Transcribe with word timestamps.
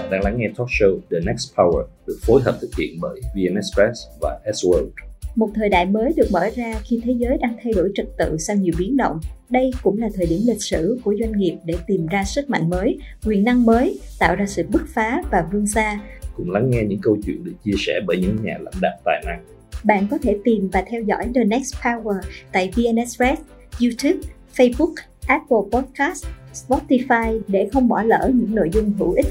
Bạn 0.00 0.10
đang 0.10 0.24
lắng 0.24 0.34
nghe 0.38 0.48
talk 0.56 0.68
show 0.68 0.98
The 1.10 1.16
Next 1.26 1.54
Power 1.56 1.84
được 2.06 2.18
phối 2.22 2.42
hợp 2.42 2.58
thực 2.60 2.70
hiện 2.78 2.98
bởi 3.00 3.20
VN 3.34 3.54
Express 3.54 4.00
và 4.20 4.40
S-World. 4.46 4.90
Một 5.36 5.48
thời 5.54 5.68
đại 5.68 5.86
mới 5.86 6.12
được 6.16 6.26
mở 6.32 6.50
ra 6.56 6.74
khi 6.84 7.00
thế 7.04 7.14
giới 7.18 7.38
đang 7.38 7.56
thay 7.62 7.72
đổi 7.72 7.90
trật 7.94 8.06
tự 8.18 8.36
sau 8.38 8.56
nhiều 8.56 8.74
biến 8.78 8.96
động. 8.96 9.20
Đây 9.50 9.70
cũng 9.82 9.98
là 9.98 10.08
thời 10.14 10.26
điểm 10.26 10.40
lịch 10.46 10.62
sử 10.62 10.98
của 11.04 11.14
doanh 11.20 11.32
nghiệp 11.32 11.54
để 11.64 11.74
tìm 11.86 12.06
ra 12.06 12.24
sức 12.24 12.50
mạnh 12.50 12.70
mới, 12.70 12.98
quyền 13.26 13.44
năng 13.44 13.66
mới, 13.66 13.98
tạo 14.18 14.36
ra 14.36 14.46
sự 14.46 14.62
bứt 14.72 14.82
phá 14.94 15.22
và 15.30 15.46
vươn 15.52 15.66
xa. 15.66 16.00
Cùng 16.36 16.50
lắng 16.50 16.70
nghe 16.70 16.82
những 16.88 17.00
câu 17.02 17.16
chuyện 17.26 17.44
được 17.44 17.54
chia 17.64 17.74
sẻ 17.78 18.00
bởi 18.06 18.16
những 18.16 18.36
nhà 18.42 18.56
lãnh 18.60 18.80
đạo 18.80 18.98
tài 19.04 19.22
năng. 19.26 19.44
Bạn 19.84 20.06
có 20.10 20.18
thể 20.22 20.36
tìm 20.44 20.68
và 20.72 20.84
theo 20.90 21.02
dõi 21.02 21.28
The 21.34 21.44
Next 21.44 21.74
Power 21.74 22.20
tại 22.52 22.70
VN 22.76 22.96
Express, 22.96 23.42
YouTube, 23.80 24.28
Facebook, 24.56 24.94
Apple 25.26 25.58
Podcast, 25.72 26.26
Spotify 26.54 27.40
để 27.48 27.68
không 27.72 27.88
bỏ 27.88 28.02
lỡ 28.02 28.30
những 28.34 28.54
nội 28.54 28.70
dung 28.72 28.92
hữu 28.98 29.12
ích. 29.12 29.26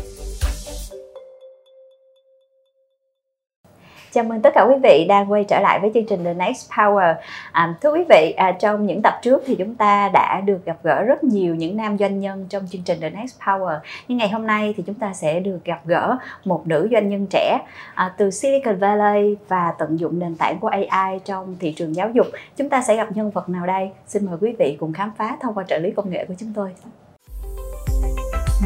Chào 4.12 4.24
mừng 4.24 4.42
tất 4.42 4.54
cả 4.54 4.62
quý 4.62 4.76
vị 4.84 5.06
đang 5.10 5.32
quay 5.32 5.44
trở 5.44 5.60
lại 5.60 5.80
với 5.80 5.92
chương 5.94 6.06
trình 6.06 6.24
The 6.24 6.34
Next 6.34 6.72
Power. 6.72 7.16
À, 7.52 7.76
thưa 7.82 7.92
quý 7.94 8.04
vị, 8.10 8.34
à, 8.38 8.52
trong 8.52 8.86
những 8.86 9.02
tập 9.02 9.14
trước 9.22 9.44
thì 9.46 9.56
chúng 9.56 9.76
ta 9.76 10.10
đã 10.14 10.42
được 10.42 10.66
gặp 10.66 10.78
gỡ 10.84 11.04
rất 11.04 11.24
nhiều 11.24 11.56
những 11.56 11.78
nam 11.78 11.98
doanh 11.98 12.20
nhân 12.20 12.46
trong 12.50 12.64
chương 12.70 12.82
trình 12.82 13.00
The 13.02 13.10
Next 13.10 13.40
Power. 13.42 13.80
Nhưng 14.08 14.18
ngày 14.18 14.30
hôm 14.30 14.48
nay 14.48 14.74
thì 14.78 14.84
chúng 14.88 14.96
ta 14.96 15.14
sẽ 15.14 15.40
được 15.40 15.60
gặp 15.66 15.82
gỡ 15.86 16.18
một 16.46 16.68
nữ 16.68 16.88
doanh 16.92 17.10
nhân 17.10 17.28
trẻ 17.30 17.60
à, 17.96 18.14
từ 18.18 18.32
Silicon 18.32 18.80
Valley 18.80 19.36
và 19.48 19.74
tận 19.78 20.00
dụng 20.00 20.20
nền 20.20 20.36
tảng 20.36 20.60
của 20.60 20.72
AI 20.90 21.20
trong 21.26 21.56
thị 21.60 21.72
trường 21.72 21.96
giáo 21.96 22.10
dục. 22.10 22.28
Chúng 22.58 22.70
ta 22.70 22.82
sẽ 22.82 22.96
gặp 22.96 23.08
nhân 23.16 23.32
vật 23.32 23.50
nào 23.50 23.66
đây? 23.66 23.92
Xin 24.08 24.26
mời 24.26 24.38
quý 24.42 24.56
vị 24.60 24.78
cùng 24.80 24.94
khám 24.94 25.12
phá 25.18 25.38
thông 25.42 25.54
qua 25.54 25.64
trợ 25.68 25.78
lý 25.78 25.92
công 25.92 26.10
nghệ 26.10 26.26
của 26.26 26.34
chúng 26.38 26.54
tôi. 26.56 26.70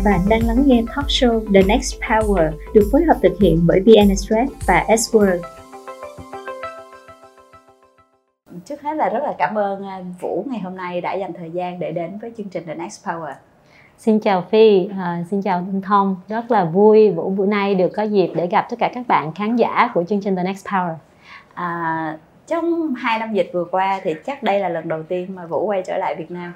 Bạn 0.01 0.19
đang 0.29 0.47
lắng 0.47 0.63
nghe 0.65 0.83
talk 0.95 1.05
show 1.05 1.39
The 1.53 1.61
Next 1.67 2.01
Power 2.01 2.51
được 2.73 2.89
phối 2.91 3.03
hợp 3.03 3.17
thực 3.23 3.33
hiện 3.41 3.59
bởi 3.67 3.79
VN 3.79 4.09
Express 4.09 4.67
và 4.67 4.85
S-World. 4.87 5.39
Trước 8.65 8.81
hết 8.81 8.93
là 8.93 9.09
rất 9.09 9.23
là 9.23 9.35
cảm 9.37 9.57
ơn 9.57 9.85
à, 9.85 10.01
Vũ 10.19 10.45
ngày 10.49 10.59
hôm 10.59 10.75
nay 10.75 11.01
đã 11.01 11.13
dành 11.13 11.33
thời 11.33 11.51
gian 11.51 11.79
để 11.79 11.91
đến 11.91 12.17
với 12.21 12.31
chương 12.37 12.49
trình 12.49 12.63
The 12.65 12.75
Next 12.75 13.05
Power. 13.05 13.33
Xin 13.97 14.19
chào 14.19 14.41
Phi, 14.41 14.89
à, 14.97 15.23
xin 15.31 15.41
chào 15.41 15.63
Tinh 15.71 15.81
Thông. 15.81 16.15
Rất 16.27 16.51
là 16.51 16.65
vui 16.65 17.11
Vũ 17.11 17.29
bữa 17.29 17.45
nay 17.45 17.75
được 17.75 17.89
có 17.95 18.03
dịp 18.03 18.31
để 18.35 18.47
gặp 18.47 18.67
tất 18.69 18.75
cả 18.79 18.91
các 18.93 19.07
bạn 19.07 19.33
khán 19.33 19.55
giả 19.55 19.89
của 19.93 20.03
chương 20.03 20.21
trình 20.21 20.35
The 20.35 20.43
Next 20.43 20.67
Power. 20.67 20.95
À, 21.53 22.17
trong 22.47 22.93
hai 22.93 23.19
năm 23.19 23.33
dịch 23.33 23.49
vừa 23.53 23.65
qua 23.65 23.99
thì 24.03 24.13
chắc 24.25 24.43
đây 24.43 24.59
là 24.59 24.69
lần 24.69 24.87
đầu 24.87 25.03
tiên 25.03 25.35
mà 25.35 25.45
Vũ 25.45 25.65
quay 25.65 25.83
trở 25.85 25.97
lại 25.97 26.15
Việt 26.15 26.31
Nam 26.31 26.53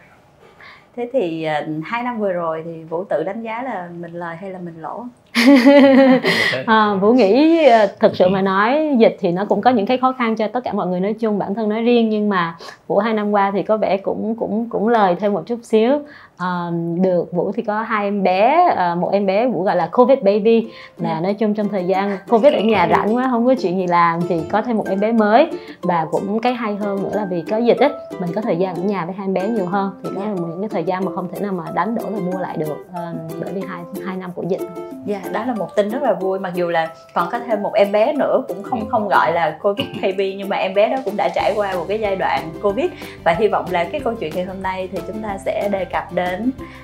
thế 0.97 1.09
thì 1.13 1.47
uh, 1.61 1.85
hai 1.85 2.03
năm 2.03 2.19
vừa 2.19 2.33
rồi 2.33 2.61
thì 2.65 2.83
vũ 2.83 3.03
tự 3.03 3.23
đánh 3.23 3.41
giá 3.41 3.63
là 3.63 3.89
mình 3.99 4.13
lời 4.13 4.35
hay 4.35 4.51
là 4.51 4.59
mình 4.59 4.81
lỗ? 4.81 5.05
À, 6.65 6.93
vũ 6.93 7.13
nghĩ 7.13 7.63
ờ, 7.65 7.87
thực 7.99 8.15
sự 8.15 8.29
mà 8.29 8.41
nói 8.41 8.95
dịch 8.97 9.17
thì 9.19 9.31
nó 9.31 9.45
cũng 9.45 9.61
có 9.61 9.69
những 9.69 9.85
cái 9.85 9.97
khó 9.97 10.11
khăn 10.11 10.35
cho 10.35 10.47
tất 10.47 10.63
cả 10.63 10.73
mọi 10.73 10.87
người 10.87 10.99
nói 10.99 11.13
chung 11.13 11.39
bản 11.39 11.55
thân 11.55 11.69
nói 11.69 11.81
riêng 11.81 12.09
nhưng 12.09 12.29
mà 12.29 12.57
vũ 12.87 12.97
hai 12.97 13.13
năm 13.13 13.31
qua 13.31 13.51
thì 13.51 13.63
có 13.63 13.77
vẻ 13.77 13.97
cũng 13.97 14.35
cũng 14.35 14.69
cũng 14.69 14.87
lời 14.87 15.15
thêm 15.19 15.33
một 15.33 15.43
chút 15.45 15.59
xíu 15.63 16.01
à, 16.37 16.71
được 17.01 17.33
vũ 17.33 17.51
thì 17.55 17.63
có 17.63 17.81
hai 17.81 18.03
em 18.03 18.23
bé 18.23 18.73
à, 18.75 18.95
một 18.95 19.09
em 19.11 19.25
bé 19.25 19.47
vũ 19.47 19.63
gọi 19.63 19.75
là 19.75 19.89
covid 19.91 20.19
baby. 20.19 20.67
Là 20.97 21.17
ừ. 21.17 21.21
nói 21.21 21.33
chung 21.33 21.53
trong 21.53 21.69
thời 21.69 21.85
gian 21.85 22.17
covid 22.29 22.53
ở 22.53 22.59
nhà 22.59 22.87
rảnh 22.91 23.15
quá 23.15 23.27
không 23.31 23.45
có 23.45 23.55
chuyện 23.61 23.77
gì 23.77 23.87
làm 23.87 24.19
thì 24.29 24.41
có 24.51 24.61
thêm 24.61 24.77
một 24.77 24.85
em 24.89 24.99
bé 24.99 25.11
mới. 25.11 25.49
Và 25.81 26.05
cũng 26.11 26.39
cái 26.39 26.53
hay 26.53 26.75
hơn 26.75 27.03
nữa 27.03 27.11
là 27.13 27.25
vì 27.29 27.41
có 27.41 27.57
dịch 27.57 27.77
á 27.79 27.89
mình 28.19 28.29
có 28.35 28.41
thời 28.41 28.57
gian 28.57 28.75
ở 28.75 28.81
nhà 28.81 29.05
với 29.05 29.15
hai 29.15 29.25
em 29.25 29.33
bé 29.33 29.47
nhiều 29.47 29.65
hơn. 29.65 29.91
Thì 30.03 30.09
đó 30.15 30.21
là 30.21 30.33
những 30.33 30.61
cái 30.61 30.69
thời 30.69 30.83
gian 30.83 31.05
mà 31.05 31.11
không 31.15 31.27
thể 31.33 31.39
nào 31.39 31.51
mà 31.51 31.63
đánh 31.73 31.95
đổi 31.95 32.11
và 32.11 32.19
mua 32.31 32.39
lại 32.39 32.57
được 32.57 32.85
à, 32.93 33.13
bởi 33.41 33.53
vì 33.53 33.61
hai 33.67 33.81
hai 34.05 34.17
năm 34.17 34.31
của 34.35 34.43
dịch. 34.47 34.61
Dạ 35.05 35.19
yeah, 35.19 35.31
đó 35.31 35.45
là 35.45 35.53
một 35.53 35.75
tin 35.75 35.89
rất 35.89 36.03
là 36.03 36.13
vui. 36.13 36.39
Mặc 36.39 36.53
dù 36.55 36.69
là 36.69 36.87
còn 37.13 37.29
có 37.31 37.39
thêm 37.39 37.63
một 37.63 37.73
em 37.73 37.91
bé 37.91 38.13
nữa 38.13 38.43
cũng 38.47 38.63
không 38.63 38.89
không 38.89 39.07
gọi 39.07 39.33
là 39.33 39.57
covid 39.61 39.87
baby 40.01 40.35
nhưng 40.35 40.49
mà 40.49 40.55
em 40.55 40.73
bé 40.73 40.89
đó 40.89 40.97
cũng 41.05 41.13
đã 41.17 41.29
trải 41.35 41.53
qua 41.55 41.73
một 41.75 41.85
cái 41.87 41.99
giai 41.99 42.15
đoạn 42.15 42.49
covid. 42.61 42.85
Và 43.23 43.31
hy 43.31 43.47
vọng 43.47 43.65
là 43.71 43.83
cái 43.83 44.01
câu 44.01 44.13
chuyện 44.13 44.33
ngày 44.35 44.45
hôm 44.45 44.61
nay 44.63 44.89
thì 44.91 44.99
chúng 45.07 45.21
ta 45.23 45.37
sẽ 45.45 45.69
đề 45.71 45.85
cập 45.85 46.13
đến 46.13 46.26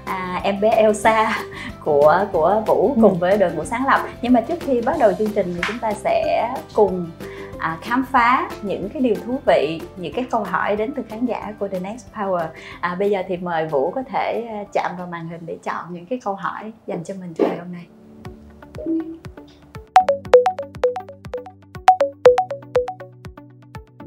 à, 0.05 0.41
em 0.43 0.59
bé 0.59 0.69
Elsa 0.69 1.37
của 1.83 2.25
của 2.31 2.63
Vũ 2.67 2.95
cùng 3.01 3.19
với 3.19 3.37
đội 3.37 3.51
ngũ 3.53 3.65
sáng 3.65 3.85
lập. 3.85 4.01
Nhưng 4.21 4.33
mà 4.33 4.41
trước 4.41 4.59
khi 4.59 4.81
bắt 4.81 4.95
đầu 4.99 5.13
chương 5.13 5.31
trình 5.35 5.53
thì 5.55 5.61
chúng 5.67 5.79
ta 5.79 5.93
sẽ 5.93 6.49
cùng 6.73 7.09
à, 7.57 7.77
khám 7.81 8.05
phá 8.11 8.49
những 8.61 8.89
cái 8.89 9.01
điều 9.01 9.15
thú 9.25 9.39
vị 9.45 9.81
những 9.97 10.13
cái 10.13 10.25
câu 10.31 10.43
hỏi 10.43 10.75
đến 10.75 10.93
từ 10.95 11.03
khán 11.09 11.25
giả 11.25 11.53
của 11.59 11.67
The 11.67 11.79
Next 11.79 12.05
Power. 12.15 12.47
À, 12.79 12.95
bây 12.95 13.09
giờ 13.09 13.23
thì 13.27 13.37
mời 13.37 13.67
Vũ 13.67 13.91
có 13.91 14.03
thể 14.11 14.47
à, 14.49 14.63
chạm 14.73 14.91
vào 14.97 15.07
màn 15.07 15.27
hình 15.27 15.41
để 15.45 15.57
chọn 15.63 15.93
những 15.93 16.05
cái 16.05 16.19
câu 16.23 16.35
hỏi 16.35 16.71
dành 16.87 17.03
cho 17.03 17.13
mình 17.19 17.33
trong 17.33 17.47
ngày 17.47 17.57
hôm 17.57 17.71
nay. 17.71 17.85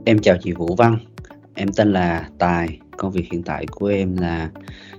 Em 0.04 0.18
chào 0.18 0.36
chị 0.42 0.52
Vũ 0.52 0.74
Văn, 0.78 0.98
em 1.54 1.68
tên 1.76 1.92
là 1.92 2.28
Tài, 2.38 2.78
công 2.96 3.10
việc 3.10 3.28
hiện 3.32 3.42
tại 3.42 3.66
của 3.70 3.86
em 3.86 4.16
là 4.16 4.48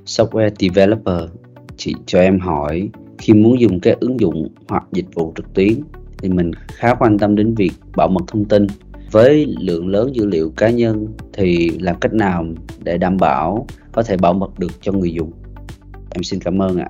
software 0.08 0.50
developer. 0.60 1.30
Chị 1.78 1.96
cho 2.06 2.20
em 2.20 2.40
hỏi, 2.40 2.90
khi 3.18 3.34
muốn 3.34 3.60
dùng 3.60 3.80
các 3.80 4.00
ứng 4.00 4.20
dụng 4.20 4.48
hoặc 4.70 4.84
dịch 4.92 5.16
vụ 5.16 5.34
trực 5.36 5.54
tuyến, 5.54 5.74
thì 6.18 6.30
mình 6.30 6.52
khá 6.68 6.94
quan 6.94 7.18
tâm 7.18 7.36
đến 7.36 7.56
việc 7.56 7.72
bảo 7.96 8.08
mật 8.08 8.22
thông 8.28 8.46
tin. 8.46 8.68
Với 9.12 9.56
lượng 9.60 9.88
lớn 9.88 10.16
dữ 10.16 10.26
liệu 10.26 10.52
cá 10.58 10.70
nhân, 10.70 11.08
thì 11.34 11.70
làm 11.80 11.96
cách 11.96 12.14
nào 12.14 12.46
để 12.84 12.98
đảm 12.98 13.18
bảo 13.18 13.66
có 13.92 14.04
thể 14.04 14.18
bảo 14.18 14.34
mật 14.34 14.60
được 14.60 14.82
cho 14.82 14.92
người 14.92 15.14
dùng? 15.14 15.32
Em 16.16 16.24
xin 16.24 16.40
cảm 16.40 16.62
ơn 16.62 16.78
ạ. 16.78 16.90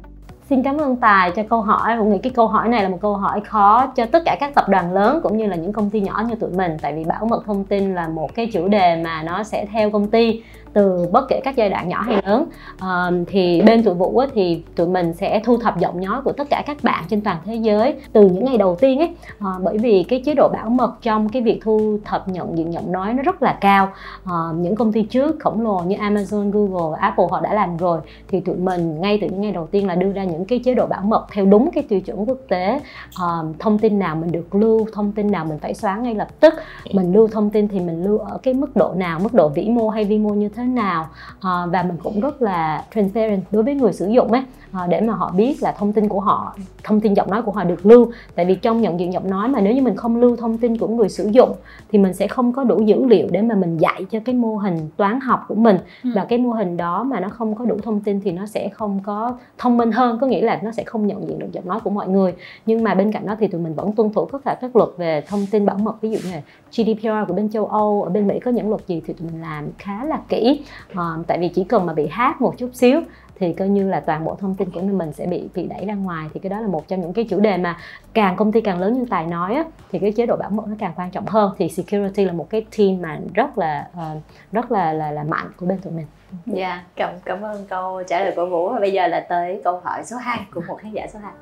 Xin 0.49 0.63
cảm 0.63 0.77
ơn 0.77 0.95
Tài 0.95 1.31
cho 1.31 1.43
câu 1.43 1.61
hỏi. 1.61 1.95
Tôi 1.97 2.05
nghĩ 2.05 2.17
cái 2.23 2.31
câu 2.35 2.47
hỏi 2.47 2.69
này 2.69 2.83
là 2.83 2.89
một 2.89 2.97
câu 3.01 3.15
hỏi 3.15 3.41
khó 3.41 3.93
cho 3.95 4.05
tất 4.05 4.23
cả 4.25 4.37
các 4.39 4.55
tập 4.55 4.65
đoàn 4.69 4.93
lớn 4.93 5.19
cũng 5.23 5.37
như 5.37 5.47
là 5.47 5.55
những 5.55 5.73
công 5.73 5.89
ty 5.89 5.99
nhỏ 5.99 6.23
như 6.29 6.35
tụi 6.35 6.49
mình. 6.49 6.71
Tại 6.81 6.93
vì 6.93 7.03
bảo 7.03 7.25
mật 7.25 7.43
thông 7.45 7.63
tin 7.63 7.95
là 7.95 8.07
một 8.07 8.35
cái 8.35 8.49
chủ 8.53 8.67
đề 8.67 9.01
mà 9.03 9.23
nó 9.23 9.43
sẽ 9.43 9.65
theo 9.71 9.91
công 9.91 10.07
ty 10.07 10.41
từ 10.77 11.07
bất 11.11 11.25
kể 11.29 11.41
các 11.43 11.55
giai 11.55 11.69
đoạn 11.69 11.89
nhỏ 11.89 12.01
hay 12.01 12.21
lớn. 12.25 12.45
À, 12.79 13.11
thì 13.27 13.61
bên 13.61 13.83
tụi 13.83 13.93
vũ 13.93 14.17
á, 14.17 14.27
thì 14.33 14.63
tụi 14.75 14.87
mình 14.87 15.13
sẽ 15.13 15.41
thu 15.43 15.57
thập 15.57 15.79
giọng 15.79 16.05
nói 16.05 16.21
của 16.21 16.31
tất 16.31 16.47
cả 16.49 16.63
các 16.67 16.77
bạn 16.83 17.03
trên 17.09 17.21
toàn 17.21 17.37
thế 17.45 17.55
giới 17.55 17.95
từ 18.13 18.21
những 18.29 18.45
ngày 18.45 18.57
đầu 18.57 18.75
tiên 18.75 18.99
ấy. 18.99 19.09
À, 19.39 19.51
bởi 19.63 19.77
vì 19.77 20.05
cái 20.09 20.21
chế 20.25 20.33
độ 20.33 20.49
bảo 20.53 20.69
mật 20.69 20.93
trong 21.01 21.29
cái 21.29 21.41
việc 21.41 21.59
thu 21.63 21.97
thập 22.05 22.29
nhận 22.29 22.57
diện 22.57 22.73
giọng 22.73 22.91
nói 22.91 23.13
nó 23.13 23.23
rất 23.23 23.43
là 23.43 23.57
cao. 23.61 23.89
À, 24.23 24.35
những 24.55 24.75
công 24.75 24.91
ty 24.91 25.03
trước 25.03 25.35
khổng 25.39 25.61
lồ 25.61 25.79
như 25.79 25.95
Amazon, 25.95 26.51
Google, 26.51 26.99
Apple 26.99 27.25
họ 27.31 27.41
đã 27.41 27.53
làm 27.53 27.77
rồi. 27.77 27.99
Thì 28.27 28.39
tụi 28.39 28.55
mình 28.55 29.01
ngay 29.01 29.17
từ 29.21 29.27
những 29.27 29.41
ngày 29.41 29.51
đầu 29.51 29.67
tiên 29.67 29.87
là 29.87 29.95
đưa 29.95 30.11
ra 30.11 30.23
những 30.23 30.45
cái 30.45 30.59
chế 30.65 30.73
độ 30.73 30.85
bảo 30.87 31.01
mật 31.01 31.25
theo 31.31 31.45
đúng 31.45 31.69
cái 31.73 31.83
tiêu 31.89 32.01
chuẩn 32.01 32.29
quốc 32.29 32.39
tế. 32.49 32.79
À, 33.19 33.27
thông 33.59 33.77
tin 33.77 33.99
nào 33.99 34.15
mình 34.15 34.31
được 34.31 34.55
lưu 34.55 34.85
thông 34.93 35.11
tin 35.11 35.31
nào 35.31 35.45
mình 35.45 35.57
phải 35.59 35.73
xóa 35.73 35.97
ngay 35.97 36.15
lập 36.15 36.27
tức. 36.39 36.53
Mình 36.93 37.13
lưu 37.13 37.27
thông 37.27 37.49
tin 37.49 37.67
thì 37.67 37.79
mình 37.79 38.03
lưu 38.03 38.17
ở 38.17 38.37
cái 38.43 38.53
mức 38.53 38.75
độ 38.75 38.93
nào 38.95 39.19
mức 39.19 39.33
độ 39.33 39.49
vĩ 39.49 39.69
mô 39.69 39.89
hay 39.89 40.03
vi 40.03 40.17
mô 40.17 40.29
như 40.29 40.49
thế 40.49 40.63
nào. 40.67 41.07
À, 41.41 41.65
và 41.65 41.83
mình 41.83 41.97
cũng 42.03 42.19
rất 42.19 42.41
là 42.41 42.85
transparent 42.95 43.43
đối 43.51 43.63
với 43.63 43.75
người 43.75 43.93
sử 43.93 44.07
dụng 44.07 44.31
ấy. 44.31 44.43
À, 44.71 44.87
để 44.87 45.01
mà 45.01 45.13
họ 45.13 45.31
biết 45.37 45.57
là 45.61 45.71
thông 45.71 45.93
tin 45.93 46.07
của 46.07 46.19
họ 46.19 46.55
thông 46.83 46.99
tin 46.99 47.13
giọng 47.13 47.31
nói 47.31 47.41
của 47.41 47.51
họ 47.51 47.63
được 47.63 47.85
lưu. 47.85 48.11
Tại 48.35 48.45
vì 48.45 48.55
trong 48.55 48.81
nhận 48.81 48.99
diện 48.99 49.13
giọng 49.13 49.29
nói 49.29 49.47
mà 49.47 49.61
nếu 49.61 49.73
như 49.73 49.81
mình 49.81 49.95
không 49.95 50.15
lưu 50.15 50.35
thông 50.35 50.57
tin 50.57 50.77
của 50.77 50.87
người 50.87 51.09
sử 51.09 51.29
dụng 51.31 51.51
thì 51.91 51.99
mình 51.99 52.13
sẽ 52.13 52.27
không 52.27 52.53
có 52.53 52.63
đủ 52.63 52.81
dữ 52.81 53.05
liệu 53.05 53.27
để 53.31 53.41
mà 53.41 53.55
mình 53.55 53.77
dạy 53.77 54.05
cho 54.11 54.19
cái 54.25 54.35
mô 54.35 54.57
hình 54.57 54.89
toán 54.97 55.19
học 55.19 55.45
của 55.47 55.55
mình. 55.55 55.77
Ừ. 56.03 56.09
và 56.15 56.25
cái 56.25 56.39
mô 56.39 56.51
hình 56.51 56.77
đó 56.77 57.03
mà 57.03 57.19
nó 57.19 57.29
không 57.29 57.55
có 57.55 57.65
đủ 57.65 57.77
thông 57.83 57.99
tin 57.99 58.21
thì 58.21 58.31
nó 58.31 58.45
sẽ 58.45 58.69
không 58.69 58.99
có 59.03 59.37
thông 59.57 59.77
minh 59.77 59.91
hơn. 59.91 60.17
Có 60.21 60.27
nghĩa 60.27 60.41
là 60.41 60.59
nó 60.63 60.71
sẽ 60.71 60.83
không 60.83 61.07
nhận 61.07 61.27
diện 61.27 61.39
được 61.39 61.51
giọng 61.51 61.67
nói 61.67 61.79
của 61.83 61.89
mọi 61.89 62.07
người. 62.07 62.33
Nhưng 62.65 62.83
mà 62.83 62.93
bên 62.93 63.11
cạnh 63.11 63.25
đó 63.27 63.35
thì 63.39 63.47
tụi 63.47 63.61
mình 63.61 63.73
vẫn 63.73 63.91
tuân 63.91 64.13
thủ 64.13 64.25
tất 64.31 64.37
cả 64.45 64.57
các 64.61 64.75
luật 64.75 64.89
về 64.97 65.21
thông 65.27 65.45
tin 65.51 65.65
bảo 65.65 65.77
mật. 65.77 66.01
Ví 66.01 66.09
dụ 66.09 66.17
như 66.23 66.31
là 66.31 66.41
GDPR 66.71 67.27
của 67.27 67.33
bên 67.33 67.49
châu 67.49 67.65
Âu 67.65 68.03
ở 68.03 68.09
bên 68.09 68.27
Mỹ 68.27 68.39
có 68.39 68.51
những 68.51 68.69
luật 68.69 68.87
gì 68.87 69.01
thì 69.07 69.13
tụi 69.13 69.27
mình 69.31 69.41
làm 69.41 69.67
khá 69.77 70.05
là 70.05 70.19
kỹ 70.29 70.46
à, 70.93 71.03
tại 71.27 71.37
vì 71.37 71.49
chỉ 71.49 71.63
cần 71.63 71.85
mà 71.85 71.93
bị 71.93 72.07
hát 72.07 72.41
một 72.41 72.53
chút 72.57 72.69
xíu 72.73 73.01
thì 73.39 73.53
coi 73.53 73.69
như 73.69 73.89
là 73.89 73.99
toàn 73.99 74.25
bộ 74.25 74.35
thông 74.35 74.55
tin 74.55 74.71
của 74.71 74.81
mình 74.81 75.13
sẽ 75.13 75.25
bị 75.25 75.49
bị 75.53 75.67
đẩy 75.67 75.85
ra 75.85 75.93
ngoài 75.93 76.27
thì 76.33 76.39
cái 76.39 76.49
đó 76.49 76.59
là 76.59 76.67
một 76.67 76.87
trong 76.87 77.01
những 77.01 77.13
cái 77.13 77.25
chủ 77.29 77.39
đề 77.39 77.57
mà 77.57 77.77
càng 78.13 78.35
công 78.35 78.51
ty 78.51 78.61
càng 78.61 78.79
lớn 78.79 78.93
như 78.93 79.05
tài 79.09 79.27
nói 79.27 79.55
á, 79.55 79.63
thì 79.91 79.99
cái 79.99 80.11
chế 80.11 80.25
độ 80.25 80.35
bảo 80.35 80.49
mật 80.49 80.63
nó 80.67 80.75
càng 80.79 80.93
quan 80.95 81.11
trọng 81.11 81.25
hơn 81.25 81.51
thì 81.57 81.69
security 81.69 82.25
là 82.25 82.33
một 82.33 82.49
cái 82.49 82.65
team 82.77 83.01
mà 83.01 83.19
rất 83.33 83.57
là 83.57 83.87
uh, 83.93 84.23
rất 84.51 84.71
là 84.71 84.93
là 84.93 85.11
là 85.11 85.23
mạnh 85.23 85.51
của 85.57 85.65
bên 85.65 85.77
tụi 85.77 85.93
mình 85.93 86.05
Dạ, 86.45 86.69
yeah, 86.69 86.83
cảm 86.95 87.13
cảm 87.25 87.41
ơn 87.41 87.65
câu 87.69 88.03
trả 88.07 88.19
lời 88.19 88.33
của 88.35 88.45
Vũ. 88.45 88.69
và 88.69 88.79
Bây 88.79 88.91
giờ 88.91 89.07
là 89.07 89.19
tới 89.29 89.61
câu 89.63 89.81
hỏi 89.83 90.03
số 90.05 90.17
2 90.17 90.45
của 90.53 90.61
một 90.67 90.77
khán 90.81 90.91
giả 90.91 91.07
số 91.13 91.19
2. 91.19 91.33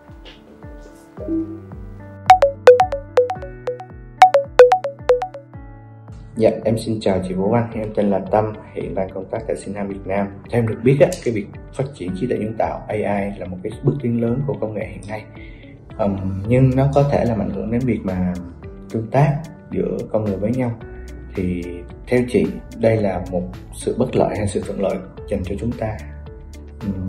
Dạ, 6.37 6.49
em 6.63 6.77
xin 6.77 6.99
chào 7.01 7.19
chị 7.27 7.33
Vũ 7.33 7.51
Anh, 7.51 7.71
em 7.73 7.93
tên 7.95 8.09
là 8.09 8.19
Tâm, 8.31 8.53
hiện 8.73 8.95
đang 8.95 9.09
công 9.09 9.25
tác 9.25 9.39
tại 9.47 9.55
Sinham 9.55 9.87
Việt 9.87 9.99
Nam. 10.05 10.27
Theo 10.49 10.61
em 10.61 10.67
được 10.67 10.79
biết, 10.83 10.97
á, 11.01 11.07
cái 11.23 11.33
việc 11.33 11.45
phát 11.73 11.83
triển 11.93 12.11
trí 12.19 12.27
tuệ 12.27 12.37
nhân 12.37 12.53
tạo 12.57 12.81
AI 12.87 13.39
là 13.39 13.45
một 13.47 13.57
cái 13.63 13.71
bước 13.83 13.93
tiến 14.01 14.21
lớn 14.21 14.41
của 14.47 14.53
công 14.61 14.73
nghệ 14.73 14.87
hiện 14.91 15.01
nay. 15.09 15.23
Um, 15.97 16.17
nhưng 16.47 16.75
nó 16.75 16.87
có 16.93 17.03
thể 17.11 17.25
làm 17.25 17.39
ảnh 17.39 17.49
hưởng 17.49 17.71
đến 17.71 17.81
việc 17.85 17.99
mà 18.03 18.33
tương 18.89 19.07
tác 19.07 19.41
giữa 19.71 19.97
con 20.11 20.23
người 20.23 20.37
với 20.37 20.51
nhau. 20.51 20.71
Thì 21.35 21.63
theo 22.07 22.21
chị, 22.29 22.45
đây 22.77 22.97
là 22.97 23.21
một 23.31 23.43
sự 23.73 23.95
bất 23.97 24.15
lợi 24.15 24.37
hay 24.37 24.47
sự 24.47 24.61
thuận 24.65 24.81
lợi 24.81 24.95
dành 25.29 25.43
cho 25.43 25.55
chúng 25.59 25.71
ta? 25.71 25.97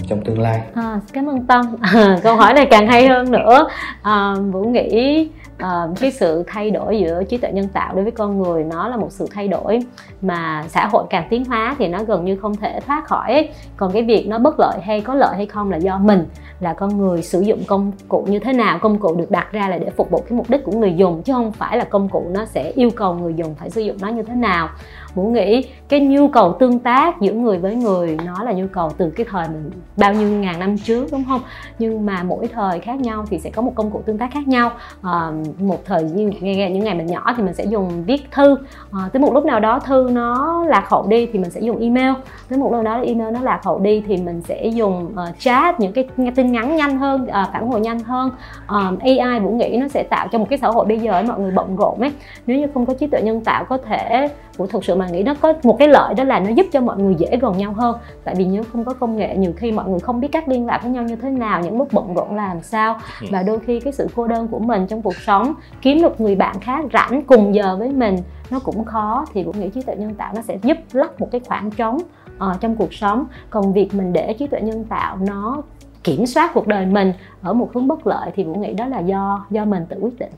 trong 0.08 0.25
tương 0.25 0.38
lai 0.38 0.61
à, 0.75 1.00
cảm 1.12 1.26
ơn 1.26 1.46
tâm 1.46 1.76
à, 1.81 2.19
câu 2.23 2.37
hỏi 2.37 2.55
này 2.55 2.67
càng 2.70 2.87
hay 2.87 3.08
hơn 3.08 3.31
nữa 3.31 3.69
à, 4.02 4.34
vũ 4.52 4.64
nghĩ 4.64 5.28
à, 5.58 5.87
cái 6.00 6.11
sự 6.11 6.44
thay 6.47 6.70
đổi 6.70 6.99
giữa 7.00 7.23
trí 7.25 7.37
tuệ 7.37 7.53
nhân 7.53 7.69
tạo 7.69 7.94
đối 7.94 8.03
với 8.03 8.12
con 8.12 8.43
người 8.43 8.64
nó 8.64 8.88
là 8.88 8.97
một 8.97 9.12
sự 9.12 9.26
thay 9.35 9.49
đổi 9.49 9.81
mà 10.23 10.64
xã 10.69 10.87
hội 10.87 11.05
càng 11.11 11.26
tiến 11.31 11.44
hóa 11.44 11.76
thì 11.79 11.88
nó 11.88 12.05
gần 12.05 12.25
như 12.25 12.37
không 12.37 12.56
thể 12.56 12.81
thoát 12.87 13.06
khỏi. 13.06 13.49
Còn 13.76 13.93
cái 13.93 14.03
việc 14.03 14.26
nó 14.29 14.38
bất 14.38 14.55
lợi 14.58 14.79
hay 14.82 15.00
có 15.00 15.14
lợi 15.14 15.37
hay 15.37 15.47
không 15.47 15.70
là 15.70 15.76
do 15.76 15.99
mình 15.99 16.25
là 16.61 16.73
con 16.73 16.99
người 16.99 17.23
sử 17.23 17.41
dụng 17.41 17.62
công 17.67 17.93
cụ 18.08 18.26
như 18.29 18.38
thế 18.38 18.53
nào 18.53 18.79
công 18.79 18.99
cụ 18.99 19.14
được 19.14 19.31
đặt 19.31 19.53
ra 19.53 19.69
là 19.69 19.79
để 19.79 19.91
phục 19.91 20.11
vụ 20.11 20.19
cái 20.29 20.38
mục 20.38 20.50
đích 20.50 20.64
của 20.64 20.73
người 20.73 20.94
dùng 20.94 21.23
chứ 21.23 21.32
không 21.32 21.53
phải 21.53 21.79
là 21.79 21.85
công 21.85 22.09
cụ 22.09 22.26
nó 22.31 22.44
sẽ 22.44 22.70
yêu 22.70 22.91
cầu 22.97 23.14
người 23.14 23.35
dùng 23.35 23.55
phải 23.55 23.70
sử 23.70 23.81
dụng 23.81 23.97
nó 24.00 24.09
như 24.09 24.23
thế 24.23 24.35
nào 24.35 24.69
vũ 25.16 25.30
nghĩ 25.30 25.62
cái 25.88 26.00
nhu 26.00 26.28
cầu 26.28 26.52
tương 26.52 26.78
tác 26.78 27.20
giữa 27.20 27.32
người 27.32 27.58
với 27.58 27.74
người 27.74 28.18
nó 28.24 28.44
là 28.44 28.52
nhu 28.52 28.66
cầu 28.72 28.90
từ 28.96 29.10
cái 29.10 29.26
thời 29.30 29.48
mình 29.48 29.70
bao 29.96 30.14
nhiêu 30.14 30.28
ngàn 30.28 30.58
năm 30.58 30.78
trước 30.78 31.06
đúng 31.12 31.24
không? 31.28 31.40
Nhưng 31.78 32.06
mà 32.06 32.22
mỗi 32.22 32.48
thời 32.48 32.80
khác 32.80 33.00
nhau 33.00 33.24
thì 33.30 33.38
sẽ 33.38 33.50
có 33.50 33.62
một 33.62 33.72
công 33.74 33.90
cụ 33.90 34.02
tương 34.06 34.18
tác 34.18 34.30
khác 34.32 34.48
nhau. 34.48 34.70
À, 35.02 35.32
một 35.58 35.84
thời 35.84 36.02
như 36.02 36.30
nghe 36.40 36.70
những 36.70 36.84
ngày 36.84 36.94
mình 36.94 37.06
nhỏ 37.06 37.34
thì 37.36 37.42
mình 37.42 37.54
sẽ 37.54 37.64
dùng 37.64 38.04
viết 38.04 38.30
thư. 38.30 38.56
À, 38.92 39.00
tới 39.12 39.20
một 39.20 39.32
lúc 39.34 39.44
nào 39.44 39.60
đó 39.60 39.78
thư 39.78 40.08
nó 40.12 40.64
lạc 40.68 40.84
hậu 40.88 41.06
đi 41.06 41.26
thì 41.32 41.38
mình 41.38 41.50
sẽ 41.50 41.60
dùng 41.60 41.80
email. 41.80 42.12
Tới 42.48 42.58
một 42.58 42.72
lúc 42.72 42.84
nào 42.84 42.94
đó 42.94 43.02
email 43.02 43.34
nó 43.34 43.40
lạc 43.42 43.60
hậu 43.64 43.78
đi 43.78 44.02
thì 44.06 44.16
mình 44.16 44.42
sẽ 44.42 44.66
dùng 44.66 45.06
uh, 45.06 45.38
chat 45.38 45.80
những 45.80 45.92
cái 45.92 46.08
tin 46.34 46.52
nhắn 46.52 46.76
nhanh 46.76 46.98
hơn 46.98 47.22
uh, 47.22 47.52
phản 47.52 47.68
hồi 47.68 47.80
nhanh 47.80 48.00
hơn. 48.00 48.30
Um, 48.68 48.98
AI 48.98 49.40
vũ 49.40 49.50
nghĩ 49.50 49.76
nó 49.80 49.88
sẽ 49.88 50.02
tạo 50.02 50.28
cho 50.32 50.38
một 50.38 50.46
cái 50.50 50.58
xã 50.58 50.68
hội 50.68 50.86
bây 50.86 50.98
giờ 50.98 51.22
mọi 51.28 51.40
người 51.40 51.50
bận 51.50 51.76
rộn 51.76 52.00
ấy. 52.00 52.12
Nếu 52.46 52.58
như 52.58 52.66
không 52.74 52.86
có 52.86 52.94
trí 52.94 53.06
tuệ 53.06 53.22
nhân 53.22 53.40
tạo 53.44 53.64
có 53.64 53.78
thể 53.78 54.28
vũ 54.56 54.66
thực 54.66 54.84
sự 54.84 54.94
mà 54.94 55.06
nghĩ 55.12 55.23
nó 55.23 55.35
có 55.41 55.53
một 55.62 55.76
cái 55.79 55.88
lợi 55.88 56.14
đó 56.14 56.25
là 56.25 56.41
nó 56.41 56.50
giúp 56.50 56.67
cho 56.73 56.81
mọi 56.81 56.97
người 56.99 57.14
dễ 57.14 57.37
gần 57.41 57.56
nhau 57.56 57.73
hơn. 57.73 57.97
Tại 58.25 58.35
vì 58.35 58.44
nếu 58.44 58.62
không 58.73 58.85
có 58.85 58.94
công 58.94 59.17
nghệ 59.17 59.37
nhiều 59.37 59.53
khi 59.56 59.73
mọi 59.73 59.88
người 59.88 60.00
không 60.00 60.20
biết 60.20 60.29
cách 60.32 60.49
liên 60.49 60.67
lạc 60.67 60.81
với 60.82 60.91
nhau 60.91 61.03
như 61.03 61.17
thế 61.17 61.31
nào 61.31 61.61
những 61.61 61.79
lúc 61.79 61.88
bận 61.93 62.14
rộn 62.14 62.37
làm 62.37 62.62
sao. 62.62 62.99
Ừ. 63.20 63.26
và 63.31 63.43
đôi 63.43 63.58
khi 63.58 63.81
cái 63.81 63.93
sự 63.93 64.06
cô 64.17 64.26
đơn 64.26 64.49
của 64.49 64.58
mình 64.58 64.87
trong 64.87 65.03
cuộc 65.03 65.17
sống 65.17 65.55
kiếm 65.82 66.03
được 66.03 66.20
người 66.20 66.35
bạn 66.35 66.61
khác 66.61 66.85
rảnh 66.93 67.23
cùng 67.23 67.55
giờ 67.55 67.76
với 67.79 67.93
mình 67.93 68.17
nó 68.50 68.58
cũng 68.58 68.85
khó. 68.85 69.26
Thì 69.32 69.44
cũng 69.44 69.61
nghĩ 69.61 69.70
trí 69.70 69.82
tuệ 69.82 69.97
nhân 69.97 70.14
tạo 70.14 70.32
nó 70.37 70.43
sẽ 70.43 70.58
giúp 70.62 70.76
lấp 70.93 71.20
một 71.20 71.29
cái 71.32 71.41
khoảng 71.49 71.70
trống 71.70 71.99
uh, 72.37 72.61
trong 72.61 72.76
cuộc 72.76 72.94
sống. 72.94 73.25
Còn 73.50 73.73
việc 73.73 73.94
mình 73.94 74.12
để 74.12 74.32
trí 74.32 74.47
tuệ 74.47 74.61
nhân 74.61 74.85
tạo 74.85 75.17
nó 75.20 75.62
kiểm 76.05 76.26
soát 76.26 76.50
cuộc 76.55 76.67
đời 76.67 76.87
mình 76.87 77.12
ở 77.43 77.52
một 77.52 77.70
hướng 77.75 77.88
bất 77.88 78.06
lợi 78.06 78.31
thì 78.35 78.44
cũng 78.44 78.61
nghĩ 78.61 78.73
đó 78.73 78.87
là 78.87 79.00
do 79.00 79.47
do 79.50 79.64
mình 79.64 79.87
tự 79.88 79.97
quyết 80.00 80.19
định 80.19 80.32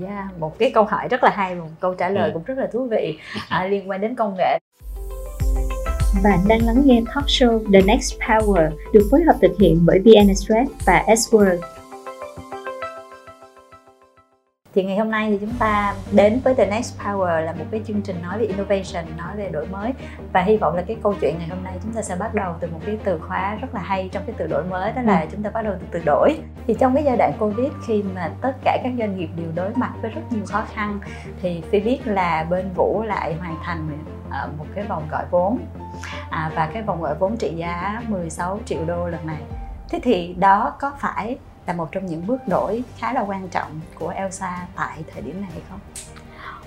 Yeah, 0.00 0.12
dạ, 0.12 0.28
một 0.38 0.58
cái 0.58 0.70
câu 0.74 0.84
hỏi 0.84 1.08
rất 1.08 1.24
là 1.24 1.30
hay, 1.30 1.54
một 1.54 1.68
câu 1.80 1.94
trả 1.94 2.08
lời 2.08 2.30
ừ. 2.30 2.34
cũng 2.34 2.42
rất 2.44 2.58
là 2.58 2.66
thú 2.72 2.88
vị 2.90 3.18
à, 3.48 3.64
liên 3.70 3.90
quan 3.90 4.00
đến 4.00 4.14
công 4.14 4.34
nghệ. 4.38 4.58
Bạn 6.24 6.38
đang 6.48 6.66
lắng 6.66 6.82
nghe 6.84 7.02
talk 7.14 7.24
show 7.26 7.72
The 7.72 7.80
Next 7.80 8.18
Power 8.20 8.70
được 8.92 9.08
phối 9.10 9.22
hợp 9.22 9.36
thực 9.42 9.58
hiện 9.60 9.80
bởi 9.86 9.98
VN 9.98 10.28
Express 10.28 10.70
và 10.86 11.04
S 11.16 11.34
World 11.34 11.58
thì 14.74 14.84
ngày 14.84 14.98
hôm 14.98 15.10
nay 15.10 15.30
thì 15.30 15.38
chúng 15.40 15.54
ta 15.58 15.94
đến 16.12 16.40
với 16.44 16.54
The 16.54 16.66
Next 16.66 16.98
Power 16.98 17.44
là 17.44 17.52
một 17.52 17.64
cái 17.70 17.80
chương 17.86 18.02
trình 18.02 18.22
nói 18.22 18.38
về 18.38 18.46
innovation 18.46 19.16
nói 19.16 19.36
về 19.36 19.48
đổi 19.48 19.66
mới. 19.66 19.92
Và 20.32 20.42
hy 20.42 20.56
vọng 20.56 20.76
là 20.76 20.82
cái 20.82 20.96
câu 21.02 21.14
chuyện 21.20 21.34
ngày 21.38 21.48
hôm 21.48 21.64
nay 21.64 21.74
chúng 21.82 21.92
ta 21.92 22.02
sẽ 22.02 22.16
bắt 22.16 22.34
đầu 22.34 22.54
từ 22.60 22.68
một 22.72 22.80
cái 22.86 22.98
từ 23.04 23.18
khóa 23.18 23.54
rất 23.54 23.74
là 23.74 23.80
hay 23.80 24.08
trong 24.12 24.22
cái 24.26 24.34
từ 24.38 24.46
đổi 24.46 24.64
mới 24.64 24.92
đó 24.92 25.02
là 25.02 25.20
ừ. 25.20 25.26
chúng 25.32 25.42
ta 25.42 25.50
bắt 25.50 25.62
đầu 25.62 25.74
từ 25.80 25.86
từ 25.90 26.00
đổi. 26.04 26.38
Thì 26.66 26.74
trong 26.80 26.94
cái 26.94 27.04
giai 27.04 27.16
đoạn 27.16 27.32
covid 27.38 27.72
khi 27.86 28.02
mà 28.14 28.30
tất 28.40 28.52
cả 28.64 28.78
các 28.84 28.92
doanh 28.98 29.16
nghiệp 29.16 29.28
đều 29.36 29.48
đối 29.54 29.70
mặt 29.74 29.92
với 30.02 30.10
rất 30.10 30.22
nhiều 30.30 30.44
khó 30.46 30.62
khăn 30.74 30.98
thì 31.42 31.62
phi 31.70 31.80
biết 31.80 32.06
là 32.06 32.46
bên 32.50 32.70
vũ 32.74 33.02
lại 33.02 33.34
hoàn 33.34 33.56
thành 33.64 33.98
ờ, 34.30 34.48
một 34.58 34.66
cái 34.74 34.84
vòng 34.84 35.08
gọi 35.10 35.24
vốn. 35.30 35.58
À, 36.30 36.50
và 36.54 36.70
cái 36.72 36.82
vòng 36.82 37.02
gọi 37.02 37.14
vốn 37.14 37.36
trị 37.36 37.54
giá 37.56 38.02
16 38.08 38.58
triệu 38.64 38.84
đô 38.86 39.06
lần 39.06 39.26
này. 39.26 39.42
Thế 39.90 40.00
thì 40.02 40.34
đó 40.38 40.72
có 40.80 40.92
phải 40.98 41.38
là 41.68 41.74
một 41.74 41.92
trong 41.92 42.06
những 42.06 42.26
bước 42.26 42.48
đổi 42.48 42.84
khá 42.98 43.12
là 43.12 43.20
quan 43.20 43.48
trọng 43.48 43.80
của 43.98 44.08
Elsa 44.08 44.66
tại 44.76 45.04
thời 45.12 45.22
điểm 45.22 45.40
này 45.40 45.50
hay 45.52 45.62
không? 45.70 45.78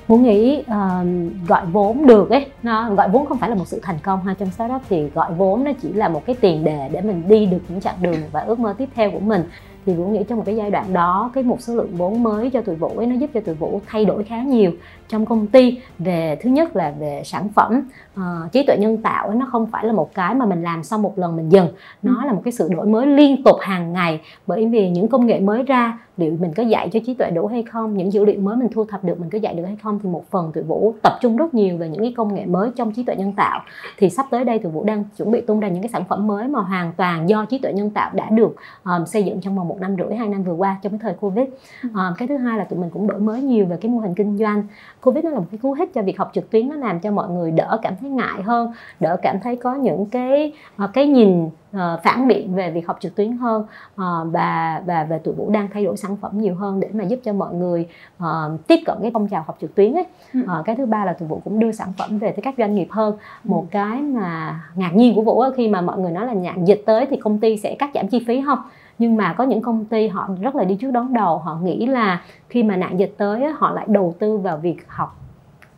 muốn 0.08 0.24
nghĩ 0.24 0.60
uh, 0.60 1.48
gọi 1.48 1.66
vốn 1.66 2.08
được 2.08 2.30
ấy 2.30 2.52
nó 2.64 2.94
gọi 2.94 3.10
vốn 3.10 3.26
không 3.26 3.38
phải 3.38 3.50
là 3.50 3.56
một 3.56 3.68
sự 3.68 3.80
thành 3.84 4.00
công 4.04 4.26
ha 4.26 4.34
trong 4.34 4.52
startup 4.52 4.82
thì 4.90 5.10
gọi 5.10 5.34
vốn 5.34 5.64
nó 5.64 5.72
chỉ 5.82 5.94
là 5.94 6.10
một 6.10 6.26
cái 6.26 6.36
tiền 6.42 6.64
đề 6.64 6.90
để 6.92 7.02
mình 7.02 7.24
đi 7.28 7.46
được 7.46 7.60
những 7.70 7.82
chặng 7.82 7.96
đường 8.02 8.22
và 8.32 8.42
ước 8.42 8.60
mơ 8.60 8.76
tiếp 8.78 8.90
theo 8.96 9.12
của 9.12 9.20
mình 9.20 9.44
thì 9.86 9.94
vũ 9.94 10.06
nghĩ 10.06 10.24
trong 10.28 10.38
một 10.38 10.44
cái 10.46 10.56
giai 10.56 10.72
đoạn 10.72 10.94
đó 10.94 11.32
cái 11.34 11.44
một 11.44 11.62
số 11.62 11.76
lượng 11.76 11.96
vốn 11.98 12.24
mới 12.24 12.50
cho 12.50 12.62
tụi 12.62 12.76
vũ 12.76 12.88
ấy 12.98 13.08
nó 13.08 13.16
giúp 13.16 13.30
cho 13.34 13.40
tụi 13.40 13.56
vũ 13.56 13.82
thay 13.88 14.06
đổi 14.06 14.24
khá 14.24 14.42
nhiều 14.42 14.72
trong 15.08 15.26
công 15.26 15.48
ty. 15.48 15.80
Về 16.00 16.38
thứ 16.42 16.50
nhất 16.50 16.76
là 16.76 16.94
về 17.00 17.22
sản 17.26 17.50
phẩm 17.50 17.84
uh, 18.16 18.52
trí 18.52 18.64
tuệ 18.68 18.78
nhân 18.80 18.98
tạo 18.98 19.28
ấy, 19.28 19.36
nó 19.36 19.48
không 19.52 19.68
phải 19.72 19.86
là 19.86 19.94
một 19.94 20.14
cái 20.14 20.36
mà 20.36 20.46
mình 20.46 20.64
làm 20.64 20.84
xong 20.84 21.02
một 21.02 21.20
lần 21.20 21.36
mình 21.36 21.50
dừng. 21.50 21.68
Nó 22.04 22.16
ừ. 22.22 22.28
là 22.28 22.34
một 22.34 22.42
cái 22.46 22.52
sự 22.52 22.70
đổi 22.70 22.86
mới 22.86 23.08
liên 23.08 23.44
tục 23.44 23.56
hàng 23.62 23.94
ngày. 23.94 24.22
Bởi 24.48 24.66
vì 24.66 24.90
những 24.90 25.08
công 25.08 25.26
nghệ 25.26 25.40
mới 25.40 25.64
ra 25.64 26.00
liệu 26.22 26.38
mình 26.40 26.54
có 26.54 26.64
dạy 26.64 26.90
cho 26.94 27.00
trí 27.06 27.14
tuệ 27.14 27.32
đủ 27.32 27.48
hay 27.48 27.64
không? 27.64 27.98
Những 27.98 28.14
dữ 28.14 28.26
liệu 28.26 28.42
mới 28.42 28.56
mình 28.58 28.68
thu 28.74 28.86
thập 28.86 29.04
được 29.04 29.20
mình 29.20 29.30
có 29.30 29.38
dạy 29.38 29.54
được 29.54 29.64
hay 29.66 29.76
không? 29.84 30.00
Thì 30.04 30.10
một 30.10 30.24
phần 30.30 30.52
tụi 30.52 30.64
vũ 30.64 30.94
tập 31.04 31.14
trung 31.22 31.38
rất 31.38 31.54
nhiều 31.54 31.78
về 31.78 31.90
những 31.90 32.02
cái 32.02 32.14
công 32.18 32.36
nghệ 32.36 32.46
mới 32.46 32.70
trong 32.76 32.92
trí 32.92 33.04
tuệ 33.04 33.16
nhân 33.16 33.34
tạo. 33.34 33.60
Thì 33.98 34.10
sắp 34.10 34.26
tới 34.32 34.46
đây 34.46 34.60
tụi 34.60 34.72
vũ 34.72 34.84
đang 34.84 35.04
chuẩn 35.18 35.32
bị 35.32 35.42
tung 35.42 35.60
ra 35.60 35.68
những 35.68 35.82
cái 35.82 35.90
sản 35.90 36.04
phẩm 36.10 36.28
mới 36.28 36.48
mà 36.48 36.60
hoàn 36.60 36.94
toàn 36.98 37.30
do 37.30 37.46
trí 37.46 37.58
tuệ 37.58 37.74
nhân 37.74 37.90
tạo 37.90 38.12
đã 38.14 38.30
được 38.30 38.56
um, 38.86 39.06
xây 39.06 39.24
dựng 39.24 39.42
trong 39.42 39.56
vòng 39.56 39.68
một 39.68 39.78
năm 39.82 39.96
rưỡi 39.98 40.16
hai 40.16 40.28
năm 40.28 40.44
vừa 40.44 40.54
qua 40.54 40.78
trong 40.82 40.92
cái 40.92 41.00
thời 41.02 41.14
covid. 41.14 41.46
Um, 41.84 42.14
cái 42.18 42.28
thứ 42.28 42.38
hai 42.38 42.58
là 42.58 42.64
tụi 42.64 42.80
mình 42.80 42.90
cũng 42.90 43.08
đổi 43.08 43.20
mới 43.20 43.42
nhiều 43.42 43.66
về 43.66 43.78
cái 43.82 43.92
mô 43.92 44.00
hình 44.00 44.16
kinh 44.16 44.38
doanh. 44.38 44.64
Covid 45.02 45.26
nó 45.26 45.30
là 45.30 45.40
một 45.40 45.46
cái 45.52 45.58
cú 45.58 45.74
hích 45.74 45.94
cho 45.94 46.02
việc 46.02 46.18
học 46.18 46.32
trực 46.34 46.50
tuyến 46.50 46.70
nó 46.70 46.76
làm 46.76 47.00
cho 47.00 47.12
mọi 47.12 47.30
người 47.30 47.52
đỡ 47.52 47.80
cảm 47.82 47.94
thấy 48.02 48.10
ngại 48.10 48.42
hơn 48.42 48.72
đỡ 49.00 49.18
cảm 49.22 49.40
thấy 49.40 49.56
có 49.56 49.76
những 49.76 50.06
cái 50.06 50.54
uh, 50.84 50.90
cái 50.94 51.08
nhìn 51.08 51.46
uh, 51.46 51.82
phản 52.04 52.28
biện 52.28 52.56
về 52.56 52.72
việc 52.72 52.88
học 52.88 52.98
trực 53.00 53.16
tuyến 53.16 53.32
hơn. 53.32 53.66
Uh, 53.94 54.32
và 54.32 54.82
và 54.86 55.04
về 55.04 55.20
tụi 55.20 55.34
vũ 55.34 55.50
đang 55.50 55.68
thay 55.74 55.86
đổi 55.86 55.98
sản 56.12 56.18
phẩm 56.22 56.32
nhiều 56.42 56.56
hơn 56.56 56.80
để 56.80 56.90
mà 56.94 57.04
giúp 57.04 57.20
cho 57.24 57.34
mọi 57.34 57.54
người 57.54 57.88
uh, 58.24 58.68
tiếp 58.68 58.80
cận 58.86 58.98
cái 59.02 59.12
phong 59.14 59.28
trào 59.28 59.44
học 59.48 59.58
trực 59.62 59.76
tuyến 59.76 59.94
ấy. 59.94 60.06
Uh, 60.42 60.66
cái 60.66 60.76
thứ 60.76 60.86
ba 60.86 61.06
là 61.06 61.14
tụi 61.14 61.28
vũ 61.28 61.42
cũng 61.44 61.60
đưa 61.60 61.72
sản 61.72 61.94
phẩm 61.98 62.20
về 62.20 62.32
tới 62.32 62.42
các 62.42 62.56
doanh 62.58 62.76
nghiệp 62.76 62.88
hơn. 62.90 63.18
Một 63.44 63.62
ừ. 63.62 63.68
cái 63.72 64.02
mà 64.02 64.62
ngạc 64.76 64.96
nhiên 64.96 65.16
của 65.16 65.22
vũ 65.22 65.44
khi 65.56 65.68
mà 65.68 65.82
mọi 65.82 66.00
người 66.00 66.12
nói 66.12 66.26
là 66.26 66.34
nhạn 66.34 66.66
dịch 66.66 66.84
tới 66.86 67.06
thì 67.06 67.18
công 67.18 67.40
ty 67.40 67.58
sẽ 67.58 67.76
cắt 67.76 67.90
giảm 67.94 68.08
chi 68.08 68.24
phí 68.28 68.42
không? 68.46 68.60
Nhưng 69.00 69.16
mà 69.16 69.34
có 69.34 69.44
những 69.44 69.62
công 69.62 69.86
ty 69.86 70.08
họ 70.08 70.30
rất 70.42 70.56
là 70.56 70.64
đi 70.64 70.76
trước 70.76 70.92
đón 70.92 71.14
đầu 71.14 71.38
họ 71.38 71.60
nghĩ 71.64 71.86
là 71.86 72.22
khi 72.50 72.64
mà 72.64 72.76
nạn 72.76 73.00
dịch 73.00 73.14
tới 73.18 73.46
họ 73.56 73.72
lại 73.72 73.86
đầu 73.90 74.16
tư 74.20 74.38
vào 74.38 74.58
việc 74.58 74.88
học 74.88 75.18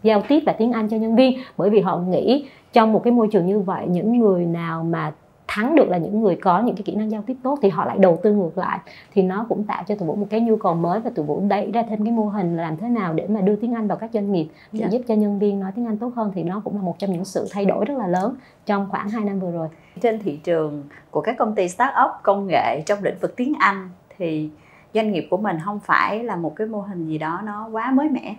giao 0.03 0.21
tiếp 0.27 0.39
và 0.45 0.53
tiếng 0.53 0.71
Anh 0.71 0.89
cho 0.89 0.97
nhân 0.97 1.15
viên. 1.15 1.39
Bởi 1.57 1.69
vì 1.69 1.81
họ 1.81 1.97
nghĩ 1.97 2.45
trong 2.73 2.93
một 2.93 3.03
cái 3.03 3.13
môi 3.13 3.27
trường 3.31 3.45
như 3.45 3.59
vậy 3.59 3.85
những 3.87 4.19
người 4.19 4.45
nào 4.45 4.83
mà 4.83 5.11
thắng 5.53 5.75
được 5.75 5.89
là 5.89 5.97
những 5.97 6.21
người 6.21 6.35
có 6.35 6.61
những 6.61 6.75
cái 6.75 6.83
kỹ 6.83 6.95
năng 6.95 7.11
giao 7.11 7.23
tiếp 7.27 7.35
tốt 7.43 7.59
thì 7.61 7.69
họ 7.69 7.85
lại 7.85 7.97
đầu 7.99 8.19
tư 8.23 8.33
ngược 8.33 8.57
lại 8.57 8.79
thì 9.13 9.21
nó 9.21 9.45
cũng 9.49 9.63
tạo 9.63 9.83
cho 9.87 9.95
tụi 9.95 10.07
vũ 10.07 10.15
một 10.15 10.27
cái 10.29 10.41
nhu 10.41 10.57
cầu 10.57 10.75
mới 10.75 10.99
và 10.99 11.09
tụi 11.15 11.25
vũ 11.25 11.43
đẩy 11.47 11.71
ra 11.71 11.83
thêm 11.89 12.03
cái 12.03 12.11
mô 12.11 12.25
hình 12.25 12.57
là 12.57 12.63
làm 12.63 12.77
thế 12.77 12.89
nào 12.89 13.13
để 13.13 13.27
mà 13.27 13.41
đưa 13.41 13.55
tiếng 13.55 13.73
Anh 13.73 13.87
vào 13.87 13.97
các 13.97 14.09
doanh 14.13 14.31
nghiệp 14.31 14.47
để 14.71 14.79
yeah. 14.79 14.91
Dạ. 14.91 14.97
giúp 14.97 15.05
cho 15.07 15.15
nhân 15.15 15.39
viên 15.39 15.59
nói 15.59 15.71
tiếng 15.75 15.85
Anh 15.85 15.97
tốt 15.97 16.11
hơn 16.15 16.31
thì 16.35 16.43
nó 16.43 16.61
cũng 16.63 16.75
là 16.75 16.81
một 16.81 16.99
trong 16.99 17.11
những 17.11 17.25
sự 17.25 17.47
thay 17.51 17.65
đổi 17.65 17.85
rất 17.85 17.97
là 17.97 18.07
lớn 18.07 18.35
trong 18.65 18.87
khoảng 18.89 19.09
2 19.09 19.23
năm 19.23 19.39
vừa 19.39 19.51
rồi 19.51 19.67
trên 20.01 20.19
thị 20.19 20.39
trường 20.43 20.83
của 21.11 21.21
các 21.21 21.35
công 21.39 21.55
ty 21.55 21.69
startup 21.69 22.11
công 22.23 22.47
nghệ 22.47 22.81
trong 22.85 23.03
lĩnh 23.03 23.17
vực 23.21 23.35
tiếng 23.35 23.53
Anh 23.59 23.89
thì 24.17 24.49
doanh 24.93 25.11
nghiệp 25.11 25.27
của 25.29 25.37
mình 25.37 25.57
không 25.65 25.79
phải 25.79 26.23
là 26.23 26.35
một 26.35 26.55
cái 26.55 26.67
mô 26.67 26.81
hình 26.81 27.07
gì 27.07 27.17
đó 27.17 27.41
nó 27.43 27.69
quá 27.71 27.91
mới 27.91 28.09
mẻ 28.09 28.35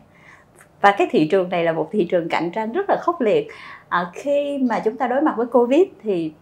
và 0.80 0.94
cái 0.98 1.08
thị 1.10 1.28
trường 1.30 1.48
này 1.48 1.64
là 1.64 1.72
một 1.72 1.88
thị 1.92 2.06
trường 2.10 2.28
cạnh 2.28 2.50
tranh 2.50 2.72
rất 2.72 2.86
là 2.88 2.96
khốc 3.02 3.20
liệt 3.20 3.48
à, 3.88 4.10
khi 4.14 4.58
mà 4.58 4.80
chúng 4.80 4.96
ta 4.96 5.06
đối 5.06 5.20
mặt 5.20 5.34
với 5.36 5.46
covid 5.46 5.82
thì 6.02 6.32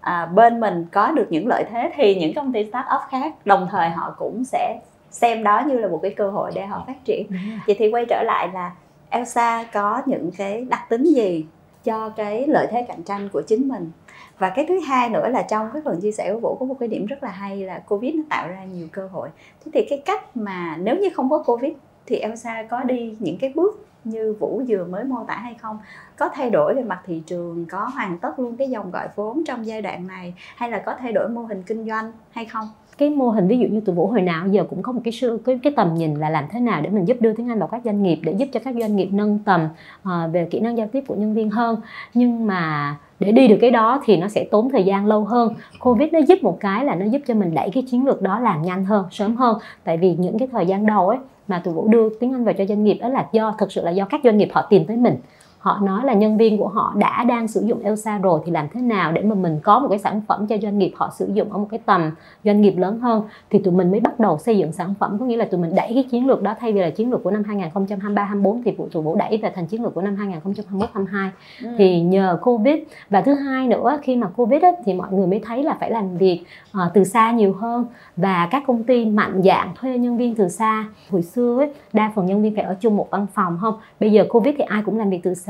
à, 0.00 0.26
bên 0.26 0.60
mình 0.60 0.86
có 0.92 1.12
được 1.12 1.26
những 1.30 1.46
lợi 1.48 1.64
thế 1.70 1.92
thì 1.94 2.14
những 2.14 2.34
công 2.34 2.52
ty 2.52 2.64
startup 2.64 3.00
khác 3.10 3.46
đồng 3.46 3.68
thời 3.70 3.90
họ 3.90 4.14
cũng 4.18 4.44
sẽ 4.44 4.80
xem 5.10 5.42
đó 5.42 5.62
như 5.66 5.78
là 5.78 5.88
một 5.88 5.98
cái 6.02 6.10
cơ 6.10 6.30
hội 6.30 6.50
để 6.54 6.66
họ 6.66 6.84
phát 6.86 7.04
triển. 7.04 7.26
Vậy 7.66 7.76
thì 7.78 7.90
quay 7.90 8.06
trở 8.08 8.22
lại 8.22 8.48
là 8.54 8.72
Elsa 9.10 9.64
có 9.72 10.02
những 10.06 10.30
cái 10.36 10.66
đặc 10.70 10.80
tính 10.88 11.04
gì 11.04 11.44
cho 11.84 12.08
cái 12.08 12.46
lợi 12.46 12.66
thế 12.70 12.84
cạnh 12.88 13.02
tranh 13.02 13.28
của 13.32 13.42
chính 13.46 13.68
mình? 13.68 13.90
Và 14.38 14.50
cái 14.50 14.66
thứ 14.68 14.80
hai 14.80 15.08
nữa 15.08 15.28
là 15.28 15.42
trong 15.42 15.70
cái 15.72 15.82
phần 15.84 16.00
chia 16.00 16.12
sẻ 16.12 16.32
của 16.32 16.40
vũ 16.40 16.56
có 16.60 16.66
một 16.66 16.76
cái 16.80 16.88
điểm 16.88 17.06
rất 17.06 17.22
là 17.22 17.30
hay 17.30 17.56
là 17.56 17.78
covid 17.78 18.14
nó 18.14 18.22
tạo 18.30 18.48
ra 18.48 18.64
nhiều 18.64 18.86
cơ 18.92 19.08
hội. 19.12 19.28
Thế 19.64 19.70
thì 19.74 19.86
cái 19.90 20.02
cách 20.04 20.36
mà 20.36 20.76
nếu 20.80 20.96
như 20.96 21.10
không 21.14 21.30
có 21.30 21.38
covid 21.38 21.72
thì 22.06 22.16
Elsa 22.16 22.62
có 22.62 22.82
đi 22.82 23.16
những 23.18 23.38
cái 23.38 23.52
bước 23.54 23.86
như 24.04 24.34
Vũ 24.40 24.62
vừa 24.68 24.84
mới 24.84 25.04
mô 25.04 25.24
tả 25.24 25.34
hay 25.34 25.54
không? 25.54 25.78
Có 26.16 26.28
thay 26.28 26.50
đổi 26.50 26.74
về 26.74 26.82
mặt 26.82 27.00
thị 27.06 27.22
trường 27.26 27.66
có 27.70 27.90
hoàn 27.94 28.18
tất 28.18 28.38
luôn 28.38 28.56
cái 28.56 28.70
dòng 28.70 28.90
gọi 28.90 29.08
vốn 29.16 29.42
trong 29.46 29.66
giai 29.66 29.82
đoạn 29.82 30.06
này 30.06 30.34
hay 30.56 30.70
là 30.70 30.78
có 30.78 30.94
thay 30.98 31.12
đổi 31.12 31.28
mô 31.28 31.42
hình 31.42 31.62
kinh 31.62 31.86
doanh 31.86 32.12
hay 32.30 32.44
không? 32.44 32.68
Cái 32.98 33.10
mô 33.10 33.30
hình 33.30 33.48
ví 33.48 33.58
dụ 33.58 33.66
như 33.68 33.80
tụi 33.80 33.94
vũ 33.94 34.06
hồi 34.06 34.22
nào 34.22 34.48
giờ 34.48 34.64
cũng 34.70 34.82
có 34.82 34.92
một 34.92 35.00
cái 35.04 35.12
sự 35.12 35.40
cái, 35.44 35.58
cái 35.62 35.72
tầm 35.76 35.94
nhìn 35.94 36.14
là 36.14 36.30
làm 36.30 36.44
thế 36.50 36.60
nào 36.60 36.80
để 36.80 36.90
mình 36.90 37.04
giúp 37.04 37.16
đưa 37.20 37.32
tiếng 37.32 37.50
Anh 37.50 37.58
vào 37.58 37.68
các 37.68 37.80
doanh 37.84 38.02
nghiệp 38.02 38.18
để 38.22 38.32
giúp 38.32 38.46
cho 38.52 38.60
các 38.64 38.74
doanh 38.80 38.96
nghiệp 38.96 39.08
nâng 39.12 39.38
tầm 39.38 39.68
uh, 40.02 40.32
về 40.32 40.48
kỹ 40.50 40.60
năng 40.60 40.76
giao 40.76 40.86
tiếp 40.86 41.04
của 41.08 41.14
nhân 41.14 41.34
viên 41.34 41.50
hơn. 41.50 41.80
Nhưng 42.14 42.46
mà 42.46 42.96
để 43.20 43.32
đi 43.32 43.48
được 43.48 43.58
cái 43.60 43.70
đó 43.70 44.02
thì 44.04 44.16
nó 44.16 44.28
sẽ 44.28 44.44
tốn 44.50 44.70
thời 44.70 44.84
gian 44.84 45.06
lâu 45.06 45.24
hơn. 45.24 45.54
Covid 45.80 46.12
nó 46.12 46.18
giúp 46.18 46.38
một 46.42 46.56
cái 46.60 46.84
là 46.84 46.94
nó 46.94 47.06
giúp 47.06 47.22
cho 47.26 47.34
mình 47.34 47.54
đẩy 47.54 47.70
cái 47.72 47.82
chiến 47.90 48.06
lược 48.06 48.22
đó 48.22 48.40
làm 48.40 48.62
nhanh 48.62 48.84
hơn 48.84 49.06
sớm 49.10 49.36
hơn. 49.36 49.58
Tại 49.84 49.96
vì 49.96 50.14
những 50.14 50.38
cái 50.38 50.48
thời 50.52 50.66
gian 50.66 50.86
đầu 50.86 51.08
ấy 51.08 51.18
mà 51.50 51.58
tụi 51.64 51.74
vũ 51.74 51.88
đưa 51.88 52.08
tiếng 52.20 52.32
Anh 52.32 52.44
vào 52.44 52.54
cho 52.58 52.64
doanh 52.66 52.84
nghiệp 52.84 52.98
đó 53.00 53.08
là 53.08 53.28
do, 53.32 53.54
thực 53.58 53.72
sự 53.72 53.82
là 53.84 53.90
do 53.90 54.04
các 54.04 54.20
doanh 54.24 54.38
nghiệp 54.38 54.48
họ 54.52 54.66
tìm 54.70 54.86
tới 54.86 54.96
mình 54.96 55.16
họ 55.60 55.78
nói 55.82 56.04
là 56.04 56.12
nhân 56.12 56.36
viên 56.36 56.58
của 56.58 56.68
họ 56.68 56.94
đã 56.96 57.24
đang 57.24 57.48
sử 57.48 57.60
dụng 57.60 57.82
Elsa 57.82 58.18
rồi 58.18 58.40
thì 58.44 58.52
làm 58.52 58.66
thế 58.72 58.80
nào 58.80 59.12
để 59.12 59.22
mà 59.22 59.34
mình 59.34 59.58
có 59.62 59.78
một 59.78 59.88
cái 59.88 59.98
sản 59.98 60.20
phẩm 60.28 60.46
cho 60.46 60.56
doanh 60.62 60.78
nghiệp 60.78 60.92
họ 60.96 61.10
sử 61.18 61.30
dụng 61.34 61.52
ở 61.52 61.58
một 61.58 61.66
cái 61.70 61.80
tầm 61.86 62.10
doanh 62.44 62.60
nghiệp 62.60 62.74
lớn 62.76 63.00
hơn? 63.00 63.22
Thì 63.50 63.58
tụi 63.58 63.74
mình 63.74 63.90
mới 63.90 64.00
bắt 64.00 64.20
đầu 64.20 64.38
xây 64.38 64.58
dựng 64.58 64.72
sản 64.72 64.94
phẩm 65.00 65.16
có 65.20 65.26
nghĩa 65.26 65.36
là 65.36 65.44
tụi 65.44 65.60
mình 65.60 65.74
đẩy 65.74 65.90
cái 65.94 66.04
chiến 66.10 66.26
lược 66.26 66.42
đó 66.42 66.54
thay 66.60 66.72
vì 66.72 66.80
là 66.80 66.90
chiến 66.90 67.10
lược 67.10 67.22
của 67.24 67.30
năm 67.30 67.44
2023 67.44 68.24
24 68.24 68.62
thì 68.62 68.74
tụi 68.92 69.02
vũ 69.02 69.16
đẩy 69.16 69.38
về 69.42 69.52
thành 69.54 69.66
chiến 69.66 69.82
lược 69.82 69.94
của 69.94 70.02
năm 70.02 70.16
2021 70.16 70.90
22 70.94 71.30
ừ. 71.62 71.68
thì 71.78 72.00
nhờ 72.00 72.38
Covid. 72.42 72.78
Và 73.10 73.22
thứ 73.22 73.34
hai 73.34 73.68
nữa 73.68 73.98
khi 74.02 74.16
mà 74.16 74.26
Covid 74.26 74.62
ấy, 74.62 74.72
thì 74.84 74.94
mọi 74.94 75.12
người 75.12 75.26
mới 75.26 75.40
thấy 75.44 75.62
là 75.62 75.76
phải 75.80 75.90
làm 75.90 76.16
việc 76.16 76.42
uh, 76.76 76.92
từ 76.94 77.04
xa 77.04 77.32
nhiều 77.32 77.52
hơn. 77.52 77.86
Và 78.16 78.48
các 78.50 78.62
công 78.66 78.84
ty 78.84 79.04
mạnh 79.04 79.42
dạng 79.44 79.72
thuê 79.80 79.98
nhân 79.98 80.16
viên 80.16 80.34
từ 80.34 80.48
xa. 80.48 80.84
Hồi 81.10 81.22
xưa 81.22 81.58
ấy, 81.58 81.70
đa 81.92 82.12
phần 82.14 82.26
nhân 82.26 82.42
viên 82.42 82.54
phải 82.54 82.64
ở 82.64 82.76
chung 82.80 82.96
một 82.96 83.10
văn 83.10 83.26
phòng 83.34 83.58
không? 83.60 83.74
Bây 84.00 84.12
giờ 84.12 84.24
Covid 84.28 84.54
thì 84.58 84.64
ai 84.64 84.82
cũng 84.86 84.98
làm 84.98 85.10
việc 85.10 85.20
từ 85.22 85.34
xa 85.34 85.49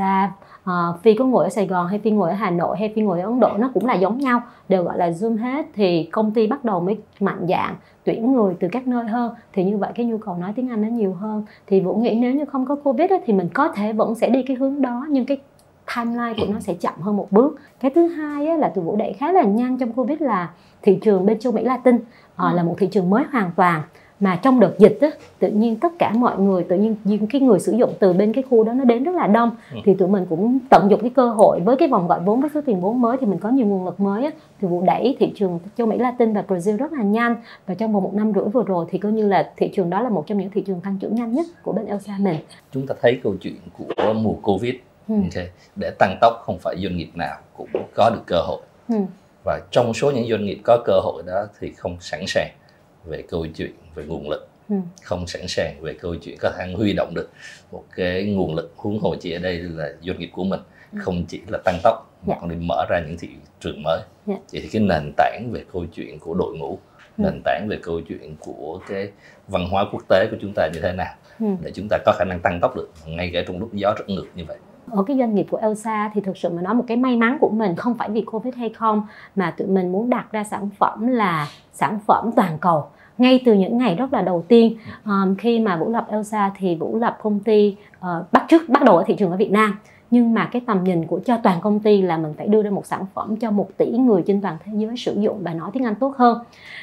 uh, 0.64 1.02
phi 1.02 1.14
có 1.14 1.24
ngồi 1.24 1.44
ở 1.44 1.50
sài 1.50 1.66
gòn 1.66 1.86
hay 1.86 1.98
phi 1.98 2.10
ngồi 2.10 2.30
ở 2.30 2.34
hà 2.34 2.50
nội 2.50 2.76
hay 2.78 2.92
phi 2.94 3.02
ngồi 3.02 3.20
ở 3.20 3.26
ấn 3.26 3.40
độ 3.40 3.48
nó 3.58 3.70
cũng 3.74 3.86
là 3.86 3.94
giống 3.94 4.18
nhau 4.18 4.42
đều 4.68 4.84
gọi 4.84 4.98
là 4.98 5.10
zoom 5.10 5.38
hết. 5.38 5.66
Thì 5.74 6.08
công 6.12 6.32
ty 6.32 6.46
bắt 6.46 6.64
đầu 6.64 6.80
mới 6.80 6.98
mạnh 7.20 7.46
dạng 7.48 7.76
tuyển 8.04 8.32
người 8.32 8.54
từ 8.60 8.68
các 8.72 8.86
nơi 8.86 9.04
hơn. 9.04 9.34
Thì 9.52 9.64
như 9.64 9.76
vậy 9.78 9.92
cái 9.94 10.06
nhu 10.06 10.18
cầu 10.18 10.36
nói 10.36 10.52
tiếng 10.56 10.68
anh 10.68 10.82
nó 10.82 10.88
nhiều 10.88 11.12
hơn. 11.12 11.44
Thì 11.66 11.80
vũ 11.80 11.94
nghĩ 11.94 12.14
nếu 12.14 12.34
như 12.34 12.44
không 12.44 12.66
có 12.66 12.74
covid 12.74 13.10
ấy, 13.10 13.20
thì 13.26 13.32
mình 13.32 13.48
có 13.54 13.68
thể 13.68 13.92
vẫn 13.92 14.14
sẽ 14.14 14.28
đi 14.28 14.42
cái 14.42 14.56
hướng 14.56 14.82
đó 14.82 15.06
nhưng 15.08 15.24
cái 15.24 15.38
timeline 15.96 16.34
của 16.40 16.52
nó 16.52 16.60
sẽ 16.60 16.74
chậm 16.74 16.94
hơn 17.00 17.16
một 17.16 17.26
bước. 17.30 17.56
Cái 17.80 17.90
thứ 17.94 18.06
hai 18.06 18.46
á, 18.46 18.56
là 18.56 18.68
tụi 18.68 18.84
vũ 18.84 18.96
đẩy 18.96 19.12
khá 19.12 19.32
là 19.32 19.42
nhanh 19.42 19.78
trong 19.78 19.92
covid 19.92 20.20
là 20.20 20.50
thị 20.82 20.98
trường 21.02 21.26
bên 21.26 21.38
châu 21.38 21.52
mỹ 21.52 21.62
latin 21.64 21.96
uh, 21.96 22.54
là 22.54 22.62
một 22.62 22.74
thị 22.78 22.86
trường 22.86 23.10
mới 23.10 23.24
hoàn 23.32 23.50
toàn 23.56 23.82
mà 24.20 24.36
trong 24.36 24.60
đợt 24.60 24.78
dịch 24.78 24.98
á, 25.00 25.10
tự 25.38 25.48
nhiên 25.48 25.76
tất 25.76 25.92
cả 25.98 26.12
mọi 26.14 26.38
người 26.38 26.64
tự 26.64 26.76
nhiên 26.76 26.96
những 27.04 27.26
cái 27.26 27.40
người 27.40 27.60
sử 27.60 27.72
dụng 27.72 27.94
từ 27.98 28.12
bên 28.12 28.32
cái 28.32 28.44
khu 28.50 28.64
đó 28.64 28.72
nó 28.72 28.84
đến 28.84 29.04
rất 29.04 29.14
là 29.14 29.26
đông 29.26 29.50
ừ. 29.72 29.78
thì 29.84 29.94
tụi 29.94 30.08
mình 30.08 30.26
cũng 30.28 30.58
tận 30.70 30.90
dụng 30.90 31.00
cái 31.00 31.10
cơ 31.10 31.28
hội 31.28 31.60
với 31.60 31.76
cái 31.76 31.88
vòng 31.88 32.08
gọi 32.08 32.20
vốn 32.20 32.40
với 32.40 32.50
số 32.54 32.60
tiền 32.66 32.80
vốn 32.80 33.00
mới 33.00 33.16
thì 33.20 33.26
mình 33.26 33.38
có 33.38 33.48
nhiều 33.48 33.66
nguồn 33.66 33.84
lực 33.84 34.00
mới 34.00 34.24
á, 34.24 34.30
thì 34.60 34.68
vụ 34.68 34.82
đẩy 34.86 35.16
thị 35.20 35.32
trường 35.36 35.58
châu 35.76 35.86
Mỹ 35.86 35.98
Latin 35.98 36.32
và 36.32 36.44
Brazil 36.48 36.76
rất 36.76 36.92
là 36.92 37.02
nhanh 37.02 37.36
và 37.66 37.74
trong 37.74 37.92
vòng 37.92 38.02
một 38.02 38.14
năm 38.14 38.32
rưỡi 38.34 38.44
vừa 38.44 38.64
rồi 38.64 38.86
thì 38.90 38.98
coi 38.98 39.12
như 39.12 39.28
là 39.28 39.52
thị 39.56 39.70
trường 39.74 39.90
đó 39.90 40.00
là 40.00 40.08
một 40.08 40.24
trong 40.26 40.38
những 40.38 40.50
thị 40.50 40.62
trường 40.66 40.80
tăng 40.80 40.98
trưởng 41.00 41.14
nhanh 41.14 41.34
nhất 41.34 41.46
của 41.62 41.72
bên 41.72 41.86
Elsa 41.86 42.16
mình 42.20 42.36
chúng 42.72 42.86
ta 42.86 42.94
thấy 43.00 43.20
câu 43.22 43.34
chuyện 43.40 43.56
của 43.78 44.12
mùa 44.14 44.34
Covid 44.42 44.74
ừ. 45.08 45.14
okay. 45.14 45.48
để 45.76 45.90
tăng 45.98 46.18
tốc 46.20 46.42
không 46.44 46.58
phải 46.58 46.76
doanh 46.78 46.96
nghiệp 46.96 47.10
nào 47.14 47.36
cũng 47.56 47.68
có 47.94 48.10
được 48.14 48.22
cơ 48.26 48.40
hội 48.46 48.60
ừ. 48.88 48.96
và 49.44 49.60
trong 49.70 49.94
số 49.94 50.10
những 50.10 50.28
doanh 50.30 50.44
nghiệp 50.44 50.58
có 50.64 50.82
cơ 50.84 51.00
hội 51.02 51.22
đó 51.26 51.46
thì 51.60 51.72
không 51.72 51.96
sẵn 52.00 52.20
sàng 52.26 52.50
về 53.04 53.22
câu 53.28 53.46
chuyện 53.56 53.72
về 53.94 54.04
nguồn 54.04 54.30
lực 54.30 54.48
ừ. 54.68 54.76
không 55.02 55.26
sẵn 55.26 55.48
sàng 55.48 55.80
về 55.80 55.94
câu 56.00 56.14
chuyện 56.14 56.36
có 56.40 56.52
thể 56.58 56.72
huy 56.76 56.92
động 56.92 57.12
được 57.14 57.30
một 57.72 57.84
cái 57.96 58.24
nguồn 58.24 58.54
lực 58.54 58.72
huống 58.76 58.98
hồ 58.98 59.14
chỉ 59.20 59.32
ở 59.32 59.38
đây 59.38 59.58
là 59.58 59.92
doanh 60.00 60.18
nghiệp 60.18 60.30
của 60.32 60.44
mình 60.44 60.60
ừ. 60.92 60.98
không 61.02 61.24
chỉ 61.28 61.40
là 61.48 61.58
tăng 61.64 61.78
tốc 61.82 62.10
mà 62.26 62.32
yeah. 62.32 62.36
Dạ. 62.36 62.40
còn 62.40 62.50
đi 62.50 62.66
mở 62.66 62.86
ra 62.88 63.00
những 63.06 63.16
thị 63.18 63.28
trường 63.60 63.82
mới 63.82 63.98
yeah. 63.98 64.08
Dạ. 64.26 64.34
vậy 64.52 64.60
thì 64.62 64.68
cái 64.72 64.82
nền 64.82 65.12
tảng 65.16 65.48
về 65.52 65.64
câu 65.72 65.84
chuyện 65.94 66.18
của 66.18 66.34
đội 66.34 66.56
ngũ 66.56 66.78
ừ. 67.18 67.22
nền 67.22 67.42
tảng 67.44 67.66
về 67.68 67.78
câu 67.82 68.00
chuyện 68.08 68.36
của 68.40 68.80
cái 68.88 69.10
văn 69.48 69.68
hóa 69.70 69.84
quốc 69.92 70.02
tế 70.08 70.26
của 70.30 70.36
chúng 70.40 70.52
ta 70.54 70.68
như 70.74 70.80
thế 70.82 70.92
nào 70.92 71.14
ừ. 71.40 71.46
để 71.62 71.70
chúng 71.74 71.86
ta 71.90 71.98
có 72.04 72.12
khả 72.18 72.24
năng 72.24 72.40
tăng 72.40 72.58
tốc 72.60 72.76
được 72.76 72.90
ngay 73.06 73.30
cả 73.32 73.42
trong 73.46 73.58
lúc 73.58 73.74
gió 73.74 73.94
rất 73.98 74.08
ngược 74.08 74.26
như 74.34 74.44
vậy 74.44 74.56
ở 74.90 75.02
cái 75.02 75.18
doanh 75.18 75.34
nghiệp 75.34 75.46
của 75.50 75.56
Elsa 75.56 76.10
thì 76.14 76.20
thực 76.20 76.36
sự 76.36 76.48
mà 76.48 76.62
nói 76.62 76.74
một 76.74 76.84
cái 76.86 76.96
may 76.96 77.16
mắn 77.16 77.38
của 77.40 77.50
mình 77.50 77.76
không 77.76 77.94
phải 77.94 78.10
vì 78.10 78.22
Covid 78.22 78.54
hay 78.54 78.68
không 78.68 79.02
mà 79.36 79.50
tụi 79.50 79.68
mình 79.68 79.92
muốn 79.92 80.10
đặt 80.10 80.32
ra 80.32 80.44
sản 80.44 80.68
phẩm 80.78 81.06
là 81.06 81.48
sản 81.72 81.98
phẩm 82.06 82.30
toàn 82.36 82.58
cầu 82.60 82.84
ngay 83.18 83.42
từ 83.44 83.52
những 83.52 83.78
ngày 83.78 83.94
rất 83.94 84.12
là 84.12 84.22
đầu 84.22 84.44
tiên. 84.48 84.76
Um, 85.04 85.34
khi 85.34 85.60
mà 85.60 85.76
vũ 85.76 85.90
lập 85.90 86.06
Elsa 86.10 86.50
thì 86.56 86.74
vũ 86.74 86.98
lập 86.98 87.18
công 87.22 87.40
ty 87.40 87.76
uh, 87.98 88.32
bắt 88.32 88.44
trước 88.48 88.68
bắt 88.68 88.84
đầu 88.84 88.96
ở 88.96 89.04
thị 89.06 89.14
trường 89.18 89.30
ở 89.30 89.36
Việt 89.36 89.50
Nam 89.50 89.78
nhưng 90.10 90.34
mà 90.34 90.48
cái 90.52 90.62
tầm 90.66 90.84
nhìn 90.84 91.06
của 91.06 91.20
cho 91.24 91.36
toàn 91.36 91.60
công 91.60 91.80
ty 91.80 92.02
là 92.02 92.16
mình 92.16 92.34
phải 92.36 92.46
đưa 92.46 92.62
ra 92.62 92.70
một 92.70 92.86
sản 92.86 93.06
phẩm 93.14 93.36
cho 93.36 93.50
một 93.50 93.68
tỷ 93.76 93.90
người 93.90 94.22
trên 94.26 94.40
toàn 94.40 94.56
thế 94.64 94.72
giới 94.76 94.96
sử 94.96 95.20
dụng 95.20 95.38
và 95.42 95.54
nói 95.54 95.70
tiếng 95.72 95.84
Anh 95.84 95.94
tốt 95.94 96.14
hơn. 96.16 96.38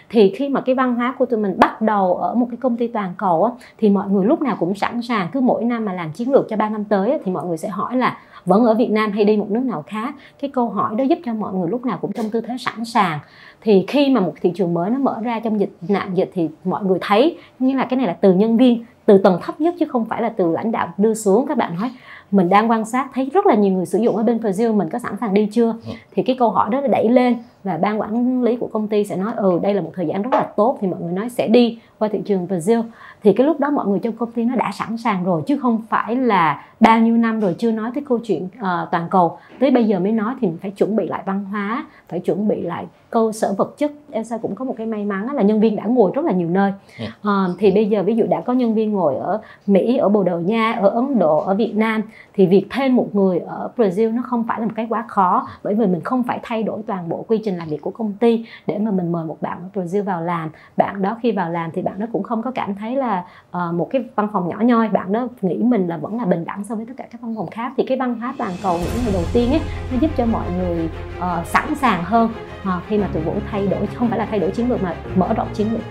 Thì 0.10 0.34
khi 0.36 0.50
mà 0.50 0.62
cái 0.62 0.76
văn 0.76 0.96
hóa 0.96 1.16
của 1.20 1.26
tụi 1.26 1.40
mình 1.40 1.56
bắt 1.58 1.82
đầu 1.82 2.16
ở 2.16 2.34
một 2.34 2.48
cái 2.50 2.58
công 2.58 2.78
ty 2.78 2.88
toàn 2.88 3.14
cầu 3.18 3.44
á, 3.44 3.52
thì 3.78 3.90
mọi 3.90 4.10
người 4.10 4.26
lúc 4.26 4.42
nào 4.42 4.56
cũng 4.60 4.76
sẵn 4.76 5.02
sàng 5.02 5.28
cứ 5.34 5.42
mỗi 5.42 5.64
năm 5.64 5.86
mà 5.86 5.94
làm 5.94 6.12
chiến 6.12 6.32
lược 6.32 6.50
cho 6.50 6.56
3 6.56 6.70
năm 6.70 6.84
tới 6.84 7.12
á, 7.12 7.18
thì 7.26 7.32
mọi 7.32 7.46
người 7.46 7.58
sẽ 7.58 7.70
hỏi 7.70 7.98
là 7.98 8.18
vẫn 8.46 8.66
ở 8.66 8.74
Việt 8.74 8.92
Nam 8.92 9.12
hay 9.12 9.26
đi 9.26 9.38
một 9.38 9.50
nước 9.50 9.64
nào 9.64 9.84
khác? 9.88 10.16
Cái 10.42 10.50
câu 10.50 10.70
hỏi 10.70 10.96
đó 10.96 11.04
giúp 11.04 11.20
cho 11.26 11.34
mọi 11.34 11.54
người 11.54 11.70
lúc 11.70 11.86
nào 11.86 11.98
cũng 12.02 12.12
trong 12.12 12.30
tư 12.30 12.42
thế 12.42 12.56
sẵn 12.60 12.86
sàng. 12.86 13.20
Thì 13.62 13.86
khi 13.88 14.10
mà 14.10 14.22
một 14.22 14.34
thị 14.42 14.52
trường 14.56 14.74
mới 14.74 14.90
nó 14.90 15.00
mở 15.00 15.18
ra 15.24 15.40
trong 15.40 15.60
dịch 15.60 15.72
nạn 15.88 16.18
dịch 16.18 16.32
thì 16.34 16.50
mọi 16.64 16.84
người 16.84 16.98
thấy 17.02 17.38
như 17.60 17.78
là 17.78 17.86
cái 17.86 17.98
này 17.98 18.08
là 18.08 18.14
từ 18.14 18.34
nhân 18.34 18.58
viên 18.58 18.86
từ 19.06 19.18
tầng 19.18 19.40
thấp 19.42 19.62
nhất 19.62 19.76
chứ 19.80 19.86
không 19.86 20.06
phải 20.06 20.22
là 20.22 20.30
từ 20.30 20.52
lãnh 20.52 20.72
đạo 20.72 20.94
đưa 20.98 21.14
xuống. 21.14 21.46
Các 21.48 21.58
bạn 21.58 21.76
nói 21.80 21.92
mình 22.32 22.50
đang 22.50 22.72
quan 22.72 22.86
sát 22.86 23.08
thấy 23.14 23.30
rất 23.34 23.46
là 23.46 23.56
nhiều 23.56 23.74
người 23.74 23.86
sử 23.86 24.00
dụng 24.00 24.16
ở 24.16 24.24
bên 24.24 24.38
Brazil 24.38 24.76
mình 24.76 24.90
có 24.90 25.00
sẵn 25.00 25.16
sàng 25.22 25.34
đi 25.34 25.50
chưa 25.52 25.76
ừ. 25.86 25.94
thì 26.16 26.24
cái 26.24 26.36
câu 26.40 26.50
hỏi 26.50 26.70
đó 26.72 26.82
đẩy 26.92 27.10
lên 27.10 27.38
và 27.64 27.78
ban 27.78 28.02
quản 28.02 28.44
lý 28.44 28.56
của 28.56 28.68
công 28.68 28.88
ty 28.88 29.04
sẽ 29.04 29.16
nói 29.16 29.34
ừ 29.36 29.60
đây 29.64 29.74
là 29.74 29.82
một 29.82 29.92
thời 29.96 30.08
gian 30.08 30.22
rất 30.22 30.34
là 30.34 30.48
tốt 30.56 30.78
thì 30.82 30.88
mọi 30.88 31.02
người 31.02 31.12
nói 31.12 31.30
sẽ 31.30 31.48
đi 31.48 31.80
qua 32.00 32.08
thị 32.08 32.22
trường 32.26 32.48
Brazil. 32.48 32.84
Thì 33.24 33.34
cái 33.34 33.48
lúc 33.48 33.60
đó 33.60 33.70
mọi 33.70 33.88
người 33.88 34.00
trong 34.00 34.14
công 34.14 34.32
ty 34.32 34.44
nó 34.44 34.56
đã 34.56 34.72
sẵn 34.74 34.98
sàng 34.98 35.24
rồi 35.24 35.42
chứ 35.46 35.58
không 35.58 35.82
phải 35.90 36.16
là 36.16 36.66
bao 36.80 37.00
nhiêu 37.00 37.18
năm 37.18 37.40
rồi 37.40 37.56
chưa 37.58 37.72
nói 37.72 37.92
tới 37.94 38.04
câu 38.08 38.20
chuyện 38.24 38.44
uh, 38.44 38.92
toàn 38.92 39.08
cầu. 39.10 39.38
Tới 39.60 39.72
bây 39.72 39.84
giờ 39.84 40.00
mới 40.00 40.12
nói 40.12 40.36
thì 40.42 40.48
mình 40.48 40.58
phải 40.62 40.72
chuẩn 40.72 40.96
bị 40.96 41.08
lại 41.08 41.24
văn 41.26 41.46
hóa 41.46 41.86
phải 42.10 42.20
chuẩn 42.20 42.48
bị 42.48 42.62
lại 42.62 42.86
cơ 43.10 43.32
sở 43.34 43.54
vật 43.58 43.78
chất. 43.78 43.92
Elsa 44.12 44.38
cũng 44.38 44.56
có 44.56 44.66
một 44.66 44.74
cái 44.78 44.88
may 44.88 45.06
mắn 45.06 45.36
là 45.36 45.44
nhân 45.44 45.60
viên 45.60 45.76
đã 45.76 45.84
ngồi 45.86 46.12
rất 46.16 46.26
là 46.26 46.32
nhiều 46.32 46.50
nơi. 46.50 46.74
Uh, 47.04 47.58
thì 47.60 47.72
bây 47.72 47.86
giờ 47.86 48.04
ví 48.04 48.16
dụ 48.16 48.26
đã 48.30 48.42
có 48.42 48.54
nhân 48.54 48.74
viên 48.74 48.94
ngồi 48.94 49.16
ở 49.16 49.42
Mỹ 49.68 49.98
ở 49.98 50.10
Bồ 50.10 50.24
Đào 50.24 50.40
Nha 50.40 50.72
ở 50.72 50.90
Ấn 50.90 51.20
Độ 51.20 51.38
ở 51.38 51.54
Việt 51.54 51.76
Nam 51.76 52.02
thì 52.34 52.46
việc 52.46 52.68
thêm 52.72 52.96
một 52.96 53.16
người 53.16 53.40
ở 53.40 53.70
Brazil 53.78 54.16
nó 54.16 54.22
không 54.26 54.44
phải 54.48 54.60
là 54.60 54.66
một 54.66 54.74
cái 54.76 54.88
quá 54.90 55.06
khó 55.08 55.48
bởi 55.64 55.76
vì 55.76 55.86
mình 55.86 56.02
không 56.02 56.24
phải 56.24 56.40
thay 56.44 56.64
đổi 56.64 56.82
toàn 56.88 57.10
bộ 57.10 57.26
quy 57.28 57.42
trình 57.44 57.47
làm 57.56 57.70
việc 57.70 57.82
của 57.82 57.92
công 57.92 58.14
ty 58.14 58.46
để 58.68 58.78
mà 58.78 58.92
mình 58.92 59.12
mời 59.12 59.26
một 59.26 59.38
bạn 59.42 59.58
ở 59.64 59.82
Brazil 59.82 60.04
vào 60.04 60.22
làm. 60.22 60.50
Bạn 60.78 61.02
đó 61.02 61.18
khi 61.24 61.32
vào 61.32 61.52
làm 61.52 61.72
thì 61.74 61.82
bạn 61.82 62.00
đó 62.00 62.06
cũng 62.14 62.24
không 62.24 62.44
có 62.44 62.52
cảm 62.52 62.76
thấy 62.76 62.96
là 62.96 63.26
uh, 63.50 63.74
một 63.74 63.88
cái 63.92 64.04
văn 64.16 64.28
phòng 64.34 64.50
nhỏ 64.50 64.58
nhoi. 64.62 64.90
Bạn 64.90 65.12
đó 65.12 65.28
nghĩ 65.42 65.56
mình 65.56 65.88
là 65.88 65.98
vẫn 65.98 66.18
là 66.18 66.26
bình 66.26 66.46
đẳng 66.46 66.64
so 66.64 66.76
với 66.76 66.86
tất 66.86 66.94
cả 66.98 67.06
các 67.12 67.22
văn 67.22 67.36
phòng 67.36 67.50
khác. 67.50 67.72
Thì 67.78 67.86
cái 67.88 67.98
văn 67.98 68.20
hóa 68.20 68.36
toàn 68.38 68.54
cầu 68.64 68.78
những 68.78 69.04
ngày 69.04 69.14
đầu 69.14 69.24
tiên 69.34 69.50
ấy 69.50 69.62
nó 69.92 69.98
giúp 70.02 70.12
cho 70.18 70.26
mọi 70.26 70.46
người 70.58 70.90
uh, 71.18 71.48
sẵn 71.48 71.76
sàng 71.76 72.04
hơn. 72.04 72.30
Uh, 72.62 72.84
khi 72.88 72.98
mà 72.98 73.08
tụi 73.14 73.24
vũ 73.24 73.34
thay 73.52 73.68
đổi 73.68 73.88
không 73.88 74.10
phải 74.10 74.20
là 74.20 74.26
thay 74.26 74.40
đổi 74.40 74.52
chiến 74.52 74.70
lược 74.70 74.84
mà 74.84 74.96
mở 75.16 75.34
rộng 75.34 75.48
chiến 75.54 75.68
lược. 75.72 75.82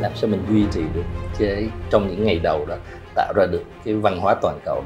Làm 0.00 0.12
sao 0.14 0.30
mình 0.30 0.40
duy 0.50 0.64
trì 0.70 0.82
được 0.94 1.04
cái 1.38 1.68
trong 1.90 2.08
những 2.08 2.24
ngày 2.24 2.38
đầu 2.42 2.66
đó 2.66 2.74
tạo 3.14 3.32
ra 3.36 3.46
được 3.46 3.62
cái 3.84 3.94
văn 3.94 4.20
hóa 4.20 4.34
toàn 4.42 4.58
cầu. 4.64 4.82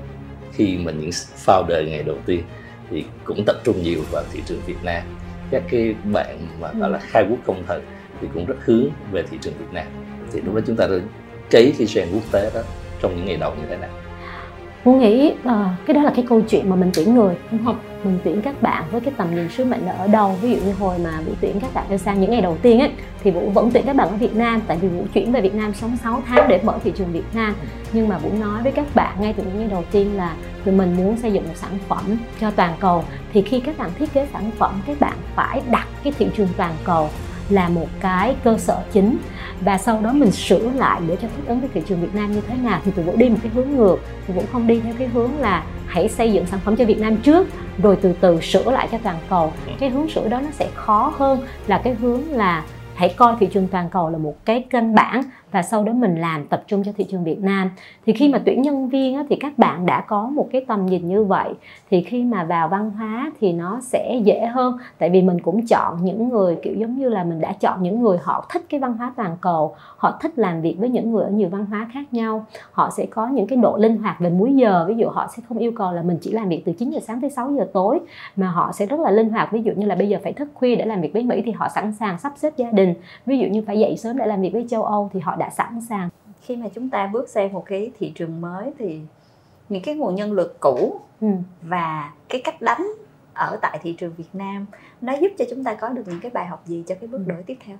Khi 0.52 0.78
mà 0.84 0.92
những 0.92 1.10
founder 1.46 1.88
ngày 1.88 2.02
đầu 2.02 2.16
tiên 2.26 2.42
thì 2.90 3.04
cũng 3.24 3.44
tập 3.46 3.56
trung 3.64 3.82
nhiều 3.82 4.00
vào 4.10 4.22
thị 4.32 4.42
trường 4.46 4.60
Việt 4.66 4.84
Nam 4.84 5.02
các 5.50 5.62
cái 5.70 5.94
bạn 6.12 6.38
mà 6.60 6.72
gọi 6.78 6.90
là 6.90 6.98
khai 6.98 7.26
quốc 7.30 7.38
công 7.46 7.62
thần 7.66 7.82
thì 8.20 8.28
cũng 8.34 8.46
rất 8.46 8.56
hướng 8.64 8.88
về 9.12 9.22
thị 9.30 9.38
trường 9.40 9.54
Việt 9.58 9.72
Nam. 9.72 9.86
Thì 10.32 10.40
lúc 10.40 10.54
đó 10.54 10.60
chúng 10.66 10.76
ta 10.76 10.88
cấy 11.50 11.74
cái 11.78 11.86
trend 11.86 12.14
quốc 12.14 12.22
tế 12.32 12.50
đó 12.54 12.60
trong 13.02 13.16
những 13.16 13.26
ngày 13.26 13.36
đầu 13.36 13.54
như 13.54 13.66
thế 13.68 13.76
nào 13.76 13.90
Muốn 14.84 14.98
nghĩ 14.98 15.32
uh, 15.32 15.52
cái 15.86 15.94
đó 15.94 16.02
là 16.02 16.12
cái 16.16 16.24
câu 16.28 16.42
chuyện 16.48 16.70
mà 16.70 16.76
mình 16.76 16.90
tuyển 16.94 17.14
người 17.14 17.34
đúng 17.50 17.64
không? 17.64 17.76
Mình 18.04 18.18
tuyển 18.24 18.42
các 18.42 18.62
bạn 18.62 18.84
với 18.90 19.00
cái 19.00 19.14
tầm 19.16 19.34
nhìn 19.34 19.48
sứ 19.48 19.64
mệnh 19.64 19.86
ở 19.86 20.08
đâu. 20.08 20.36
Ví 20.42 20.50
dụ 20.50 20.56
như 20.66 20.72
hồi 20.72 20.98
mà 20.98 21.20
Vũ 21.26 21.32
tuyển 21.40 21.60
các 21.60 21.74
bạn 21.74 21.86
đi 21.90 21.98
sang 21.98 22.20
những 22.20 22.30
ngày 22.30 22.40
đầu 22.40 22.56
tiên 22.62 22.78
ấy, 22.80 22.90
Thì 23.22 23.30
Vũ 23.30 23.50
vẫn 23.50 23.70
tuyển 23.74 23.86
các 23.86 23.96
bạn 23.96 24.08
ở 24.08 24.16
Việt 24.16 24.36
Nam, 24.36 24.60
Tại 24.66 24.76
vì 24.80 24.88
Vũ 24.88 25.06
chuyển 25.14 25.32
về 25.32 25.40
Việt 25.40 25.54
Nam 25.54 25.74
sống 25.74 25.96
6 26.04 26.22
tháng 26.26 26.48
để 26.48 26.60
mở 26.62 26.78
thị 26.84 26.92
trường 26.96 27.12
Việt 27.12 27.34
Nam. 27.34 27.54
Nhưng 27.92 28.08
mà 28.08 28.18
Vũ 28.18 28.30
nói 28.40 28.62
với 28.62 28.72
các 28.72 28.86
bạn 28.94 29.16
ngay 29.20 29.34
từ 29.36 29.42
những 29.42 29.58
ngày 29.58 29.68
đầu 29.68 29.84
tiên 29.90 30.16
là 30.16 30.36
Tụi 30.64 30.74
mình 30.74 30.96
muốn 30.96 31.16
xây 31.16 31.32
dựng 31.32 31.44
một 31.48 31.54
sản 31.56 31.78
phẩm 31.88 32.18
cho 32.40 32.50
toàn 32.50 32.76
cầu. 32.80 33.04
Thì 33.32 33.42
khi 33.42 33.60
các 33.60 33.78
bạn 33.78 33.90
thiết 33.98 34.12
kế 34.12 34.28
sản 34.32 34.50
phẩm, 34.58 34.82
Các 34.86 35.00
bạn 35.00 35.16
phải 35.34 35.62
đặt 35.70 35.86
cái 36.04 36.12
thị 36.18 36.26
trường 36.36 36.48
toàn 36.56 36.74
cầu 36.84 37.08
là 37.48 37.68
một 37.68 37.86
cái 38.00 38.36
cơ 38.44 38.58
sở 38.58 38.82
chính. 38.92 39.18
Và 39.60 39.78
sau 39.78 40.00
đó 40.02 40.12
mình 40.12 40.30
sửa 40.30 40.70
lại 40.74 41.00
để 41.08 41.16
cho 41.22 41.28
thích 41.36 41.44
ứng 41.46 41.60
với 41.60 41.68
thị 41.74 41.82
trường 41.88 42.00
Việt 42.00 42.14
Nam 42.14 42.32
như 42.32 42.40
thế 42.48 42.54
nào 42.62 42.80
thì 42.84 42.90
tụi 42.90 43.04
vũ 43.04 43.16
đi 43.16 43.28
một 43.28 43.38
cái 43.42 43.52
hướng 43.54 43.70
ngược. 43.70 43.96
Tụi 44.26 44.36
vũ 44.36 44.42
không 44.52 44.66
đi 44.66 44.80
theo 44.80 44.94
cái 44.98 45.08
hướng 45.08 45.38
là 45.38 45.64
hãy 45.86 46.08
xây 46.08 46.32
dựng 46.32 46.46
sản 46.46 46.60
phẩm 46.64 46.76
cho 46.76 46.84
Việt 46.84 46.98
Nam 46.98 47.16
trước, 47.16 47.48
rồi 47.82 47.98
từ 48.02 48.12
từ 48.20 48.40
sửa 48.40 48.70
lại 48.70 48.88
cho 48.92 48.98
toàn 49.02 49.16
cầu. 49.28 49.52
Cái 49.80 49.90
hướng 49.90 50.08
sửa 50.08 50.28
đó 50.28 50.40
nó 50.40 50.50
sẽ 50.52 50.68
khó 50.74 51.12
hơn 51.16 51.40
là 51.66 51.80
cái 51.84 51.94
hướng 51.94 52.32
là 52.32 52.64
hãy 52.94 53.14
coi 53.16 53.34
thị 53.40 53.46
trường 53.46 53.68
toàn 53.68 53.90
cầu 53.90 54.10
là 54.10 54.18
một 54.18 54.34
cái 54.44 54.64
căn 54.70 54.94
bản 54.94 55.22
và 55.50 55.62
sau 55.62 55.84
đó 55.84 55.92
mình 55.92 56.16
làm 56.16 56.46
tập 56.46 56.62
trung 56.66 56.82
cho 56.84 56.92
thị 56.96 57.04
trường 57.04 57.24
Việt 57.24 57.40
Nam. 57.40 57.70
Thì 58.06 58.12
khi 58.12 58.28
mà 58.28 58.40
tuyển 58.44 58.62
nhân 58.62 58.88
viên 58.88 59.16
á, 59.16 59.24
thì 59.28 59.36
các 59.36 59.58
bạn 59.58 59.86
đã 59.86 60.00
có 60.00 60.26
một 60.26 60.48
cái 60.52 60.64
tầm 60.68 60.86
nhìn 60.86 61.08
như 61.08 61.24
vậy. 61.24 61.48
Thì 61.90 62.02
khi 62.02 62.24
mà 62.24 62.44
vào 62.44 62.68
văn 62.68 62.90
hóa 62.90 63.32
thì 63.40 63.52
nó 63.52 63.80
sẽ 63.82 64.20
dễ 64.24 64.46
hơn. 64.46 64.78
Tại 64.98 65.10
vì 65.10 65.22
mình 65.22 65.40
cũng 65.40 65.66
chọn 65.66 66.04
những 66.04 66.28
người 66.28 66.56
kiểu 66.62 66.74
giống 66.74 66.96
như 66.96 67.08
là 67.08 67.24
mình 67.24 67.40
đã 67.40 67.52
chọn 67.52 67.82
những 67.82 68.02
người 68.02 68.18
họ 68.22 68.46
thích 68.52 68.62
cái 68.68 68.80
văn 68.80 68.96
hóa 68.98 69.12
toàn 69.16 69.36
cầu 69.40 69.74
họ 69.96 70.18
thích 70.20 70.38
làm 70.38 70.60
việc 70.60 70.76
với 70.78 70.88
những 70.88 71.10
người 71.10 71.24
ở 71.24 71.30
nhiều 71.30 71.48
văn 71.48 71.66
hóa 71.66 71.88
khác 71.92 72.04
nhau. 72.12 72.46
Họ 72.72 72.90
sẽ 72.96 73.06
có 73.06 73.26
những 73.26 73.46
cái 73.46 73.56
độ 73.56 73.76
linh 73.76 73.96
hoạt 73.96 74.20
về 74.20 74.30
múi 74.30 74.54
giờ. 74.54 74.84
Ví 74.88 74.94
dụ 74.94 75.08
họ 75.08 75.28
sẽ 75.36 75.42
không 75.48 75.58
yêu 75.58 75.72
cầu 75.76 75.92
là 75.92 76.02
mình 76.02 76.18
chỉ 76.20 76.32
làm 76.32 76.48
việc 76.48 76.62
từ 76.64 76.72
9 76.72 76.90
giờ 76.90 77.00
sáng 77.02 77.20
tới 77.20 77.30
6 77.30 77.52
giờ 77.52 77.66
tối 77.72 77.98
mà 78.36 78.48
họ 78.48 78.72
sẽ 78.72 78.86
rất 78.86 79.00
là 79.00 79.10
linh 79.10 79.30
hoạt. 79.30 79.52
Ví 79.52 79.62
dụ 79.62 79.72
như 79.76 79.86
là 79.86 79.94
bây 79.94 80.08
giờ 80.08 80.18
phải 80.22 80.32
thức 80.32 80.48
khuya 80.54 80.76
để 80.76 80.84
làm 80.84 81.00
việc 81.00 81.12
với 81.12 81.22
Mỹ 81.22 81.42
thì 81.44 81.52
họ 81.52 81.68
sẵn 81.68 81.92
sàng 81.92 82.18
sắp 82.18 82.32
xếp 82.36 82.52
gia 82.56 82.70
đình. 82.70 82.94
Ví 83.26 83.38
dụ 83.38 83.46
như 83.46 83.62
phải 83.66 83.78
dậy 83.78 83.96
sớm 83.96 84.18
để 84.18 84.26
làm 84.26 84.40
việc 84.40 84.52
với 84.52 84.66
châu 84.68 84.84
Âu 84.84 85.10
thì 85.12 85.20
họ 85.20 85.36
đã 85.38 85.50
sẵn 85.50 85.80
sàng 85.80 86.08
khi 86.40 86.56
mà 86.56 86.66
chúng 86.74 86.90
ta 86.90 87.06
bước 87.06 87.28
sang 87.28 87.52
một 87.52 87.64
cái 87.66 87.90
thị 87.98 88.12
trường 88.14 88.40
mới 88.40 88.72
thì 88.78 89.00
những 89.68 89.82
cái 89.82 89.94
nguồn 89.94 90.14
nhân 90.14 90.32
lực 90.32 90.60
cũ 90.60 91.00
ừ. 91.20 91.28
và 91.62 92.12
cái 92.28 92.40
cách 92.44 92.62
đánh 92.62 92.88
ở 93.34 93.58
tại 93.62 93.78
thị 93.82 93.92
trường 93.92 94.12
Việt 94.16 94.28
Nam 94.32 94.66
nó 95.00 95.12
giúp 95.20 95.28
cho 95.38 95.44
chúng 95.50 95.64
ta 95.64 95.74
có 95.74 95.88
được 95.88 96.02
những 96.06 96.20
cái 96.20 96.30
bài 96.30 96.46
học 96.46 96.62
gì 96.66 96.84
cho 96.86 96.94
cái 97.00 97.08
bước 97.08 97.18
ừ. 97.18 97.24
đổi 97.26 97.42
tiếp 97.42 97.58
theo 97.66 97.76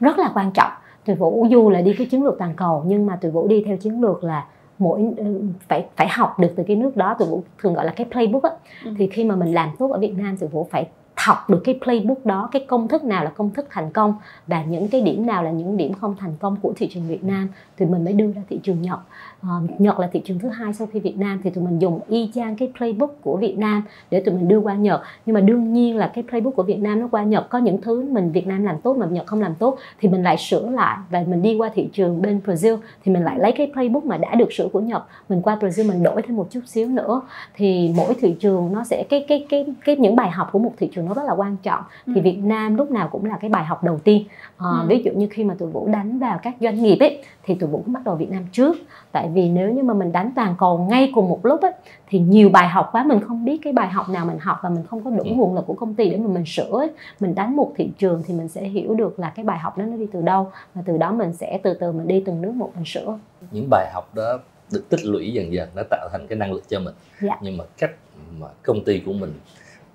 rất 0.00 0.18
là 0.18 0.30
quan 0.34 0.50
trọng 0.54 0.72
tùy 1.04 1.14
vũ 1.14 1.46
dù 1.50 1.70
là 1.70 1.80
đi 1.80 1.94
cái 1.98 2.06
chiến 2.06 2.24
lược 2.24 2.38
toàn 2.38 2.54
cầu 2.56 2.84
nhưng 2.86 3.06
mà 3.06 3.16
tùy 3.16 3.30
vũ 3.30 3.48
đi 3.48 3.62
theo 3.66 3.76
chiến 3.76 4.00
lược 4.00 4.24
là 4.24 4.46
mỗi 4.78 5.00
ừ, 5.16 5.40
phải 5.68 5.86
phải 5.96 6.08
học 6.08 6.38
được 6.38 6.52
từ 6.56 6.62
cái 6.66 6.76
nước 6.76 6.96
đó 6.96 7.16
tụi 7.18 7.28
vũ 7.28 7.42
thường 7.58 7.74
gọi 7.74 7.84
là 7.84 7.92
cái 7.96 8.06
playbook 8.10 8.42
á 8.42 8.50
ừ. 8.84 8.90
thì 8.98 9.06
khi 9.06 9.24
mà 9.24 9.36
mình 9.36 9.54
làm 9.54 9.70
tốt 9.78 9.92
ở 9.92 9.98
Việt 9.98 10.14
Nam 10.16 10.36
tụi 10.36 10.48
vũ 10.48 10.68
phải 10.70 10.88
học 11.26 11.50
được 11.50 11.60
cái 11.64 11.78
playbook 11.82 12.26
đó, 12.26 12.48
cái 12.52 12.64
công 12.68 12.88
thức 12.88 13.04
nào 13.04 13.24
là 13.24 13.30
công 13.30 13.50
thức 13.50 13.66
thành 13.70 13.92
công 13.92 14.14
và 14.46 14.62
những 14.62 14.88
cái 14.88 15.00
điểm 15.00 15.26
nào 15.26 15.42
là 15.42 15.50
những 15.50 15.76
điểm 15.76 15.94
không 15.94 16.14
thành 16.18 16.34
công 16.40 16.56
của 16.62 16.72
thị 16.76 16.88
trường 16.94 17.08
Việt 17.08 17.24
Nam 17.24 17.48
thì 17.76 17.86
mình 17.86 18.04
mới 18.04 18.12
đưa 18.12 18.32
ra 18.32 18.42
thị 18.48 18.60
trường 18.62 18.82
Nhật 18.82 18.98
uh, 19.46 19.80
Nhật 19.80 20.00
là 20.00 20.08
thị 20.12 20.20
trường 20.24 20.38
thứ 20.38 20.48
hai 20.48 20.74
sau 20.74 20.88
khi 20.92 21.00
Việt 21.00 21.18
Nam 21.18 21.40
thì 21.44 21.50
tụi 21.50 21.64
mình 21.64 21.78
dùng 21.78 22.00
y 22.08 22.30
chang 22.34 22.56
cái 22.56 22.72
playbook 22.78 23.22
của 23.22 23.36
Việt 23.36 23.58
Nam 23.58 23.82
để 24.10 24.20
tụi 24.20 24.34
mình 24.34 24.48
đưa 24.48 24.58
qua 24.58 24.74
Nhật 24.74 25.02
nhưng 25.26 25.34
mà 25.34 25.40
đương 25.40 25.72
nhiên 25.72 25.96
là 25.96 26.10
cái 26.14 26.24
playbook 26.28 26.56
của 26.56 26.62
Việt 26.62 26.78
Nam 26.78 27.00
nó 27.00 27.08
qua 27.10 27.22
Nhật 27.22 27.50
có 27.50 27.58
những 27.58 27.80
thứ 27.80 28.08
mình 28.10 28.32
Việt 28.32 28.46
Nam 28.46 28.64
làm 28.64 28.80
tốt 28.80 28.96
mà 28.96 29.06
Nhật 29.06 29.26
không 29.26 29.40
làm 29.40 29.54
tốt 29.54 29.78
thì 30.00 30.08
mình 30.08 30.22
lại 30.22 30.36
sửa 30.36 30.70
lại 30.70 30.98
và 31.10 31.24
mình 31.28 31.42
đi 31.42 31.54
qua 31.54 31.70
thị 31.74 31.88
trường 31.92 32.22
bên 32.22 32.40
Brazil 32.46 32.78
thì 33.04 33.12
mình 33.12 33.24
lại 33.24 33.38
lấy 33.38 33.52
cái 33.52 33.70
playbook 33.72 34.04
mà 34.04 34.16
đã 34.16 34.34
được 34.34 34.52
sửa 34.52 34.68
của 34.72 34.80
Nhật 34.80 35.02
mình 35.28 35.42
qua 35.42 35.56
Brazil 35.60 35.88
mình 35.88 36.02
đổi 36.02 36.22
thêm 36.22 36.36
một 36.36 36.46
chút 36.50 36.60
xíu 36.66 36.88
nữa 36.88 37.20
thì 37.54 37.92
mỗi 37.96 38.14
thị 38.20 38.36
trường 38.40 38.72
nó 38.72 38.84
sẽ 38.84 39.04
cái 39.08 39.24
cái 39.28 39.46
cái 39.48 39.66
cái 39.84 39.96
những 39.96 40.16
bài 40.16 40.30
học 40.30 40.48
của 40.52 40.58
một 40.58 40.72
thị 40.78 40.90
trường 40.94 41.06
nó 41.06 41.14
rất 41.14 41.22
là 41.26 41.32
quan 41.32 41.56
trọng 41.62 41.82
ừ. 42.06 42.12
thì 42.14 42.20
Việt 42.20 42.38
Nam 42.38 42.76
lúc 42.76 42.90
nào 42.90 43.08
cũng 43.12 43.24
là 43.24 43.36
cái 43.40 43.50
bài 43.50 43.64
học 43.64 43.84
đầu 43.84 43.98
tiên 43.98 44.24
à, 44.58 44.66
ừ. 44.80 44.86
ví 44.88 45.02
dụ 45.04 45.10
như 45.12 45.28
khi 45.30 45.44
mà 45.44 45.54
tụi 45.58 45.70
Vũ 45.70 45.88
đánh 45.92 46.18
vào 46.18 46.38
các 46.42 46.54
doanh 46.60 46.82
nghiệp 46.82 46.96
ấy 47.00 47.22
thì 47.46 47.54
tụi 47.54 47.70
Vũ 47.70 47.82
cũng 47.84 47.92
bắt 47.92 48.04
đầu 48.04 48.14
Việt 48.14 48.30
Nam 48.30 48.44
trước 48.52 48.76
tại 49.12 49.28
vì 49.34 49.48
nếu 49.48 49.70
như 49.70 49.82
mà 49.82 49.94
mình 49.94 50.12
đánh 50.12 50.30
toàn 50.36 50.54
cầu 50.58 50.78
ngay 50.90 51.12
cùng 51.14 51.28
một 51.28 51.46
lúc 51.46 51.62
ấy, 51.62 51.72
thì 52.08 52.18
nhiều 52.18 52.48
bài 52.48 52.68
học 52.68 52.88
quá 52.92 53.04
mình 53.04 53.20
không 53.20 53.44
biết 53.44 53.58
cái 53.62 53.72
bài 53.72 53.88
học 53.88 54.08
nào 54.08 54.26
mình 54.26 54.38
học 54.38 54.58
và 54.62 54.68
mình 54.68 54.84
không 54.86 55.04
có 55.04 55.10
đủ 55.10 55.24
ừ. 55.24 55.30
nguồn 55.30 55.54
lực 55.54 55.64
của 55.66 55.74
công 55.74 55.94
ty 55.94 56.10
để 56.10 56.16
mà 56.16 56.28
mình 56.28 56.44
sửa 56.46 56.78
ấy. 56.78 56.90
mình 57.20 57.34
đánh 57.34 57.56
một 57.56 57.72
thị 57.76 57.90
trường 57.98 58.22
thì 58.26 58.34
mình 58.34 58.48
sẽ 58.48 58.64
hiểu 58.64 58.94
được 58.94 59.18
là 59.18 59.32
cái 59.36 59.44
bài 59.44 59.58
học 59.58 59.78
đó 59.78 59.84
nó 59.84 59.96
đi 59.96 60.06
từ 60.12 60.22
đâu 60.22 60.50
và 60.74 60.82
từ 60.86 60.96
đó 60.96 61.12
mình 61.12 61.32
sẽ 61.32 61.60
từ 61.62 61.74
từ 61.74 61.92
mình 61.92 62.08
đi 62.08 62.22
từng 62.26 62.42
nước 62.42 62.52
một 62.54 62.70
mình 62.74 62.84
sửa 62.84 63.18
những 63.50 63.70
bài 63.70 63.90
học 63.92 64.14
đó 64.14 64.38
được 64.72 64.88
tích 64.88 65.04
lũy 65.04 65.32
dần 65.32 65.52
dần 65.52 65.68
nó 65.76 65.82
tạo 65.90 66.08
thành 66.12 66.26
cái 66.26 66.38
năng 66.38 66.52
lực 66.52 66.68
cho 66.68 66.80
mình 66.80 66.94
dạ. 67.22 67.38
nhưng 67.42 67.56
mà 67.56 67.64
cách 67.78 67.90
mà 68.38 68.46
công 68.62 68.84
ty 68.84 69.02
của 69.06 69.12
mình 69.12 69.32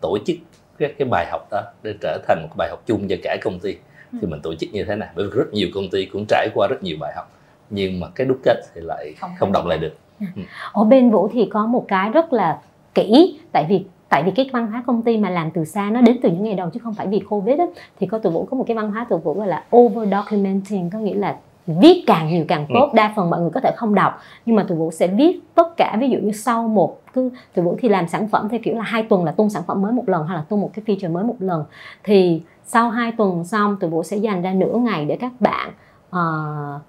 tổ 0.01 0.17
chức 0.25 0.37
cái, 0.77 0.93
cái 0.97 1.07
bài 1.11 1.27
học 1.31 1.47
đó 1.51 1.61
để 1.83 1.93
trở 2.01 2.17
thành 2.27 2.41
một 2.41 2.55
bài 2.57 2.69
học 2.69 2.79
chung 2.85 3.07
cho 3.07 3.15
cả 3.23 3.37
công 3.41 3.59
ty 3.59 3.75
ừ. 4.11 4.17
thì 4.21 4.27
mình 4.27 4.41
tổ 4.41 4.55
chức 4.55 4.69
như 4.73 4.83
thế 4.83 4.95
nào 4.95 5.09
bởi 5.15 5.25
vì 5.25 5.31
rất 5.37 5.53
nhiều 5.53 5.67
công 5.73 5.89
ty 5.89 6.05
cũng 6.05 6.25
trải 6.27 6.49
qua 6.53 6.67
rất 6.67 6.83
nhiều 6.83 6.97
bài 6.99 7.13
học 7.15 7.31
nhưng 7.71 7.99
mà 7.99 8.07
cái 8.15 8.27
đúc 8.27 8.37
kết 8.43 8.61
thì 8.75 8.81
lại 8.81 9.13
không, 9.19 9.31
không 9.39 9.51
động 9.51 9.67
lại 9.67 9.77
được 9.77 9.93
ừ. 10.19 10.25
ừ. 10.35 10.41
ở 10.71 10.83
bên 10.83 11.11
vũ 11.11 11.29
thì 11.33 11.47
có 11.51 11.65
một 11.65 11.85
cái 11.87 12.09
rất 12.09 12.33
là 12.33 12.59
kỹ 12.93 13.39
tại 13.51 13.65
vì 13.69 13.85
tại 14.09 14.23
vì 14.23 14.31
cái 14.31 14.49
văn 14.53 14.67
hóa 14.67 14.83
công 14.87 15.01
ty 15.01 15.17
mà 15.17 15.29
làm 15.29 15.51
từ 15.51 15.65
xa 15.65 15.89
nó 15.89 16.01
đến 16.01 16.17
từ 16.23 16.29
những 16.29 16.43
ngày 16.43 16.55
đầu 16.55 16.69
chứ 16.69 16.79
không 16.83 16.93
phải 16.93 17.07
vì 17.07 17.19
covid 17.19 17.59
á 17.59 17.65
thì 17.99 18.07
có 18.07 18.17
tụi 18.17 18.33
vũ 18.33 18.47
có 18.51 18.57
một 18.57 18.63
cái 18.67 18.77
văn 18.77 18.91
hóa 18.91 19.05
tụi 19.09 19.19
vũ 19.19 19.33
gọi 19.33 19.47
là 19.47 19.63
over 19.75 20.09
documenting 20.11 20.89
có 20.89 20.99
nghĩa 20.99 21.13
là 21.13 21.37
viết 21.67 22.03
càng 22.07 22.27
nhiều 22.27 22.45
càng 22.47 22.65
tốt 22.73 22.89
ừ. 22.91 22.95
đa 22.95 23.13
phần 23.15 23.29
mọi 23.29 23.39
người 23.41 23.49
có 23.49 23.59
thể 23.59 23.71
không 23.75 23.95
đọc 23.95 24.19
nhưng 24.45 24.55
mà 24.55 24.63
tụi 24.63 24.77
vũ 24.77 24.91
sẽ 24.91 25.07
viết 25.07 25.39
tất 25.55 25.77
cả 25.77 25.97
ví 25.99 26.09
dụ 26.09 26.19
như 26.19 26.31
sau 26.31 26.67
một 26.67 27.01
cứ 27.13 27.29
tụi 27.53 27.65
vũ 27.65 27.77
thì 27.79 27.89
làm 27.89 28.07
sản 28.07 28.27
phẩm 28.27 28.49
theo 28.49 28.59
kiểu 28.63 28.75
là 28.75 28.83
hai 28.83 29.03
tuần 29.03 29.23
là 29.23 29.31
tung 29.31 29.49
sản 29.49 29.63
phẩm 29.67 29.81
mới 29.81 29.91
một 29.91 30.09
lần 30.09 30.27
hay 30.27 30.37
là 30.37 30.43
tung 30.49 30.61
một 30.61 30.71
cái 30.73 30.85
feature 30.85 31.11
mới 31.11 31.23
một 31.23 31.35
lần 31.39 31.63
thì 32.03 32.41
sau 32.65 32.89
hai 32.89 33.11
tuần 33.11 33.43
xong 33.43 33.77
tụi 33.79 33.89
vũ 33.89 34.03
sẽ 34.03 34.17
dành 34.17 34.41
ra 34.41 34.53
nửa 34.53 34.73
ngày 34.73 35.05
để 35.05 35.15
các 35.15 35.31
bạn 35.39 35.71
uh, 36.09 36.81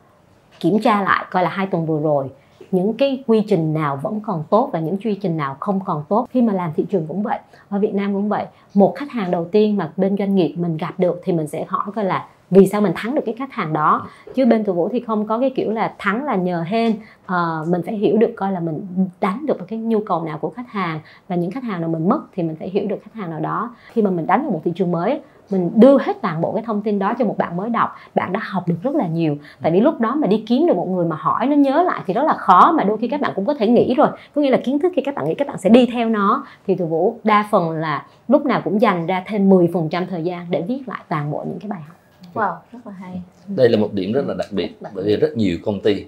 kiểm 0.62 0.78
tra 0.78 1.02
lại 1.02 1.24
coi 1.30 1.42
là 1.42 1.48
hai 1.48 1.66
tuần 1.66 1.86
vừa 1.86 2.00
rồi 2.00 2.30
những 2.70 2.94
cái 2.94 3.24
quy 3.26 3.44
trình 3.48 3.74
nào 3.74 3.98
vẫn 4.02 4.20
còn 4.20 4.44
tốt 4.50 4.70
và 4.72 4.80
những 4.80 4.96
quy 5.04 5.14
trình 5.14 5.36
nào 5.36 5.56
không 5.60 5.80
còn 5.84 6.04
tốt. 6.08 6.26
Khi 6.30 6.42
mà 6.42 6.52
làm 6.52 6.70
thị 6.76 6.86
trường 6.90 7.06
cũng 7.06 7.22
vậy 7.22 7.38
ở 7.68 7.78
Việt 7.78 7.94
Nam 7.94 8.14
cũng 8.14 8.28
vậy 8.28 8.44
một 8.74 8.94
khách 8.96 9.10
hàng 9.10 9.30
đầu 9.30 9.44
tiên 9.44 9.76
mà 9.76 9.92
bên 9.96 10.16
doanh 10.18 10.34
nghiệp 10.34 10.54
mình 10.56 10.76
gặp 10.76 10.94
được 10.98 11.20
thì 11.24 11.32
mình 11.32 11.46
sẽ 11.46 11.64
hỏi 11.68 11.86
coi 11.94 12.04
là 12.04 12.26
vì 12.50 12.66
sao 12.66 12.80
mình 12.80 12.92
thắng 12.96 13.14
được 13.14 13.22
cái 13.26 13.34
khách 13.38 13.52
hàng 13.52 13.72
đó. 13.72 14.08
Chứ 14.34 14.46
bên 14.46 14.64
tụi 14.64 14.74
vũ 14.74 14.88
thì 14.88 15.00
không 15.00 15.26
có 15.26 15.40
cái 15.40 15.50
kiểu 15.56 15.70
là 15.70 15.94
thắng 15.98 16.24
là 16.24 16.36
nhờ 16.36 16.64
hên. 16.66 16.96
À, 17.26 17.58
mình 17.68 17.82
phải 17.86 17.94
hiểu 17.94 18.16
được 18.16 18.30
coi 18.36 18.52
là 18.52 18.60
mình 18.60 18.86
đánh 19.20 19.46
được 19.46 19.68
cái 19.68 19.78
nhu 19.78 20.00
cầu 20.06 20.24
nào 20.24 20.38
của 20.38 20.50
khách 20.50 20.68
hàng 20.68 21.00
và 21.28 21.36
những 21.36 21.50
khách 21.50 21.64
hàng 21.64 21.80
nào 21.80 21.90
mình 21.90 22.08
mất 22.08 22.20
thì 22.34 22.42
mình 22.42 22.56
phải 22.58 22.68
hiểu 22.68 22.86
được 22.88 22.98
khách 23.04 23.14
hàng 23.14 23.30
nào 23.30 23.40
đó. 23.40 23.74
Khi 23.92 24.02
mà 24.02 24.10
mình 24.10 24.26
đánh 24.26 24.42
vào 24.42 24.50
một 24.50 24.60
thị 24.64 24.72
trường 24.74 24.92
mới 24.92 25.20
mình 25.52 25.70
đưa 25.74 25.98
hết 25.98 26.16
toàn 26.22 26.40
bộ 26.40 26.52
cái 26.52 26.62
thông 26.66 26.82
tin 26.82 26.98
đó 26.98 27.14
cho 27.18 27.24
một 27.24 27.38
bạn 27.38 27.56
mới 27.56 27.70
đọc 27.70 27.96
bạn 28.14 28.32
đã 28.32 28.40
học 28.42 28.68
được 28.68 28.76
rất 28.82 28.94
là 28.94 29.06
nhiều 29.06 29.36
tại 29.62 29.72
vì 29.72 29.80
lúc 29.80 30.00
đó 30.00 30.14
mà 30.14 30.26
đi 30.26 30.44
kiếm 30.48 30.66
được 30.66 30.76
một 30.76 30.88
người 30.88 31.04
mà 31.04 31.16
hỏi 31.16 31.46
nó 31.46 31.56
nhớ 31.56 31.82
lại 31.82 32.00
thì 32.06 32.14
rất 32.14 32.22
là 32.22 32.34
khó 32.34 32.72
mà 32.72 32.84
đôi 32.84 32.98
khi 32.98 33.08
các 33.08 33.20
bạn 33.20 33.32
cũng 33.34 33.46
có 33.46 33.54
thể 33.54 33.68
nghĩ 33.68 33.94
rồi 33.94 34.08
có 34.34 34.42
nghĩa 34.42 34.50
là 34.50 34.58
kiến 34.64 34.78
thức 34.78 34.92
khi 34.96 35.02
các 35.02 35.14
bạn 35.14 35.24
nghĩ 35.24 35.34
các 35.34 35.48
bạn 35.48 35.58
sẽ 35.58 35.70
đi 35.70 35.86
theo 35.86 36.08
nó 36.08 36.46
thì 36.66 36.74
từ 36.74 36.86
vũ 36.86 37.18
đa 37.24 37.48
phần 37.50 37.70
là 37.70 38.06
lúc 38.28 38.46
nào 38.46 38.60
cũng 38.64 38.80
dành 38.80 39.06
ra 39.06 39.24
thêm 39.26 39.50
10% 39.50 40.06
thời 40.06 40.22
gian 40.22 40.46
để 40.50 40.62
viết 40.68 40.82
lại 40.86 41.00
toàn 41.08 41.30
bộ 41.30 41.44
những 41.48 41.58
cái 41.58 41.68
bài 41.68 41.80
học 41.88 41.96
Wow, 42.34 42.56
rất 42.72 42.86
là 42.86 42.92
hay. 42.92 43.22
Đây 43.46 43.68
là 43.68 43.78
một 43.78 43.92
điểm 43.92 44.12
rất 44.12 44.26
là 44.26 44.34
đặc 44.34 44.48
biệt 44.52 44.70
bởi 44.94 45.04
vì 45.04 45.16
rất 45.16 45.36
nhiều 45.36 45.58
công 45.64 45.80
ty, 45.80 46.04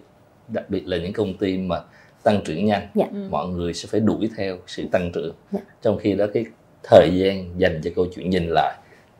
đặc 0.48 0.70
biệt 0.70 0.86
là 0.86 0.96
những 0.96 1.12
công 1.12 1.36
ty 1.36 1.58
mà 1.58 1.76
tăng 2.22 2.40
trưởng 2.44 2.66
nhanh, 2.66 2.88
dạ. 2.94 3.06
Ừ. 3.12 3.28
mọi 3.30 3.48
người 3.48 3.74
sẽ 3.74 3.88
phải 3.90 4.00
đuổi 4.00 4.30
theo 4.36 4.56
sự 4.66 4.88
tăng 4.92 5.10
trưởng. 5.14 5.34
Dạ. 5.52 5.60
Trong 5.82 5.98
khi 5.98 6.14
đó 6.14 6.26
cái 6.34 6.44
thời 6.82 7.10
gian 7.18 7.60
dành 7.60 7.80
cho 7.84 7.90
câu 7.96 8.06
chuyện 8.14 8.30
nhìn 8.30 8.46
lại 8.48 8.74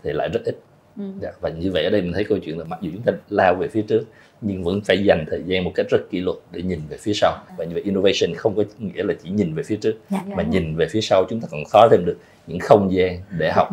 thì 0.05 0.13
lại 0.13 0.29
rất 0.33 0.41
ít. 0.45 0.59
Ừ. 0.97 1.05
Dạ, 1.21 1.33
và 1.41 1.51
như 1.51 1.71
vậy 1.73 1.85
ở 1.85 1.91
đây 1.91 2.03
mình 2.03 2.13
thấy 2.13 2.25
câu 2.25 2.39
chuyện 2.39 2.59
là 2.59 2.65
mặc 2.65 2.79
dù 2.83 2.91
chúng 2.93 3.03
ta 3.03 3.13
lao 3.29 3.55
về 3.55 3.69
phía 3.69 3.83
trước 3.83 4.05
nhưng 4.41 4.65
vẫn 4.65 4.81
phải 4.81 5.05
dành 5.05 5.25
thời 5.31 5.43
gian 5.47 5.65
một 5.65 5.73
cách 5.75 5.87
rất 5.91 6.11
kỷ 6.11 6.21
luật 6.21 6.37
để 6.53 6.63
nhìn 6.63 6.81
về 6.89 6.97
phía 6.97 7.13
sau 7.15 7.39
và 7.59 7.65
như 7.65 7.75
vậy 7.75 7.83
innovation 7.83 8.35
không 8.37 8.57
có 8.57 8.63
nghĩa 8.79 9.03
là 9.03 9.15
chỉ 9.23 9.31
nhìn 9.31 9.55
về 9.55 9.63
phía 9.63 9.77
trước 9.77 9.95
dạ, 10.11 10.21
mà 10.37 10.43
nhìn 10.43 10.77
về 10.77 10.87
phía 10.91 11.01
sau 11.01 11.25
chúng 11.31 11.41
ta 11.41 11.49
còn 11.51 11.65
khó 11.65 11.89
thêm 11.91 12.05
được 12.07 12.17
những 12.47 12.59
không 12.59 12.93
gian 12.93 13.19
để 13.39 13.53
học 13.53 13.69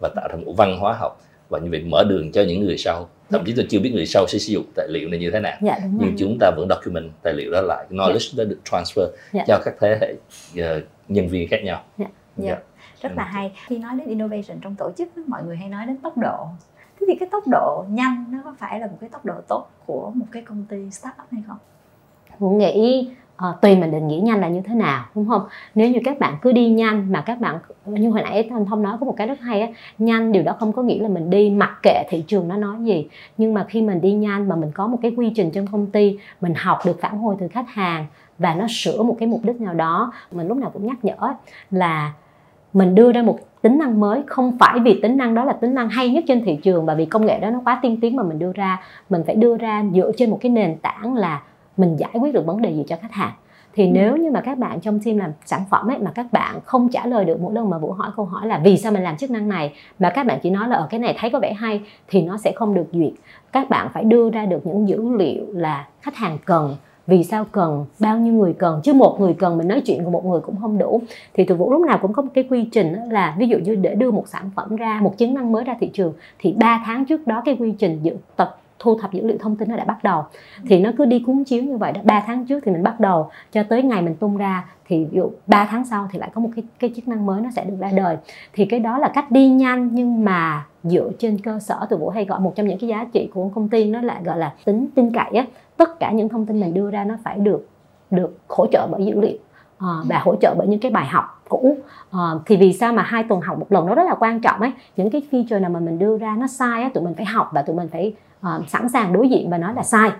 và 0.00 0.08
tạo 0.16 0.28
thành 0.30 0.44
một 0.44 0.52
văn 0.56 0.78
hóa 0.78 0.96
học 1.00 1.20
và 1.48 1.58
như 1.58 1.70
vậy 1.70 1.82
mở 1.86 2.04
đường 2.08 2.32
cho 2.32 2.42
những 2.42 2.64
người 2.64 2.78
sau 2.78 3.08
thậm 3.30 3.44
chí 3.46 3.52
tôi 3.56 3.66
chưa 3.68 3.80
biết 3.80 3.90
người 3.94 4.06
sau 4.06 4.26
sẽ 4.28 4.38
sử 4.38 4.52
dụng 4.52 4.64
tài 4.76 4.88
liệu 4.88 5.08
này 5.08 5.20
như 5.20 5.30
thế 5.30 5.40
nào 5.40 5.58
dạ, 5.62 5.78
nhưng 5.82 6.08
rồi. 6.08 6.14
chúng 6.18 6.36
ta 6.40 6.50
vẫn 6.56 6.68
document 6.68 7.10
tài 7.22 7.34
liệu 7.34 7.52
đó 7.52 7.60
lại 7.60 7.86
knowledge 7.90 8.32
dạ. 8.36 8.44
đã 8.44 8.50
được 8.50 8.58
transfer 8.64 9.08
dạ. 9.32 9.44
cho 9.46 9.60
các 9.64 9.74
thế 9.80 9.98
hệ 10.00 10.14
uh, 10.76 10.82
nhân 11.08 11.28
viên 11.28 11.48
khác 11.48 11.62
nhau 11.64 11.84
dạ. 11.98 12.06
Dạ. 12.36 12.48
Dạ. 12.48 12.58
Rất 13.02 13.12
là 13.16 13.24
hay. 13.24 13.52
khi 13.66 13.78
nói 13.78 13.94
đến 13.98 14.08
innovation 14.08 14.60
trong 14.60 14.74
tổ 14.74 14.90
chức 14.96 15.18
mọi 15.28 15.42
người 15.44 15.56
hay 15.56 15.68
nói 15.68 15.86
đến 15.86 15.96
tốc 15.96 16.18
độ. 16.18 16.46
Thế 17.00 17.06
thì 17.08 17.14
cái 17.20 17.28
tốc 17.32 17.44
độ 17.50 17.84
nhanh 17.88 18.24
nó 18.30 18.38
có 18.44 18.54
phải 18.58 18.80
là 18.80 18.86
một 18.86 18.96
cái 19.00 19.10
tốc 19.10 19.24
độ 19.24 19.34
tốt 19.48 19.66
của 19.86 20.10
một 20.14 20.26
cái 20.32 20.42
công 20.42 20.64
ty 20.68 20.90
startup 20.90 21.26
hay 21.30 21.42
không? 21.46 21.56
Vũ 22.38 22.50
nghĩ 22.50 23.08
uh, 23.34 23.60
tùy 23.60 23.76
mình 23.76 23.90
định 23.90 24.08
nghĩa 24.08 24.20
nhanh 24.22 24.40
là 24.40 24.48
như 24.48 24.60
thế 24.60 24.74
nào 24.74 25.04
đúng 25.14 25.28
không? 25.28 25.42
Nếu 25.74 25.90
như 25.90 25.98
các 26.04 26.18
bạn 26.18 26.36
cứ 26.42 26.52
đi 26.52 26.68
nhanh 26.68 27.12
mà 27.12 27.20
các 27.20 27.40
bạn 27.40 27.58
như 27.86 28.10
hồi 28.10 28.22
nãy 28.22 28.46
thanh 28.50 28.66
thông 28.66 28.82
nói 28.82 28.96
có 29.00 29.06
một 29.06 29.14
cái 29.16 29.26
rất 29.26 29.40
hay 29.40 29.60
á 29.60 29.68
nhanh 29.98 30.32
điều 30.32 30.42
đó 30.42 30.56
không 30.60 30.72
có 30.72 30.82
nghĩa 30.82 31.02
là 31.02 31.08
mình 31.08 31.30
đi 31.30 31.50
mặc 31.50 31.78
kệ 31.82 32.04
thị 32.10 32.24
trường 32.26 32.48
nó 32.48 32.56
nói 32.56 32.76
gì. 32.82 33.08
Nhưng 33.36 33.54
mà 33.54 33.64
khi 33.68 33.82
mình 33.82 34.00
đi 34.00 34.12
nhanh 34.12 34.48
mà 34.48 34.56
mình 34.56 34.70
có 34.74 34.86
một 34.86 34.98
cái 35.02 35.14
quy 35.16 35.32
trình 35.34 35.50
trong 35.50 35.66
công 35.66 35.86
ty 35.86 36.18
mình 36.40 36.54
học 36.54 36.78
được 36.86 36.98
phản 37.00 37.18
hồi 37.18 37.36
từ 37.40 37.48
khách 37.48 37.68
hàng 37.68 38.06
và 38.38 38.54
nó 38.54 38.66
sửa 38.70 39.02
một 39.02 39.16
cái 39.18 39.28
mục 39.28 39.40
đích 39.44 39.60
nào 39.60 39.74
đó 39.74 40.12
mình 40.32 40.48
lúc 40.48 40.56
nào 40.56 40.70
cũng 40.70 40.86
nhắc 40.86 41.04
nhở 41.04 41.34
là 41.70 42.12
mình 42.76 42.94
đưa 42.94 43.12
ra 43.12 43.22
một 43.22 43.38
tính 43.62 43.78
năng 43.78 44.00
mới 44.00 44.22
không 44.26 44.58
phải 44.58 44.80
vì 44.80 45.00
tính 45.02 45.16
năng 45.16 45.34
đó 45.34 45.44
là 45.44 45.52
tính 45.52 45.74
năng 45.74 45.88
hay 45.88 46.10
nhất 46.10 46.24
trên 46.28 46.44
thị 46.44 46.58
trường 46.62 46.86
và 46.86 46.94
vì 46.94 47.06
công 47.06 47.26
nghệ 47.26 47.40
đó 47.40 47.50
nó 47.50 47.60
quá 47.64 47.78
tiên 47.82 47.98
tiến 48.00 48.16
mà 48.16 48.22
mình 48.22 48.38
đưa 48.38 48.52
ra. 48.52 48.82
Mình 49.10 49.22
phải 49.26 49.34
đưa 49.34 49.56
ra 49.56 49.84
dựa 49.94 50.12
trên 50.16 50.30
một 50.30 50.38
cái 50.40 50.50
nền 50.50 50.76
tảng 50.76 51.14
là 51.14 51.42
mình 51.76 51.96
giải 51.96 52.10
quyết 52.20 52.34
được 52.34 52.46
vấn 52.46 52.62
đề 52.62 52.70
gì 52.70 52.84
cho 52.88 52.96
khách 53.02 53.12
hàng. 53.12 53.32
Thì 53.74 53.86
ừ. 53.86 53.90
nếu 53.92 54.16
như 54.16 54.30
mà 54.30 54.40
các 54.40 54.58
bạn 54.58 54.80
trong 54.80 55.00
team 55.00 55.18
làm 55.18 55.30
sản 55.44 55.60
phẩm 55.70 55.90
ấy 55.90 55.98
mà 55.98 56.10
các 56.14 56.26
bạn 56.32 56.60
không 56.64 56.88
trả 56.88 57.06
lời 57.06 57.24
được 57.24 57.40
mỗi 57.40 57.54
lần 57.54 57.70
mà 57.70 57.78
vũ 57.78 57.92
hỏi 57.92 58.10
câu 58.16 58.24
hỏi 58.24 58.46
là 58.46 58.58
vì 58.64 58.76
sao 58.76 58.92
mình 58.92 59.02
làm 59.02 59.16
chức 59.16 59.30
năng 59.30 59.48
này 59.48 59.72
mà 59.98 60.10
các 60.10 60.26
bạn 60.26 60.38
chỉ 60.42 60.50
nói 60.50 60.68
là 60.68 60.76
ở 60.76 60.86
cái 60.90 61.00
này 61.00 61.16
thấy 61.18 61.30
có 61.30 61.38
vẻ 61.38 61.52
hay 61.52 61.80
thì 62.08 62.22
nó 62.22 62.36
sẽ 62.36 62.52
không 62.56 62.74
được 62.74 62.86
duyệt. 62.92 63.12
Các 63.52 63.70
bạn 63.70 63.88
phải 63.94 64.04
đưa 64.04 64.30
ra 64.30 64.46
được 64.46 64.66
những 64.66 64.88
dữ 64.88 65.16
liệu 65.16 65.44
là 65.52 65.88
khách 66.02 66.16
hàng 66.16 66.38
cần 66.44 66.76
vì 67.06 67.24
sao 67.24 67.44
cần? 67.52 67.84
Bao 68.00 68.18
nhiêu 68.18 68.32
người 68.32 68.52
cần? 68.52 68.80
Chứ 68.84 68.92
một 68.92 69.20
người 69.20 69.34
cần 69.34 69.58
mình 69.58 69.68
nói 69.68 69.82
chuyện 69.86 70.04
của 70.04 70.10
một 70.10 70.24
người 70.24 70.40
cũng 70.40 70.56
không 70.60 70.78
đủ. 70.78 71.00
Thì 71.34 71.44
từ 71.44 71.54
vũ 71.54 71.72
lúc 71.72 71.80
nào 71.80 71.98
cũng 72.02 72.12
có 72.12 72.22
một 72.22 72.30
cái 72.34 72.44
quy 72.50 72.68
trình 72.72 72.92
là, 73.10 73.36
ví 73.38 73.48
dụ 73.48 73.58
như 73.58 73.74
để 73.74 73.94
đưa 73.94 74.10
một 74.10 74.28
sản 74.28 74.50
phẩm 74.56 74.76
ra, 74.76 75.00
một 75.02 75.14
chức 75.18 75.30
năng 75.30 75.52
mới 75.52 75.64
ra 75.64 75.76
thị 75.80 75.90
trường, 75.92 76.12
thì 76.38 76.52
3 76.52 76.82
tháng 76.86 77.04
trước 77.04 77.26
đó 77.26 77.42
cái 77.44 77.56
quy 77.60 77.72
trình 77.72 78.00
dự 78.02 78.16
tập, 78.36 78.58
thu 78.78 78.98
thập 78.98 79.12
dữ 79.12 79.26
liệu 79.26 79.38
thông 79.38 79.56
tin 79.56 79.68
nó 79.68 79.76
đã 79.76 79.84
bắt 79.84 80.04
đầu. 80.04 80.22
Thì 80.68 80.78
nó 80.78 80.90
cứ 80.98 81.04
đi 81.04 81.22
cuốn 81.26 81.44
chiếu 81.44 81.62
như 81.62 81.76
vậy 81.76 81.92
đó. 81.92 82.00
Ba 82.04 82.22
tháng 82.26 82.44
trước 82.44 82.60
thì 82.64 82.72
mình 82.72 82.82
bắt 82.82 83.00
đầu, 83.00 83.30
cho 83.52 83.62
tới 83.62 83.82
ngày 83.82 84.02
mình 84.02 84.14
tung 84.14 84.36
ra, 84.36 84.64
thì 84.88 85.04
ví 85.04 85.16
dụ 85.16 85.30
3 85.46 85.68
tháng 85.70 85.84
sau 85.84 86.08
thì 86.12 86.18
lại 86.18 86.30
có 86.34 86.40
một 86.40 86.50
cái 86.56 86.64
cái 86.78 86.92
chức 86.96 87.08
năng 87.08 87.26
mới 87.26 87.40
nó 87.40 87.50
sẽ 87.56 87.64
được 87.64 87.76
ra 87.80 87.90
đời. 87.96 88.16
Thì 88.52 88.64
cái 88.64 88.80
đó 88.80 88.98
là 88.98 89.08
cách 89.08 89.30
đi 89.30 89.48
nhanh, 89.48 89.90
nhưng 89.92 90.24
mà 90.24 90.66
dựa 90.82 91.10
trên 91.18 91.38
cơ 91.38 91.58
sở 91.58 91.86
từ 91.90 91.96
vũ 91.96 92.08
hay 92.08 92.24
gọi 92.24 92.40
một 92.40 92.52
trong 92.56 92.68
những 92.68 92.78
cái 92.78 92.88
giá 92.88 93.06
trị 93.12 93.30
của 93.34 93.48
công 93.54 93.68
ty 93.68 93.84
nó 93.84 94.00
lại 94.00 94.20
gọi 94.24 94.38
là 94.38 94.54
tính 94.64 94.86
tin 94.94 95.10
cậy 95.14 95.38
á 95.38 95.44
tất 95.76 96.00
cả 96.00 96.12
những 96.12 96.28
thông 96.28 96.46
tin 96.46 96.60
mình 96.60 96.74
đưa 96.74 96.90
ra 96.90 97.04
nó 97.04 97.14
phải 97.24 97.38
được 97.38 97.68
được 98.10 98.38
hỗ 98.48 98.66
trợ 98.66 98.88
bởi 98.90 99.04
dữ 99.06 99.20
liệu 99.20 99.38
à, 99.78 99.88
và 100.08 100.18
hỗ 100.18 100.36
trợ 100.36 100.54
bởi 100.58 100.66
những 100.66 100.80
cái 100.80 100.90
bài 100.90 101.06
học 101.06 101.42
cũ. 101.48 101.76
À, 102.10 102.30
thì 102.46 102.56
vì 102.56 102.72
sao 102.72 102.92
mà 102.92 103.02
hai 103.02 103.22
tuần 103.22 103.40
học 103.40 103.58
một 103.58 103.66
lần 103.72 103.86
nó 103.86 103.94
rất 103.94 104.02
là 104.06 104.14
quan 104.14 104.40
trọng 104.40 104.60
ấy? 104.60 104.72
Những 104.96 105.10
cái 105.10 105.22
feature 105.30 105.60
nào 105.60 105.70
mà 105.70 105.80
mình 105.80 105.98
đưa 105.98 106.18
ra 106.18 106.36
nó 106.38 106.46
sai 106.46 106.82
á 106.82 106.90
tụi 106.94 107.04
mình 107.04 107.14
phải 107.14 107.26
học 107.26 107.50
và 107.52 107.62
tụi 107.62 107.76
mình 107.76 107.88
phải 107.88 108.14
uh, 108.40 108.68
sẵn 108.68 108.88
sàng 108.88 109.12
đối 109.12 109.28
diện 109.28 109.50
và 109.50 109.58
nói 109.58 109.74
là 109.74 109.82
sai. 109.82 110.10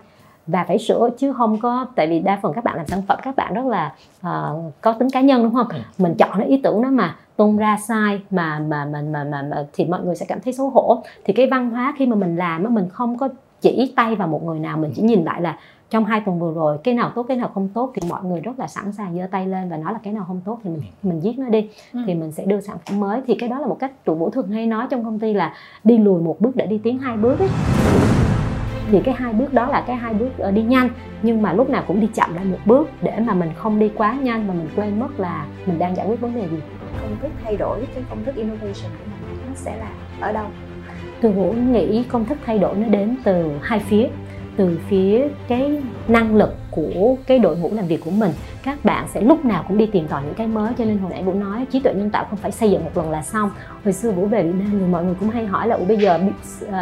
Và 0.47 0.65
phải 0.65 0.79
sửa 0.79 1.11
chứ 1.19 1.33
không 1.33 1.61
có 1.61 1.87
tại 1.95 2.07
vì 2.07 2.21
đa 2.21 2.39
phần 2.43 2.53
các 2.55 2.65
bạn 2.65 2.77
làm 2.77 2.87
sản 2.87 3.03
phẩm 3.09 3.19
các 3.23 3.37
bạn 3.37 3.55
rất 3.55 3.67
là 3.67 3.95
uh, 4.27 4.73
có 4.81 4.93
tính 4.93 5.11
cá 5.11 5.21
nhân 5.21 5.43
đúng 5.43 5.55
không? 5.55 5.69
Ừ. 5.69 5.79
mình 5.99 6.15
chọn 6.15 6.31
cái 6.39 6.47
ý 6.47 6.61
tưởng 6.63 6.83
đó 6.83 6.89
mà 6.91 7.17
tung 7.37 7.57
ra 7.57 7.77
sai 7.89 8.21
mà 8.31 8.59
mà 8.59 8.85
mà 8.85 9.03
mà, 9.03 9.25
mà, 9.25 9.43
mà 9.43 9.67
thì 9.73 9.85
mọi 9.85 10.01
người 10.05 10.15
sẽ 10.15 10.27
cảm 10.29 10.41
thấy 10.41 10.53
xấu 10.53 10.71
hổ. 10.71 11.03
Thì 11.25 11.33
cái 11.33 11.49
văn 11.51 11.71
hóa 11.71 11.95
khi 11.99 12.07
mà 12.07 12.17
mình 12.17 12.37
làm 12.37 12.75
mình 12.75 12.89
không 12.89 13.19
có 13.19 13.29
chỉ 13.77 13.93
tay 13.97 14.15
vào 14.15 14.29
một 14.29 14.45
người 14.45 14.59
nào 14.59 14.77
mình 14.77 14.93
chỉ 14.95 15.03
nhìn 15.03 15.25
lại 15.25 15.43
là 15.43 15.59
trong 15.91 16.05
hai 16.05 16.21
tuần 16.21 16.39
vừa 16.39 16.53
rồi 16.55 16.79
cái 16.85 16.95
nào 16.95 17.13
tốt 17.15 17.23
cái 17.29 17.37
nào 17.37 17.51
không 17.55 17.69
tốt 17.75 17.93
thì 17.95 18.09
mọi 18.09 18.25
người 18.25 18.41
rất 18.41 18.59
là 18.59 18.67
sẵn 18.67 18.93
sàng 18.93 19.17
giơ 19.17 19.27
tay 19.31 19.47
lên 19.47 19.69
và 19.69 19.77
nói 19.77 19.93
là 19.93 19.99
cái 20.03 20.13
nào 20.13 20.25
không 20.29 20.41
tốt 20.45 20.61
thì 20.65 20.71
mình 20.71 20.83
mình 21.03 21.21
giết 21.21 21.39
nó 21.39 21.49
đi. 21.49 21.69
Ừ. 21.93 22.01
thì 22.07 22.15
mình 22.15 22.33
sẽ 22.33 22.45
đưa 22.45 22.61
sản 22.61 22.77
phẩm 22.87 23.01
mới. 23.01 23.21
Thì 23.27 23.35
cái 23.35 23.49
đó 23.49 23.59
là 23.59 23.67
một 23.67 23.77
cách 23.81 24.05
tụi 24.05 24.17
vũ 24.17 24.31
thường 24.31 24.49
hay 24.49 24.67
nói 24.67 24.87
trong 24.91 25.05
công 25.05 25.19
ty 25.19 25.35
là 25.35 25.55
đi 25.85 25.99
lùi 25.99 26.23
một 26.23 26.41
bước 26.41 26.57
để 26.57 26.67
đi 26.67 26.79
tiến 26.79 26.99
hai 26.99 27.17
bước 27.17 27.39
ấy. 27.39 27.49
Thì 28.91 29.01
cái 29.05 29.15
hai 29.15 29.33
bước 29.33 29.53
đó 29.53 29.67
là 29.67 29.85
cái 29.87 29.97
hai 29.97 30.15
bước 30.15 30.31
đi 30.55 30.63
nhanh 30.63 30.89
nhưng 31.23 31.43
mà 31.43 31.53
lúc 31.53 31.71
nào 31.71 31.83
cũng 31.87 32.01
đi 32.01 32.09
chậm 32.15 32.35
lại 32.35 32.45
một 32.45 32.59
bước 32.67 32.89
để 33.03 33.21
mà 33.27 33.35
mình 33.35 33.51
không 33.57 33.79
đi 33.79 33.91
quá 33.97 34.19
nhanh 34.23 34.47
mà 34.47 34.55
mình 34.55 34.69
quên 34.77 35.01
mất 35.01 35.21
là 35.21 35.47
mình 35.67 35.79
đang 35.79 35.97
giải 35.97 36.07
quyết 36.07 36.21
vấn 36.21 36.35
đề 36.35 36.49
gì. 36.49 36.59
Công 37.03 37.17
thức 37.23 37.31
thay 37.45 37.57
đổi 37.57 37.87
cái 37.95 38.05
công 38.11 38.25
thức 38.25 38.35
innovation 38.35 38.91
của 38.99 39.27
mình 39.29 39.39
nó 39.49 39.55
sẽ 39.55 39.77
là 39.77 39.91
ở 40.21 40.33
đâu 40.33 40.47
tôi 41.21 41.33
cũng 41.37 41.73
nghĩ 41.73 42.03
công 42.09 42.25
thức 42.25 42.39
thay 42.47 42.59
đổi 42.59 42.77
nó 42.77 42.89
đến 42.89 43.17
từ 43.25 43.51
hai 43.63 43.79
phía 43.79 44.09
từ 44.57 44.79
phía 44.89 45.29
cái 45.49 45.83
năng 46.09 46.37
lực 46.37 46.55
của 46.71 47.17
cái 47.27 47.39
đội 47.39 47.57
ngũ 47.57 47.71
làm 47.73 47.87
việc 47.87 48.01
của 48.05 48.11
mình. 48.11 48.31
Các 48.63 48.85
bạn 48.85 49.07
sẽ 49.09 49.21
lúc 49.21 49.45
nào 49.45 49.65
cũng 49.69 49.79
đi 49.79 49.87
tìm 49.87 50.09
tòi 50.09 50.23
những 50.23 50.35
cái 50.35 50.47
mới 50.47 50.73
cho 50.79 50.85
nên 50.85 50.99
hồi 50.99 51.11
nãy 51.11 51.23
vũ 51.23 51.33
nói 51.33 51.67
trí 51.71 51.81
tuệ 51.81 51.95
nhân 51.95 52.11
tạo 52.11 52.27
không 52.31 52.39
phải 52.39 52.53
xây 52.53 52.71
dựng 52.71 52.85
một 52.85 52.91
lần 52.95 53.11
là 53.11 53.23
xong. 53.23 53.51
Hồi 53.85 53.93
xưa 53.93 54.11
vũ 54.11 54.27
về 54.27 54.43
việt 54.43 54.55
nam 54.59 54.69
thì 54.71 54.87
mọi 54.87 55.05
người 55.05 55.15
cũng 55.21 55.31
hay 55.31 55.47
hỏi 55.47 55.69
là 55.69 55.79
bây 55.89 55.97
giờ 55.97 56.21
uh, 56.65 56.73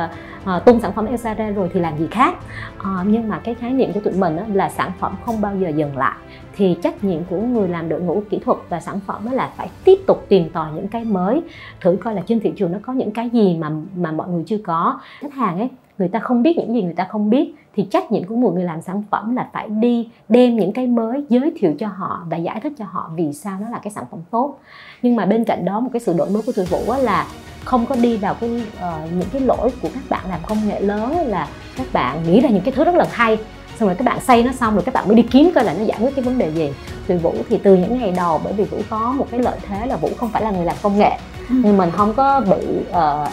uh, 0.56 0.64
tung 0.64 0.80
sản 0.80 0.92
phẩm 0.92 1.06
Elsa 1.06 1.34
ra 1.34 1.50
rồi 1.50 1.70
thì 1.74 1.80
làm 1.80 1.98
gì 1.98 2.06
khác? 2.10 2.34
Uh, 2.80 3.06
nhưng 3.06 3.28
mà 3.28 3.40
cái 3.44 3.54
khái 3.54 3.70
niệm 3.70 3.92
của 3.92 4.00
tụi 4.00 4.12
mình 4.12 4.36
là 4.52 4.68
sản 4.68 4.92
phẩm 4.98 5.14
không 5.24 5.40
bao 5.40 5.56
giờ 5.56 5.68
dừng 5.68 5.96
lại. 5.96 6.16
Thì 6.56 6.76
trách 6.82 7.04
nhiệm 7.04 7.24
của 7.24 7.40
người 7.40 7.68
làm 7.68 7.88
đội 7.88 8.00
ngũ 8.00 8.22
kỹ 8.30 8.38
thuật 8.44 8.58
và 8.68 8.80
sản 8.80 9.00
phẩm 9.06 9.32
là 9.32 9.50
phải 9.56 9.68
tiếp 9.84 9.98
tục 10.06 10.26
tìm 10.28 10.50
tòi 10.50 10.72
những 10.74 10.88
cái 10.88 11.04
mới 11.04 11.42
thử 11.80 11.96
coi 12.04 12.14
là 12.14 12.22
trên 12.26 12.40
thị 12.40 12.52
trường 12.56 12.72
nó 12.72 12.78
có 12.82 12.92
những 12.92 13.10
cái 13.10 13.30
gì 13.30 13.56
mà 13.60 13.70
mà 13.96 14.12
mọi 14.12 14.28
người 14.28 14.42
chưa 14.46 14.58
có. 14.58 15.00
Khách 15.20 15.34
hàng 15.34 15.58
ấy 15.58 15.68
người 15.98 16.08
ta 16.08 16.18
không 16.18 16.42
biết 16.42 16.58
những 16.58 16.74
gì 16.74 16.82
người 16.82 16.94
ta 16.94 17.06
không 17.10 17.30
biết 17.30 17.54
thì 17.76 17.86
trách 17.90 18.12
nhiệm 18.12 18.24
của 18.24 18.34
một 18.34 18.52
người 18.54 18.64
làm 18.64 18.80
sản 18.82 19.02
phẩm 19.10 19.36
là 19.36 19.48
phải 19.52 19.68
đi 19.68 20.08
đem 20.28 20.56
những 20.56 20.72
cái 20.72 20.86
mới 20.86 21.24
giới 21.28 21.52
thiệu 21.56 21.74
cho 21.78 21.86
họ 21.86 22.26
và 22.30 22.36
giải 22.36 22.60
thích 22.60 22.72
cho 22.78 22.84
họ 22.88 23.10
vì 23.16 23.32
sao 23.32 23.58
nó 23.60 23.68
là 23.68 23.78
cái 23.78 23.90
sản 23.90 24.04
phẩm 24.10 24.20
tốt. 24.30 24.58
Nhưng 25.02 25.16
mà 25.16 25.26
bên 25.26 25.44
cạnh 25.44 25.64
đó 25.64 25.80
một 25.80 25.90
cái 25.92 26.00
sự 26.00 26.12
đổi 26.12 26.30
mới 26.30 26.42
của 26.42 26.52
tụi 26.52 26.64
vũ 26.64 26.94
là 27.02 27.26
không 27.64 27.86
có 27.86 27.96
đi 27.96 28.16
vào 28.16 28.34
cái 28.34 28.50
uh, 28.50 29.12
những 29.12 29.28
cái 29.32 29.40
lỗi 29.40 29.70
của 29.82 29.88
các 29.94 30.02
bạn 30.08 30.24
làm 30.28 30.40
công 30.46 30.68
nghệ 30.68 30.80
lớn 30.80 31.16
là 31.26 31.48
các 31.76 31.86
bạn 31.92 32.22
nghĩ 32.22 32.40
ra 32.40 32.48
những 32.48 32.62
cái 32.62 32.72
thứ 32.72 32.84
rất 32.84 32.94
là 32.94 33.06
hay 33.10 33.38
xong 33.78 33.88
rồi 33.88 33.96
các 33.96 34.04
bạn 34.04 34.20
xây 34.20 34.42
nó 34.42 34.52
xong 34.52 34.74
rồi 34.74 34.82
các 34.82 34.94
bạn 34.94 35.08
mới 35.08 35.16
đi 35.16 35.22
kiếm 35.22 35.50
coi 35.54 35.64
là 35.64 35.74
nó 35.78 35.84
giải 35.84 35.98
quyết 36.00 36.16
cái 36.16 36.24
vấn 36.24 36.38
đề 36.38 36.52
gì. 36.52 36.72
Tụi 37.08 37.18
vũ 37.18 37.34
thì 37.48 37.58
từ 37.58 37.74
những 37.74 37.98
ngày 37.98 38.12
đầu 38.16 38.40
bởi 38.44 38.52
vì 38.52 38.64
vũ 38.64 38.78
có 38.90 39.12
một 39.12 39.26
cái 39.30 39.40
lợi 39.40 39.58
thế 39.68 39.86
là 39.86 39.96
vũ 39.96 40.08
không 40.16 40.28
phải 40.28 40.42
là 40.42 40.50
người 40.50 40.64
làm 40.64 40.76
công 40.82 40.98
nghệ 40.98 41.10
ừ. 41.48 41.54
nhưng 41.64 41.76
mình 41.76 41.90
không 41.90 42.14
có 42.14 42.40
bị 42.40 42.66
uh, 42.90 43.28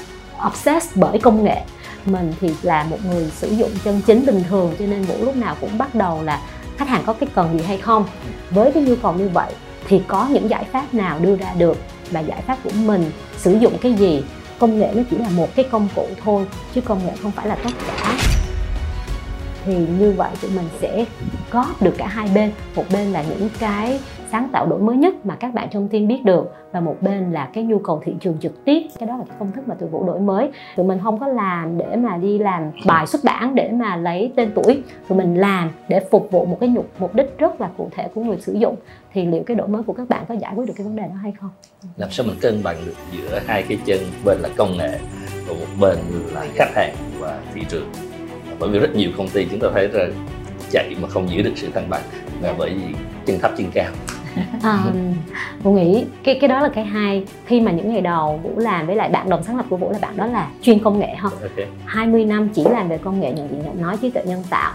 obsessed 0.48 0.98
bởi 0.98 1.20
công 1.20 1.44
nghệ 1.44 1.62
mình 2.08 2.34
thì 2.42 2.50
là 2.62 2.84
một 2.84 2.98
người 3.06 3.32
sử 3.36 3.50
dụng 3.50 3.72
chân 3.84 4.02
chính 4.08 4.26
bình 4.26 4.44
thường, 4.50 4.76
cho 4.80 4.86
nên 4.86 5.02
vũ 5.02 5.16
lúc 5.20 5.36
nào 5.36 5.56
cũng 5.62 5.78
bắt 5.78 5.96
đầu 5.96 6.24
là 6.24 6.42
khách 6.78 6.88
hàng 6.88 7.04
có 7.06 7.14
cái 7.14 7.30
cần 7.36 7.60
gì 7.60 7.66
hay 7.66 7.78
không. 7.78 8.06
Với 8.50 8.72
cái 8.72 8.84
nhu 8.84 8.96
cầu 8.96 9.14
như 9.14 9.30
vậy 9.30 9.54
thì 9.88 10.02
có 10.08 10.28
những 10.32 10.50
giải 10.50 10.64
pháp 10.72 10.94
nào 10.94 11.20
đưa 11.20 11.36
ra 11.38 11.54
được 11.58 11.78
và 12.12 12.20
giải 12.20 12.42
pháp 12.48 12.58
của 12.64 12.72
mình 12.76 13.12
sử 13.38 13.54
dụng 13.54 13.78
cái 13.82 13.94
gì? 13.94 14.24
Công 14.60 14.80
nghệ 14.80 14.92
nó 14.96 15.04
chỉ 15.12 15.18
là 15.18 15.30
một 15.30 15.56
cái 15.56 15.66
công 15.72 15.88
cụ 15.96 16.08
thôi, 16.24 16.46
chứ 16.76 16.82
công 16.82 17.06
nghệ 17.06 17.14
không 17.22 17.32
phải 17.32 17.48
là 17.48 17.56
tất 17.56 17.72
cả. 17.88 18.18
Thì 19.66 19.76
như 19.76 20.14
vậy 20.18 20.30
tụi 20.42 20.52
mình 20.52 20.70
sẽ 20.82 21.06
góp 21.52 21.82
được 21.82 21.94
cả 21.98 22.08
hai 22.08 22.28
bên. 22.28 22.52
Một 22.76 22.86
bên 22.94 23.12
là 23.12 23.24
những 23.24 23.50
cái 23.60 24.00
sáng 24.32 24.50
tạo 24.52 24.68
đổi 24.68 24.80
mới 24.80 24.98
nhất 24.98 25.26
mà 25.26 25.36
các 25.36 25.54
bạn 25.54 25.68
trong 25.72 25.88
team 25.88 26.08
biết 26.08 26.22
được. 26.24 26.54
Và 26.72 26.80
một 26.80 26.98
bên 27.02 27.32
là 27.32 27.50
cái 27.54 27.64
nhu 27.64 27.80
cầu 27.80 28.02
thị 28.06 28.14
trường 28.20 28.38
trực 28.42 28.66
tiếp. 28.66 28.82
Cái 29.00 29.08
đó 29.08 29.18
là 29.18 29.24
cái 29.28 29.36
công 29.40 29.52
thức 29.52 29.68
mà 29.68 29.76
tụi 29.76 29.90
vũ 29.90 30.08
đổi 30.08 30.20
mới. 30.20 30.50
Tụi 30.76 30.86
mình 30.86 31.00
không 31.04 31.20
có 31.20 31.28
làm 31.28 31.78
để 31.78 31.96
mà 31.96 32.18
đi 32.18 32.38
làm 32.38 32.72
bài 32.86 33.08
xuất 33.08 33.24
bản, 33.24 33.56
để 33.56 33.72
mà 33.72 33.96
lấy 33.96 34.34
tên 34.36 34.52
tuổi. 34.56 34.84
Tụi 35.08 35.18
mình 35.18 35.36
làm 35.36 35.70
để 35.88 36.00
phục 36.12 36.32
vụ 36.32 36.46
một 36.46 36.58
cái 36.60 36.70
nhục, 36.70 36.90
mục 37.00 37.16
đích 37.16 37.38
rất 37.38 37.62
là 37.62 37.70
cụ 37.78 37.90
thể 37.96 38.08
của 38.14 38.22
người 38.22 38.38
sử 38.42 38.54
dụng. 38.54 38.76
Thì 39.14 39.26
liệu 39.26 39.44
cái 39.44 39.56
đổi 39.56 39.68
mới 39.68 39.84
của 39.84 39.94
các 39.94 40.10
bạn 40.10 40.26
có 40.28 40.36
giải 40.36 40.54
quyết 40.56 40.68
được 40.68 40.74
cái 40.78 40.86
vấn 40.86 40.96
đề 40.96 41.04
đó 41.04 41.16
hay 41.22 41.34
không? 41.40 41.50
Làm 41.98 42.12
sao 42.12 42.26
mình 42.28 42.38
cân 42.42 42.64
bằng 42.64 42.76
được 42.86 42.96
giữa 43.12 43.40
hai 43.48 43.64
cái 43.70 43.78
chân, 43.86 44.00
bên 44.26 44.38
là 44.42 44.50
công 44.58 44.78
nghệ 44.78 45.00
và 45.48 45.54
một 45.54 45.66
bên 45.80 45.98
là 46.34 46.46
khách 46.56 46.76
hàng 46.76 46.96
và 47.20 47.40
thị 47.54 47.62
trường? 47.70 47.90
Bởi 48.60 48.70
vì 48.70 48.80
rất 48.80 48.96
nhiều 48.96 49.10
công 49.18 49.30
ty 49.30 49.48
chúng 49.52 49.60
ta 49.60 49.68
thấy 49.74 49.90
là 49.90 50.08
chạy 50.72 50.96
mà 51.02 51.08
không 51.08 51.30
giữ 51.30 51.42
được 51.42 51.54
sự 51.56 51.72
thăng 51.74 51.90
bằng. 51.90 52.02
Là 52.42 52.54
bởi 52.58 52.70
vì 52.70 52.96
chân 53.26 53.40
thấp, 53.40 53.52
chân 53.58 53.68
cao 53.74 53.92
à, 54.64 54.84
vũ 55.64 55.72
nghĩ 55.72 56.06
cái 56.24 56.38
cái 56.42 56.48
đó 56.48 56.60
là 56.60 56.70
cái 56.70 56.86
hai 56.86 57.24
khi 57.46 57.62
mà 57.62 57.72
những 57.72 57.90
ngày 57.90 58.02
đầu 58.02 58.40
vũ 58.44 58.52
làm 58.56 58.88
với 58.88 58.96
lại 58.96 59.10
bạn 59.10 59.30
đồng 59.30 59.44
sáng 59.44 59.58
lập 59.58 59.66
của 59.70 59.78
vũ 59.78 59.92
là 59.92 60.00
bạn 60.02 60.18
đó 60.18 60.26
là 60.26 60.48
chuyên 60.62 60.80
công 60.80 61.00
nghệ 61.00 61.16
ha. 61.16 61.30
Okay. 61.42 61.68
20 61.86 62.26
năm 62.26 62.50
chỉ 62.50 62.64
làm 62.72 62.90
về 62.90 62.98
công 62.98 63.20
nghệ 63.20 63.32
nhận 63.32 63.50
diện 63.52 63.62
nhận 63.66 63.82
nói 63.82 63.98
trí 63.98 64.10
tuệ 64.10 64.24
nhân 64.26 64.44
tạo. 64.50 64.74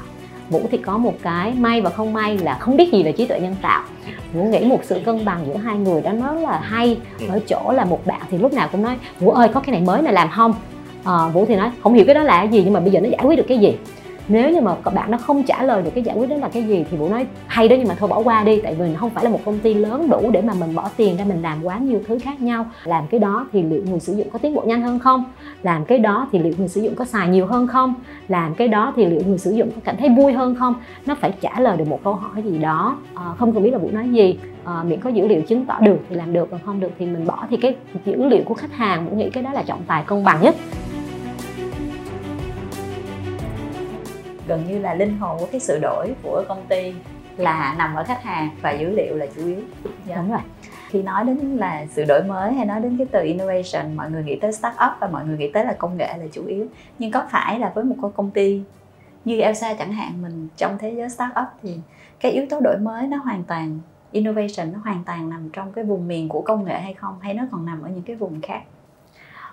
Vũ 0.49 0.61
thì 0.71 0.79
có 0.79 0.99
một 0.99 1.15
cái 1.23 1.53
may 1.59 1.81
và 1.81 1.91
không 1.91 2.13
may 2.13 2.39
là 2.39 2.55
không 2.55 2.77
biết 2.77 2.93
gì 2.93 3.03
về 3.03 3.13
trí 3.13 3.27
tuệ 3.27 3.41
nhân 3.41 3.57
tạo. 3.63 3.85
Vũ 4.33 4.45
nghĩ 4.45 4.65
một 4.65 4.81
sự 4.83 5.01
cân 5.05 5.25
bằng 5.25 5.47
giữa 5.47 5.57
hai 5.57 5.79
người 5.79 6.03
đó 6.03 6.13
nó 6.13 6.33
là 6.33 6.61
hay. 6.63 6.99
Ừ. 7.21 7.27
ở 7.29 7.41
chỗ 7.49 7.73
là 7.73 7.85
một 7.85 8.07
bạn 8.07 8.21
thì 8.31 8.39
lúc 8.39 8.53
nào 8.53 8.69
cũng 8.73 8.83
nói 8.83 8.97
vũ 9.21 9.31
ơi 9.31 9.49
có 9.55 9.61
cái 9.61 9.73
này 9.73 9.81
mới 9.81 10.03
này 10.03 10.13
làm 10.13 10.31
không? 10.31 10.55
À, 11.05 11.29
vũ 11.29 11.47
thì 11.47 11.57
nói 11.57 11.71
không 11.83 11.95
hiểu 11.95 12.05
cái 12.07 12.15
đó 12.15 12.23
là 12.23 12.37
cái 12.39 12.49
gì 12.49 12.63
nhưng 12.65 12.73
mà 12.73 12.81
bây 12.81 12.91
giờ 12.91 13.01
nó 13.01 13.09
giải 13.09 13.21
quyết 13.25 13.37
được 13.37 13.45
cái 13.49 13.59
gì 13.59 13.77
nếu 14.29 14.51
như 14.51 14.61
mà 14.61 14.75
các 14.85 14.95
bạn 14.95 15.11
nó 15.11 15.19
không 15.19 15.43
trả 15.43 15.63
lời 15.63 15.83
được 15.83 15.91
cái 15.95 16.05
giải 16.05 16.17
quyết 16.17 16.31
đó 16.31 16.37
là 16.37 16.49
cái 16.49 16.63
gì 16.63 16.85
thì 16.91 16.97
vũ 16.97 17.09
nói 17.09 17.27
hay 17.47 17.69
đó 17.69 17.77
nhưng 17.79 17.89
mà 17.89 17.95
thôi 17.99 18.09
bỏ 18.09 18.21
qua 18.21 18.45
đi 18.45 18.61
tại 18.61 18.75
vì 18.75 18.95
không 18.95 19.11
phải 19.11 19.25
là 19.25 19.31
một 19.31 19.41
công 19.45 19.59
ty 19.59 19.75
lớn 19.75 20.11
đủ 20.11 20.31
để 20.33 20.43
mà 20.43 20.55
mình 20.55 20.75
bỏ 20.75 20.89
tiền 20.97 21.17
ra 21.17 21.25
mình 21.25 21.43
làm 21.43 21.65
quá 21.65 21.79
nhiều 21.79 22.01
thứ 22.07 22.19
khác 22.19 22.41
nhau. 22.41 22.67
Làm 22.85 23.07
cái 23.07 23.21
đó 23.21 23.47
thì 23.53 23.63
liệu 23.63 23.83
người 23.91 24.01
sử 24.01 24.17
dụng 24.17 24.31
có 24.33 24.39
tiến 24.39 24.55
bộ 24.55 24.63
nhanh 24.67 24.83
hơn 24.83 24.99
không? 24.99 25.25
Làm 25.63 25.85
cái 25.85 25.99
đó 25.99 26.29
thì 26.33 26.39
liệu 26.39 26.53
người 26.59 26.69
sử 26.69 26.81
dụng 26.81 26.95
có 26.95 27.05
xài 27.05 27.29
nhiều 27.29 27.47
hơn 27.47 27.67
không? 27.67 27.95
Làm 28.29 28.55
cái 28.55 28.69
đó 28.69 28.93
thì 28.97 29.05
liệu 29.05 29.21
người 29.27 29.39
sử 29.39 29.51
dụng 29.51 29.71
có 29.71 29.81
cảm 29.85 29.97
thấy 29.97 30.09
vui 30.09 30.33
hơn 30.33 30.55
không? 30.55 30.75
Nó 31.07 31.15
phải 31.15 31.33
trả 31.41 31.61
lời 31.61 31.77
được 31.77 31.89
một 31.89 32.01
câu 32.05 32.15
hỏi 32.15 32.43
gì 32.43 32.59
đó. 32.59 32.97
À, 33.15 33.25
không 33.39 33.53
cần 33.53 33.63
biết 33.63 33.71
là 33.71 33.79
vũ 33.79 33.91
nói 33.93 34.09
gì. 34.09 34.39
À, 34.65 34.83
miễn 34.83 35.01
có 35.01 35.11
dữ 35.11 35.29
liệu 35.29 35.43
chứng 35.43 35.67
tỏ 35.67 35.81
được 35.81 35.99
thì 36.09 36.17
làm 36.17 36.33
được 36.33 36.51
còn 36.51 36.61
không 36.65 36.81
được 36.81 36.91
thì 36.99 37.07
mình 37.07 37.27
bỏ. 37.27 37.47
Thì 37.51 37.57
cái 37.57 37.77
dữ 38.05 38.25
liệu 38.25 38.43
của 38.45 38.55
khách 38.55 38.73
hàng 38.73 39.09
vũ 39.09 39.17
nghĩ 39.17 39.31
cái 39.31 39.43
đó 39.43 39.53
là 39.53 39.63
trọng 39.63 39.83
tài 39.87 40.05
công 40.07 40.25
bằng 40.25 40.43
nhất. 40.43 40.55
Gần 44.47 44.65
như 44.69 44.79
là 44.79 44.95
linh 44.95 45.19
hồn 45.19 45.37
của 45.41 45.47
cái 45.53 45.61
sự 45.61 45.79
đổi 45.83 46.15
của 46.23 46.45
công 46.49 46.67
ty 46.69 46.95
là 47.37 47.75
nằm 47.79 47.95
ở 47.95 48.05
khách 48.05 48.23
hàng 48.23 48.51
và 48.63 48.71
dữ 48.71 48.91
liệu 48.91 49.17
là 49.17 49.27
chủ 49.37 49.47
yếu. 49.47 49.61
Yeah. 50.09 50.19
đúng 50.19 50.31
rồi. 50.31 50.41
Khi 50.89 51.03
nói 51.03 51.25
đến 51.25 51.39
là 51.39 51.87
sự 51.91 52.05
đổi 52.05 52.23
mới 52.23 52.55
hay 52.55 52.67
nói 52.67 52.81
đến 52.81 52.97
cái 52.99 53.07
từ 53.11 53.23
innovation 53.23 53.97
mọi 53.97 54.11
người 54.11 54.25
nghĩ 54.25 54.39
tới 54.41 54.53
start 54.53 54.75
up 54.75 54.93
và 55.01 55.09
mọi 55.09 55.27
người 55.27 55.39
nghĩ 55.39 55.51
tới 55.53 55.65
là 55.65 55.73
công 55.73 55.97
nghệ 55.97 56.19
là 56.19 56.27
chủ 56.33 56.47
yếu. 56.47 56.67
Nhưng 56.99 57.11
có 57.11 57.27
phải 57.31 57.59
là 57.59 57.73
với 57.75 57.85
một 57.85 58.11
công 58.17 58.31
ty 58.31 58.63
như 59.25 59.41
Elsa 59.41 59.75
chẳng 59.75 59.93
hạn 59.93 60.23
mình 60.23 60.49
trong 60.57 60.79
thế 60.79 60.91
giới 60.91 61.09
start 61.09 61.31
up 61.31 61.49
thì 61.63 61.79
cái 62.21 62.33
yếu 62.33 62.47
tố 62.51 62.61
đổi 62.61 62.77
mới 62.79 63.07
nó 63.07 63.17
hoàn 63.17 63.45
toàn 63.45 63.79
innovation 64.13 64.73
nó 64.73 64.79
hoàn 64.85 65.05
toàn 65.07 65.31
nằm 65.31 65.51
trong 65.53 65.73
cái 65.73 65.85
vùng 65.85 66.09
miền 66.09 66.29
của 66.29 66.41
công 66.41 66.65
nghệ 66.65 66.81
hay 66.81 66.95
không? 66.95 67.15
Hay 67.21 67.35
nó 67.35 67.45
còn 67.53 67.67
nằm 67.67 67.83
ở 67.83 67.89
những 67.89 68.03
cái 68.03 68.17
vùng 68.17 68.41
khác 68.41 68.63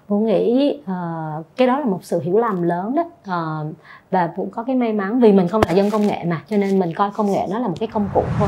Vũ 0.08 0.20
nghĩ 0.20 0.78
uh, 0.82 1.46
cái 1.58 1.68
đó 1.68 1.80
là 1.80 1.86
một 1.86 2.00
sự 2.02 2.22
hiểu 2.22 2.38
lầm 2.38 2.62
lớn 2.62 2.96
đó. 2.96 3.04
Uh, 3.04 3.76
và 4.12 4.30
Vũ 4.36 4.48
có 4.52 4.64
cái 4.64 4.76
may 4.76 4.94
mắn 4.94 5.20
vì 5.20 5.32
mình 5.32 5.48
không 5.48 5.62
là 5.68 5.72
dân 5.72 5.90
công 5.90 6.08
nghệ 6.08 6.24
mà 6.28 6.42
cho 6.50 6.58
nên 6.58 6.80
mình 6.80 6.94
coi 6.94 7.12
công 7.12 7.32
nghệ 7.32 7.48
nó 7.52 7.60
là 7.60 7.68
một 7.68 7.76
cái 7.80 7.88
công 7.88 8.10
cụ 8.14 8.24
thôi. 8.40 8.48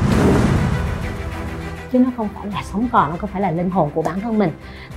Chứ 1.91 1.99
nó 1.99 2.09
không 2.17 2.27
phải 2.35 2.47
là 2.47 2.63
sống 2.63 2.87
còn 2.91 3.09
nó 3.09 3.15
không 3.17 3.29
phải 3.33 3.41
là 3.41 3.51
linh 3.51 3.69
hồn 3.69 3.89
của 3.95 4.01
bản 4.01 4.19
thân 4.19 4.39
mình. 4.39 4.51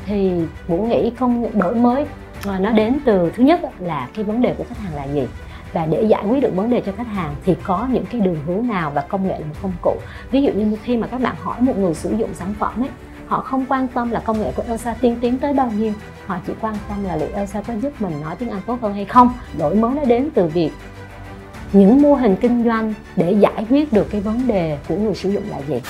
Thì 0.06 0.42
Vũ 0.66 0.78
nghĩ 0.78 1.10
không 1.10 1.58
đổi 1.58 1.74
mới 1.74 2.02
uh, 2.02 2.60
nó 2.60 2.70
đến 2.70 2.98
từ 3.04 3.30
thứ 3.34 3.44
nhất 3.44 3.60
là 3.80 4.08
cái 4.14 4.24
vấn 4.24 4.42
đề 4.42 4.54
của 4.58 4.64
khách 4.68 4.78
hàng 4.78 4.94
là 4.94 5.04
gì? 5.04 5.28
Và 5.72 5.86
để 5.86 6.02
giải 6.02 6.24
quyết 6.28 6.42
được 6.42 6.52
vấn 6.56 6.70
đề 6.70 6.80
cho 6.80 6.92
khách 6.92 7.06
hàng 7.06 7.34
thì 7.44 7.54
có 7.62 7.88
những 7.92 8.04
cái 8.06 8.20
đường 8.20 8.38
hướng 8.46 8.66
nào 8.66 8.90
và 8.94 9.00
công 9.00 9.28
nghệ 9.28 9.38
là 9.38 9.46
một 9.46 9.54
công 9.62 9.72
cụ? 9.82 9.96
Ví 10.30 10.42
dụ 10.42 10.52
như 10.52 10.76
khi 10.82 10.96
mà 10.96 11.06
các 11.06 11.20
bạn 11.20 11.34
hỏi 11.38 11.60
một 11.60 11.78
người 11.78 11.94
sử 11.94 12.14
dụng 12.16 12.34
sản 12.34 12.54
phẩm 12.58 12.82
ấy 12.82 12.88
họ 13.28 13.40
không 13.40 13.64
quan 13.68 13.88
tâm 13.88 14.10
là 14.10 14.20
công 14.20 14.40
nghệ 14.40 14.52
của 14.56 14.62
Elsa 14.68 14.94
tiên 15.00 15.16
tiến 15.20 15.38
tới 15.38 15.52
bao 15.52 15.70
nhiêu. 15.78 15.92
Họ 16.26 16.36
chỉ 16.46 16.52
quan 16.60 16.74
tâm 16.88 17.04
là 17.04 17.16
liệu 17.16 17.28
Elsa 17.34 17.62
có 17.62 17.74
giúp 17.82 17.92
mình 18.00 18.20
nói 18.20 18.36
tiếng 18.38 18.50
Anh 18.50 18.60
tốt 18.66 18.78
hơn 18.82 18.94
hay 18.94 19.04
không. 19.04 19.30
Đổi 19.58 19.74
mới 19.74 19.94
nó 19.94 20.04
đến 20.04 20.28
từ 20.34 20.46
việc 20.46 20.70
những 21.72 22.02
mô 22.02 22.14
hình 22.14 22.36
kinh 22.40 22.64
doanh 22.64 22.94
để 23.16 23.32
giải 23.32 23.66
quyết 23.70 23.92
được 23.92 24.10
cái 24.10 24.20
vấn 24.20 24.46
đề 24.46 24.78
của 24.88 24.96
người 24.96 25.14
sử 25.14 25.30
dụng 25.30 25.42
là 25.50 25.58
gì. 25.68 25.80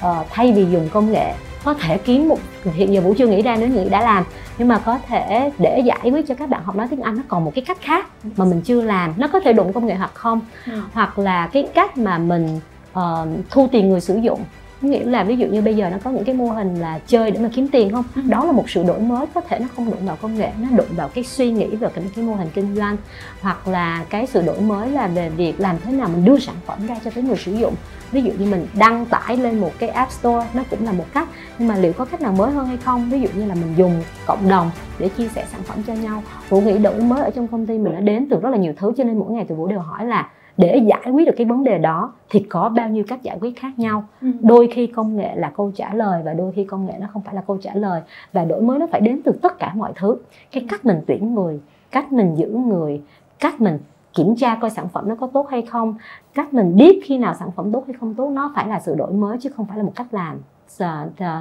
Ờ, 0.00 0.24
thay 0.30 0.52
vì 0.52 0.64
dùng 0.64 0.88
công 0.92 1.12
nghệ 1.12 1.34
có 1.64 1.74
thể 1.74 1.98
kiếm 1.98 2.28
một 2.28 2.38
hiện 2.64 2.94
giờ 2.94 3.00
vũ 3.00 3.14
chưa 3.18 3.26
nghĩ 3.26 3.42
ra 3.42 3.56
nếu 3.56 3.68
nghĩ 3.68 3.88
đã 3.88 4.00
làm 4.00 4.24
nhưng 4.58 4.68
mà 4.68 4.78
có 4.78 4.98
thể 5.08 5.50
để 5.58 5.80
giải 5.84 6.10
quyết 6.10 6.28
cho 6.28 6.34
các 6.34 6.48
bạn 6.48 6.64
học 6.64 6.76
nói 6.76 6.86
tiếng 6.90 7.02
anh 7.02 7.16
nó 7.16 7.22
còn 7.28 7.44
một 7.44 7.52
cái 7.54 7.64
cách 7.64 7.78
khác 7.80 8.06
mà 8.36 8.44
mình 8.44 8.60
chưa 8.60 8.82
làm. 8.82 9.14
Nó 9.16 9.28
có 9.28 9.40
thể 9.40 9.52
đụng 9.52 9.72
công 9.72 9.86
nghệ 9.86 9.94
hoặc 9.94 10.10
không. 10.14 10.40
Ừ. 10.66 10.72
hoặc 10.92 11.18
là 11.18 11.46
cái 11.46 11.68
cách 11.74 11.98
mà 11.98 12.18
mình 12.18 12.60
uh, 12.98 13.02
thu 13.50 13.68
tiền 13.72 13.88
người 13.88 14.00
sử 14.00 14.16
dụng 14.16 14.40
nghĩa 14.88 15.04
là 15.04 15.24
ví 15.24 15.36
dụ 15.36 15.46
như 15.46 15.62
bây 15.62 15.76
giờ 15.76 15.90
nó 15.90 15.96
có 16.04 16.10
những 16.10 16.24
cái 16.24 16.34
mô 16.34 16.46
hình 16.46 16.74
là 16.74 16.98
chơi 17.06 17.30
để 17.30 17.40
mà 17.40 17.48
kiếm 17.54 17.68
tiền 17.68 17.92
không? 17.92 18.04
Ừ. 18.16 18.22
đó 18.28 18.44
là 18.44 18.52
một 18.52 18.70
sự 18.70 18.82
đổi 18.82 19.00
mới 19.00 19.26
có 19.34 19.40
thể 19.40 19.58
nó 19.58 19.66
không 19.76 19.90
đụng 19.90 20.06
vào 20.06 20.16
công 20.22 20.34
nghệ 20.34 20.50
nó 20.60 20.68
đụng 20.76 20.86
vào 20.96 21.08
cái 21.08 21.24
suy 21.24 21.50
nghĩ 21.50 21.66
về 21.66 21.88
cái, 21.94 22.04
cái 22.16 22.24
mô 22.24 22.34
hình 22.34 22.48
kinh 22.54 22.76
doanh 22.76 22.96
hoặc 23.40 23.68
là 23.68 24.04
cái 24.10 24.26
sự 24.26 24.42
đổi 24.42 24.60
mới 24.60 24.90
là 24.90 25.06
về 25.06 25.28
việc 25.28 25.60
làm 25.60 25.76
thế 25.84 25.92
nào 25.92 26.08
mình 26.08 26.24
đưa 26.24 26.38
sản 26.38 26.54
phẩm 26.66 26.86
ra 26.86 26.96
cho 27.04 27.10
tới 27.10 27.24
người 27.24 27.36
sử 27.36 27.52
dụng. 27.52 27.74
Ví 28.12 28.22
dụ 28.22 28.32
như 28.38 28.46
mình 28.46 28.66
đăng 28.74 29.06
tải 29.06 29.36
lên 29.36 29.58
một 29.58 29.70
cái 29.78 29.88
app 29.88 30.12
store 30.12 30.46
nó 30.54 30.62
cũng 30.70 30.84
là 30.84 30.92
một 30.92 31.06
cách 31.14 31.28
nhưng 31.58 31.68
mà 31.68 31.76
liệu 31.76 31.92
có 31.92 32.04
cách 32.04 32.20
nào 32.20 32.32
mới 32.32 32.52
hơn 32.52 32.66
hay 32.66 32.76
không? 32.76 33.10
Ví 33.10 33.20
dụ 33.20 33.28
như 33.34 33.46
là 33.46 33.54
mình 33.54 33.74
dùng 33.76 34.02
cộng 34.26 34.48
đồng 34.48 34.70
để 34.98 35.08
chia 35.08 35.28
sẻ 35.28 35.46
sản 35.52 35.62
phẩm 35.62 35.78
cho 35.86 35.94
nhau. 35.94 36.22
Vũ 36.48 36.60
nghĩ 36.60 36.78
đổi 36.78 37.00
mới 37.00 37.22
ở 37.24 37.30
trong 37.30 37.48
công 37.48 37.66
ty 37.66 37.78
mình 37.78 37.92
đã 37.92 38.00
đến 38.00 38.26
từ 38.30 38.40
rất 38.40 38.50
là 38.50 38.56
nhiều 38.56 38.72
thứ 38.76 38.92
cho 38.96 39.04
nên 39.04 39.18
mỗi 39.18 39.32
ngày 39.32 39.44
từ 39.48 39.54
vũ 39.54 39.66
đều 39.66 39.80
hỏi 39.80 40.06
là 40.06 40.28
để 40.60 40.76
giải 40.76 41.10
quyết 41.12 41.26
được 41.26 41.34
cái 41.36 41.46
vấn 41.46 41.64
đề 41.64 41.78
đó 41.78 42.12
thì 42.30 42.40
có 42.40 42.68
bao 42.68 42.88
nhiêu 42.88 43.04
cách 43.08 43.22
giải 43.22 43.38
quyết 43.40 43.58
khác 43.58 43.78
nhau. 43.78 44.04
Ừ. 44.22 44.28
đôi 44.40 44.68
khi 44.74 44.86
công 44.86 45.16
nghệ 45.16 45.34
là 45.36 45.52
câu 45.56 45.72
trả 45.74 45.94
lời 45.94 46.22
và 46.24 46.32
đôi 46.32 46.52
khi 46.52 46.64
công 46.64 46.86
nghệ 46.86 46.92
nó 47.00 47.06
không 47.12 47.22
phải 47.22 47.34
là 47.34 47.42
câu 47.46 47.58
trả 47.62 47.74
lời. 47.74 48.00
Và 48.32 48.44
đổi 48.44 48.62
mới 48.62 48.78
nó 48.78 48.86
phải 48.92 49.00
đến 49.00 49.20
từ 49.24 49.32
tất 49.42 49.58
cả 49.58 49.72
mọi 49.74 49.92
thứ. 49.96 50.16
Cái 50.52 50.66
cách 50.68 50.84
mình 50.84 51.00
tuyển 51.06 51.34
người 51.34 51.60
cách 51.90 52.12
mình 52.12 52.34
giữ 52.34 52.48
người 52.48 53.02
cách 53.38 53.60
mình 53.60 53.78
kiểm 54.14 54.36
tra 54.36 54.58
coi 54.60 54.70
sản 54.70 54.88
phẩm 54.88 55.08
nó 55.08 55.14
có 55.14 55.26
tốt 55.32 55.46
hay 55.50 55.62
không 55.62 55.94
cách 56.34 56.54
mình 56.54 56.76
biết 56.76 57.00
khi 57.04 57.18
nào 57.18 57.34
sản 57.38 57.50
phẩm 57.56 57.72
tốt 57.72 57.84
hay 57.86 57.96
không 58.00 58.14
tốt 58.14 58.30
nó 58.30 58.52
phải 58.54 58.68
là 58.68 58.80
sự 58.80 58.94
đổi 58.94 59.12
mới 59.12 59.38
chứ 59.40 59.50
không 59.56 59.66
phải 59.66 59.78
là 59.78 59.82
một 59.82 59.92
cách 59.96 60.06
làm 60.10 60.38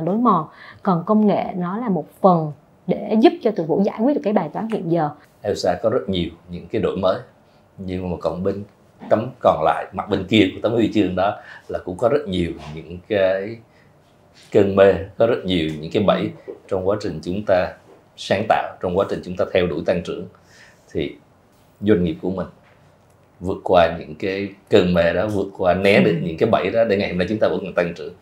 đối 0.05 0.17
mòn. 0.17 0.47
Còn 0.83 1.03
công 1.05 1.27
nghệ 1.27 1.45
nó 1.57 1.77
là 1.77 1.89
một 1.89 2.05
phần 2.21 2.51
để 2.87 3.17
giúp 3.21 3.33
cho 3.41 3.51
tụi 3.51 3.65
vũ 3.65 3.81
giải 3.85 3.99
quyết 4.01 4.13
được 4.13 4.21
cái 4.23 4.33
bài 4.33 4.49
toán 4.53 4.67
hiện 4.67 4.91
giờ. 4.91 5.09
Elsa 5.41 5.75
có 5.83 5.89
rất 5.89 6.09
nhiều 6.09 6.29
những 6.49 6.67
cái 6.67 6.81
đổi 6.81 6.97
mới 6.97 7.19
nhưng 7.77 8.11
mà 8.11 8.17
còn 8.21 8.43
bên 8.43 8.63
tấm 9.09 9.31
còn 9.39 9.63
lại. 9.63 9.85
Mặt 9.93 10.09
bên 10.09 10.25
kia 10.27 10.49
của 10.53 10.59
tấm 10.61 10.71
huy 10.71 10.91
chương 10.93 11.15
đó 11.15 11.41
là 11.67 11.79
cũng 11.79 11.97
có 11.97 12.09
rất 12.09 12.27
nhiều 12.27 12.51
những 12.75 12.97
cái 13.07 13.57
cơn 14.51 14.75
mê 14.75 14.93
có 15.17 15.27
rất 15.27 15.45
nhiều 15.45 15.69
những 15.79 15.91
cái 15.91 16.03
bẫy 16.03 16.29
trong 16.67 16.87
quá 16.87 16.97
trình 17.01 17.19
chúng 17.23 17.43
ta 17.47 17.73
sáng 18.17 18.45
tạo 18.49 18.77
trong 18.81 18.97
quá 18.97 19.05
trình 19.09 19.21
chúng 19.25 19.35
ta 19.35 19.45
theo 19.53 19.67
đuổi 19.67 19.83
tăng 19.85 20.01
trưởng. 20.03 20.27
Thì 20.91 21.15
doanh 21.81 22.03
nghiệp 22.03 22.15
của 22.21 22.31
mình 22.31 22.47
vượt 23.39 23.57
qua 23.63 23.97
những 23.99 24.15
cái 24.15 24.49
cơn 24.69 24.93
mê 24.93 25.13
đó 25.13 25.27
vượt 25.27 25.47
qua 25.57 25.73
né 25.73 25.99
được 25.99 26.11
ừ. 26.11 26.17
những 26.21 26.37
cái 26.37 26.49
bẫy 26.49 26.69
đó 26.69 26.83
để 26.83 26.97
ngày 26.97 27.09
hôm 27.09 27.17
nay 27.17 27.27
chúng 27.29 27.39
ta 27.39 27.47
vẫn 27.47 27.59
còn 27.63 27.73
tăng 27.73 27.93
trưởng. 27.93 28.13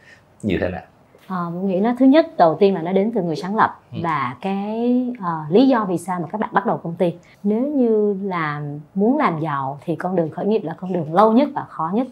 Như 0.44 0.58
thế 0.62 0.70
nào 0.70 0.84
À, 1.28 1.46
nghĩ 1.63 1.80
nó 1.80 1.94
thứ 2.00 2.06
nhất 2.06 2.38
đầu 2.38 2.58
tiên 2.60 2.76
là 2.76 2.82
nó 2.82 2.92
đến 2.92 3.12
từ 3.16 3.22
người 3.22 3.36
sáng 3.36 3.56
lập 3.56 3.80
ừ. 3.94 4.00
và 4.04 4.36
cái 4.42 5.06
uh, 5.12 5.52
lý 5.52 5.68
do 5.68 5.86
vì 5.90 5.98
sao 5.98 6.20
mà 6.20 6.28
các 6.32 6.42
bạn 6.42 6.50
bắt 6.54 6.66
đầu 6.66 6.78
công 6.78 6.96
ty 6.96 7.13
nếu 7.44 7.68
như 7.68 8.20
làm 8.24 8.80
muốn 8.96 9.18
làm 9.18 9.40
giàu 9.40 9.80
thì 9.86 9.96
con 9.96 10.16
đường 10.16 10.30
khởi 10.30 10.46
nghiệp 10.46 10.62
là 10.63 10.74
con 10.74 10.94
đường 10.94 11.13
lâu 11.13 11.32
nhất 11.32 11.50
và 11.56 11.63
khó 11.63 11.92
nhất 11.94 12.08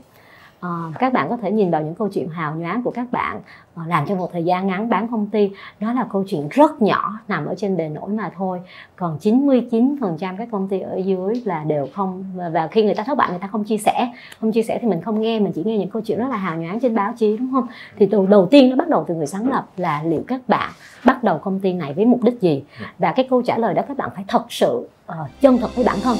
à, 0.65 0.97
các 0.99 1.13
bạn 1.13 1.29
có 1.29 1.37
thể 1.37 1.51
nhìn 1.51 1.71
vào 1.71 1.81
những 1.81 1.95
câu 1.95 2.09
chuyện 2.09 2.29
hào 2.29 2.55
nhoáng 2.55 2.83
của 2.83 2.91
các 2.91 3.11
bạn 3.11 3.41
à, 3.75 3.83
làm 3.87 4.05
trong 4.07 4.17
một 4.17 4.31
thời 4.33 4.43
gian 4.43 4.67
ngắn 4.67 4.89
bán 4.89 5.07
công 5.11 5.27
ty. 5.27 5.51
Đó 5.79 5.93
là 5.93 6.07
câu 6.11 6.23
chuyện 6.27 6.47
rất 6.51 6.81
nhỏ 6.81 7.19
nằm 7.27 7.45
ở 7.45 7.55
trên 7.57 7.77
bề 7.77 7.89
nổi 7.89 8.09
mà 8.09 8.31
thôi. 8.35 8.59
Còn 8.95 9.17
99% 9.21 10.37
các 10.37 10.47
công 10.51 10.67
ty 10.67 10.79
ở 10.79 10.95
dưới 10.95 11.41
là 11.45 11.63
đều 11.63 11.87
không 11.93 12.23
và 12.53 12.67
khi 12.67 12.83
người 12.83 12.95
ta 12.95 13.03
thất 13.03 13.17
bại 13.17 13.29
người 13.29 13.39
ta 13.39 13.47
không 13.47 13.63
chia 13.63 13.77
sẻ. 13.77 14.11
Không 14.41 14.51
chia 14.51 14.63
sẻ 14.63 14.79
thì 14.81 14.87
mình 14.87 15.01
không 15.01 15.21
nghe 15.21 15.39
mình 15.39 15.51
chỉ 15.55 15.63
nghe 15.65 15.77
những 15.77 15.89
câu 15.89 16.01
chuyện 16.01 16.19
rất 16.19 16.27
là 16.29 16.37
hào 16.37 16.57
nhoáng 16.57 16.79
trên 16.79 16.95
báo 16.95 17.13
chí 17.17 17.37
đúng 17.37 17.51
không? 17.51 17.67
Thì 17.97 18.05
từ 18.05 18.25
đầu 18.25 18.47
tiên 18.51 18.69
nó 18.69 18.75
bắt 18.75 18.89
đầu 18.89 19.05
từ 19.07 19.15
người 19.15 19.27
sáng 19.27 19.49
lập 19.49 19.67
là 19.77 20.03
liệu 20.03 20.23
các 20.27 20.41
bạn 20.47 20.71
bắt 21.05 21.23
đầu 21.23 21.37
công 21.37 21.59
ty 21.59 21.73
này 21.73 21.93
với 21.93 22.05
mục 22.05 22.23
đích 22.23 22.41
gì? 22.41 22.63
Và 22.99 23.11
cái 23.11 23.27
câu 23.29 23.41
trả 23.41 23.57
lời 23.57 23.73
đó 23.73 23.81
các 23.87 23.97
bạn 23.97 24.09
phải 24.15 24.25
thật 24.27 24.45
sự 24.49 24.89
uh, 25.11 25.41
chân 25.41 25.57
thật 25.57 25.75
với 25.75 25.85
bản 25.85 25.97
thân 26.03 26.17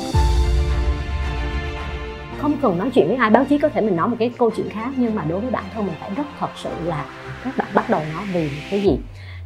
không 2.46 2.58
cần 2.62 2.78
nói 2.78 2.90
chuyện 2.94 3.08
với 3.08 3.18
ai 3.18 3.30
báo 3.30 3.46
chí 3.46 3.58
có 3.58 3.70
thể 3.70 3.82
mình 3.82 3.96
nói 3.96 4.08
một 4.08 4.16
cái 4.20 4.32
câu 4.38 4.52
chuyện 4.56 4.70
khác 4.70 4.90
nhưng 4.96 5.16
mà 5.16 5.24
đối 5.30 5.40
với 5.40 5.52
bản 5.52 5.64
thân 5.74 5.86
mình 5.86 5.96
phải 6.00 6.12
rất 6.16 6.24
thật 6.40 6.50
sự 6.56 6.70
là 6.84 7.06
các 7.44 7.58
bạn 7.58 7.68
bắt 7.74 7.90
đầu 7.90 8.02
nó 8.14 8.24
vì 8.34 8.50
cái 8.72 8.82
gì. 8.82 8.98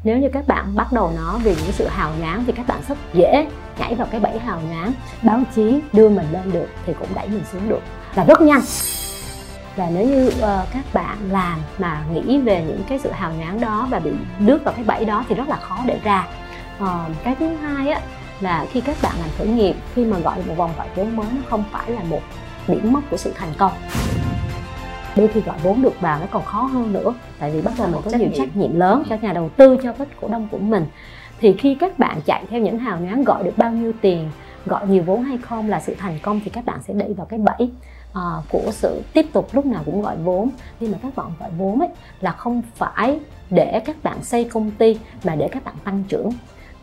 Nếu 0.04 0.18
như 0.18 0.30
các 0.34 0.48
bạn 0.48 0.76
bắt 0.76 0.88
đầu 0.92 1.12
nó 1.18 1.40
vì 1.44 1.56
những 1.56 1.72
sự 1.72 1.88
hào 1.88 2.12
nhoáng 2.20 2.44
thì 2.46 2.52
các 2.52 2.68
bạn 2.68 2.80
rất 2.88 2.98
dễ 3.14 3.48
nhảy 3.80 3.96
vào 3.96 4.08
cái 4.12 4.20
bẫy 4.20 4.40
hào 4.40 4.62
nhoáng. 4.70 4.92
Báo 5.22 5.42
chí 5.56 5.80
đưa 5.94 6.10
mình 6.10 6.26
lên 6.32 6.52
được 6.52 6.68
thì 6.86 6.94
cũng 7.00 7.08
đẩy 7.16 7.28
mình 7.28 7.44
xuống 7.52 7.70
được. 7.70 7.82
Và 8.16 8.24
rất 8.24 8.42
nhanh. 8.42 8.62
Và 9.76 9.90
nếu 9.94 10.08
như 10.08 10.28
uh, 10.28 10.44
các 10.74 10.84
bạn 10.94 11.18
làm 11.32 11.60
mà 11.78 12.04
nghĩ 12.14 12.38
về 12.38 12.64
những 12.68 12.84
cái 12.90 13.00
sự 13.00 13.12
hào 13.12 13.34
nhoáng 13.34 13.62
đó 13.62 13.88
và 13.92 14.00
bị 14.00 14.12
đứt 14.40 14.64
vào 14.64 14.74
cái 14.74 14.84
bẫy 14.84 15.06
đó 15.06 15.24
thì 15.30 15.36
rất 15.36 15.50
là 15.50 15.56
khó 15.56 15.80
để 15.86 16.00
ra. 16.04 16.28
Uh, 16.84 16.90
cái 17.24 17.36
thứ 17.40 17.56
hai 17.56 17.90
á 17.90 18.02
là 18.40 18.66
khi 18.72 18.82
các 18.82 18.98
bạn 19.02 19.14
làm 19.20 19.30
khởi 19.38 19.48
nghiệp 19.48 19.76
khi 19.96 20.06
mà 20.06 20.20
gọi 20.20 20.38
một 20.48 20.54
vòng 20.58 20.72
gọi 20.78 20.88
vốn 20.96 21.16
mới 21.16 21.28
nó 21.32 21.42
không 21.50 21.64
phải 21.72 21.92
là 21.92 22.04
một 22.04 22.22
điểm 22.70 22.94
mốc 22.94 23.04
của 23.12 23.18
sự 23.18 23.34
thành 23.36 23.54
công. 23.58 23.72
Đôi 25.16 25.28
khi 25.28 25.42
gọi 25.42 25.58
vốn 25.64 25.82
được 25.82 26.02
vào 26.02 26.20
nó 26.20 26.26
còn 26.32 26.46
khó 26.46 26.62
hơn 26.62 26.94
nữa 26.94 27.14
tại 27.40 27.52
vì 27.52 27.62
bắt 27.62 27.74
đầu 27.78 27.88
mình 27.88 28.02
có 28.06 28.12
nhiều 28.18 28.30
trách 28.36 28.56
nhiệm 28.56 28.80
lớn 28.80 29.04
cho 29.10 29.18
nhà 29.22 29.34
đầu 29.34 29.50
tư 29.50 29.78
cho 29.84 29.94
các 29.94 30.08
cổ 30.22 30.28
đông 30.28 30.48
của 30.52 30.58
mình. 30.58 30.86
Thì 31.40 31.54
khi 31.54 31.76
các 31.76 32.00
bạn 32.00 32.22
chạy 32.26 32.46
theo 32.50 32.60
những 32.60 32.80
hào 32.80 33.00
nhoáng 33.00 33.24
gọi 33.24 33.44
được 33.44 33.58
bao 33.58 33.72
nhiêu 33.72 33.94
tiền 34.02 34.30
gọi 34.66 34.88
nhiều 34.88 35.04
vốn 35.04 35.24
hay 35.24 35.38
không 35.38 35.70
là 35.70 35.80
sự 35.80 35.96
thành 35.96 36.20
công 36.22 36.40
thì 36.44 36.50
các 36.50 36.66
bạn 36.66 36.80
sẽ 36.88 36.94
đẩy 36.94 37.14
vào 37.14 37.26
cái 37.26 37.40
bẫy 37.40 37.70
à, 38.14 38.22
của 38.50 38.72
sự 38.72 39.02
tiếp 39.14 39.26
tục 39.34 39.50
lúc 39.52 39.66
nào 39.66 39.82
cũng 39.86 40.02
gọi 40.02 40.18
vốn. 40.18 40.50
Nhưng 40.80 40.92
mà 40.92 40.98
các 41.04 41.16
bạn 41.16 41.28
gọi 41.40 41.50
vốn 41.58 41.80
ấy 41.80 41.90
là 42.22 42.32
không 42.32 42.62
phải 42.76 43.20
để 43.50 43.82
các 43.86 44.04
bạn 44.04 44.24
xây 44.24 44.44
công 44.44 44.72
ty 44.72 45.00
mà 45.24 45.36
để 45.36 45.50
các 45.52 45.64
bạn 45.64 45.76
tăng 45.84 46.04
trưởng. 46.08 46.30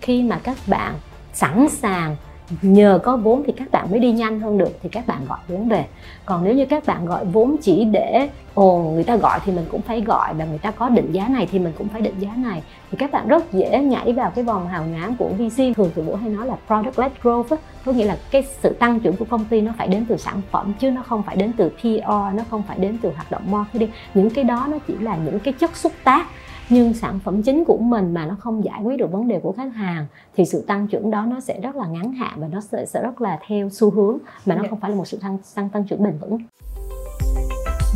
Khi 0.01 0.23
mà 0.23 0.41
các 0.43 0.57
bạn 0.67 0.95
sẵn 1.33 1.69
sàng 1.69 2.17
nhờ 2.63 2.99
có 3.03 3.17
vốn 3.17 3.43
thì 3.47 3.53
các 3.53 3.71
bạn 3.71 3.91
mới 3.91 4.01
đi 4.01 4.13
nhanh 4.13 4.41
hơn 4.41 4.59
được, 4.59 4.79
thì 4.83 4.89
các 4.89 5.07
bạn 5.07 5.27
gọi 5.29 5.39
vốn 5.49 5.69
về. 5.69 5.85
Còn 6.25 6.45
nếu 6.45 6.55
như 6.55 6.67
các 6.67 6.87
bạn 6.87 7.07
gọi 7.07 7.25
vốn 7.25 7.57
chỉ 7.63 7.85
để, 7.85 8.29
ồ, 8.55 8.93
người 8.95 9.05
ta 9.05 9.17
gọi 9.17 9.41
thì 9.45 9.53
mình 9.53 9.65
cũng 9.71 9.83
phải 9.83 10.01
gọi, 10.01 10.35
và 10.35 10.45
người 10.45 10.59
ta 10.59 10.71
có 10.71 10.89
định 10.89 11.13
giá 11.13 11.29
này 11.29 11.49
thì 11.53 11.59
mình 11.59 11.73
cũng 11.79 11.89
phải 11.89 12.01
định 12.01 12.15
giá 12.19 12.31
này. 12.37 12.63
Thì 12.91 12.97
các 12.99 13.13
bạn 13.13 13.29
rất 13.29 13.53
dễ 13.53 13.79
nhảy 13.79 14.13
vào 14.13 14.31
cái 14.31 14.45
vòng 14.45 14.69
hào 14.69 14.85
nhoáng 14.87 15.17
của 15.17 15.29
VC 15.29 15.77
thường 15.77 15.91
tụi 15.95 16.05
vũ 16.05 16.15
hay 16.15 16.31
nói 16.31 16.47
là 16.47 16.57
product 16.67 16.99
led 16.99 17.13
growth 17.23 17.45
á, 17.51 17.57
có 17.85 17.93
nghĩa 17.93 18.05
là 18.05 18.19
cái 18.31 18.45
sự 18.63 18.69
tăng 18.69 19.01
trưởng 19.01 19.17
của 19.17 19.25
công 19.25 19.45
ty 19.45 19.61
nó 19.61 19.73
phải 19.79 19.89
đến 19.89 20.07
từ 20.09 20.17
sản 20.17 20.41
phẩm 20.51 20.73
chứ 20.81 20.91
nó 20.91 21.03
không 21.03 21.23
phải 21.23 21.37
đến 21.37 21.53
từ 21.57 21.69
PR 21.69 22.09
nó 22.09 22.43
không 22.51 22.63
phải 22.69 22.79
đến 22.79 22.99
từ 23.03 23.13
hoạt 23.15 23.31
động 23.31 23.43
marketing. 23.51 23.91
Những 24.15 24.31
cái 24.31 24.45
đó 24.45 24.67
nó 24.71 24.79
chỉ 24.87 24.95
là 25.01 25.17
những 25.17 25.41
cái 25.41 25.55
chất 25.55 25.77
xúc 25.77 25.93
tác 26.05 26.27
nhưng 26.69 26.95
sản 26.95 27.19
phẩm 27.25 27.43
chính 27.43 27.65
của 27.65 27.79
mình 27.79 28.15
mà 28.15 28.27
nó 28.27 28.37
không 28.39 28.65
giải 28.65 28.81
quyết 28.83 28.97
được 28.97 29.13
vấn 29.13 29.29
đề 29.29 29.41
của 29.41 29.53
khách 29.53 29.75
hàng 29.75 30.07
thì 30.37 30.45
sự 30.45 30.65
tăng 30.67 30.87
trưởng 30.89 31.11
đó 31.11 31.27
nó 31.29 31.41
sẽ 31.41 31.61
rất 31.61 31.77
là 31.77 31.87
ngắn 31.87 32.13
hạn 32.13 32.33
và 32.37 32.49
nó 32.53 32.61
sẽ, 32.61 32.87
sẽ 32.87 33.03
rất 33.03 33.21
là 33.21 33.39
theo 33.47 33.69
xu 33.71 33.91
hướng 33.91 34.19
mà 34.47 34.55
nó 34.55 34.63
không 34.71 34.81
phải 34.81 34.91
là 34.91 34.97
một 34.97 35.05
sự 35.09 35.19
tăng 35.23 35.39
tăng 35.55 35.69
tăng 35.69 35.85
trưởng 35.85 36.03
bền 36.03 36.19
vững. 36.19 36.39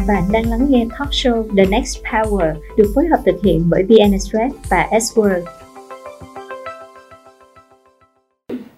Bạn 0.08 0.22
đang 0.32 0.50
lắng 0.50 0.66
nghe 0.68 0.86
talk 0.98 1.08
show 1.10 1.56
The 1.56 1.64
Next 1.70 2.02
Power 2.04 2.54
được 2.76 2.92
phối 2.94 3.06
hợp 3.06 3.20
thực 3.26 3.42
hiện 3.44 3.64
bởi 3.70 3.82
VN 3.82 4.12
Express 4.12 4.70
và 4.70 4.88
S-Word. 4.90 5.42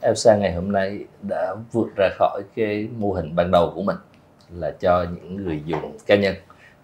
Elsa 0.01 0.37
ngày 0.37 0.55
hôm 0.55 0.73
nay 0.73 1.05
đã 1.23 1.55
vượt 1.73 1.89
ra 1.97 2.09
khỏi 2.19 2.43
cái 2.57 2.89
mô 2.99 3.13
hình 3.13 3.35
ban 3.37 3.51
đầu 3.51 3.73
của 3.75 3.83
mình 3.83 3.97
là 4.55 4.71
cho 4.81 5.07
những 5.15 5.37
người 5.37 5.63
dùng 5.67 5.97
cá 6.07 6.17
nhân 6.17 6.35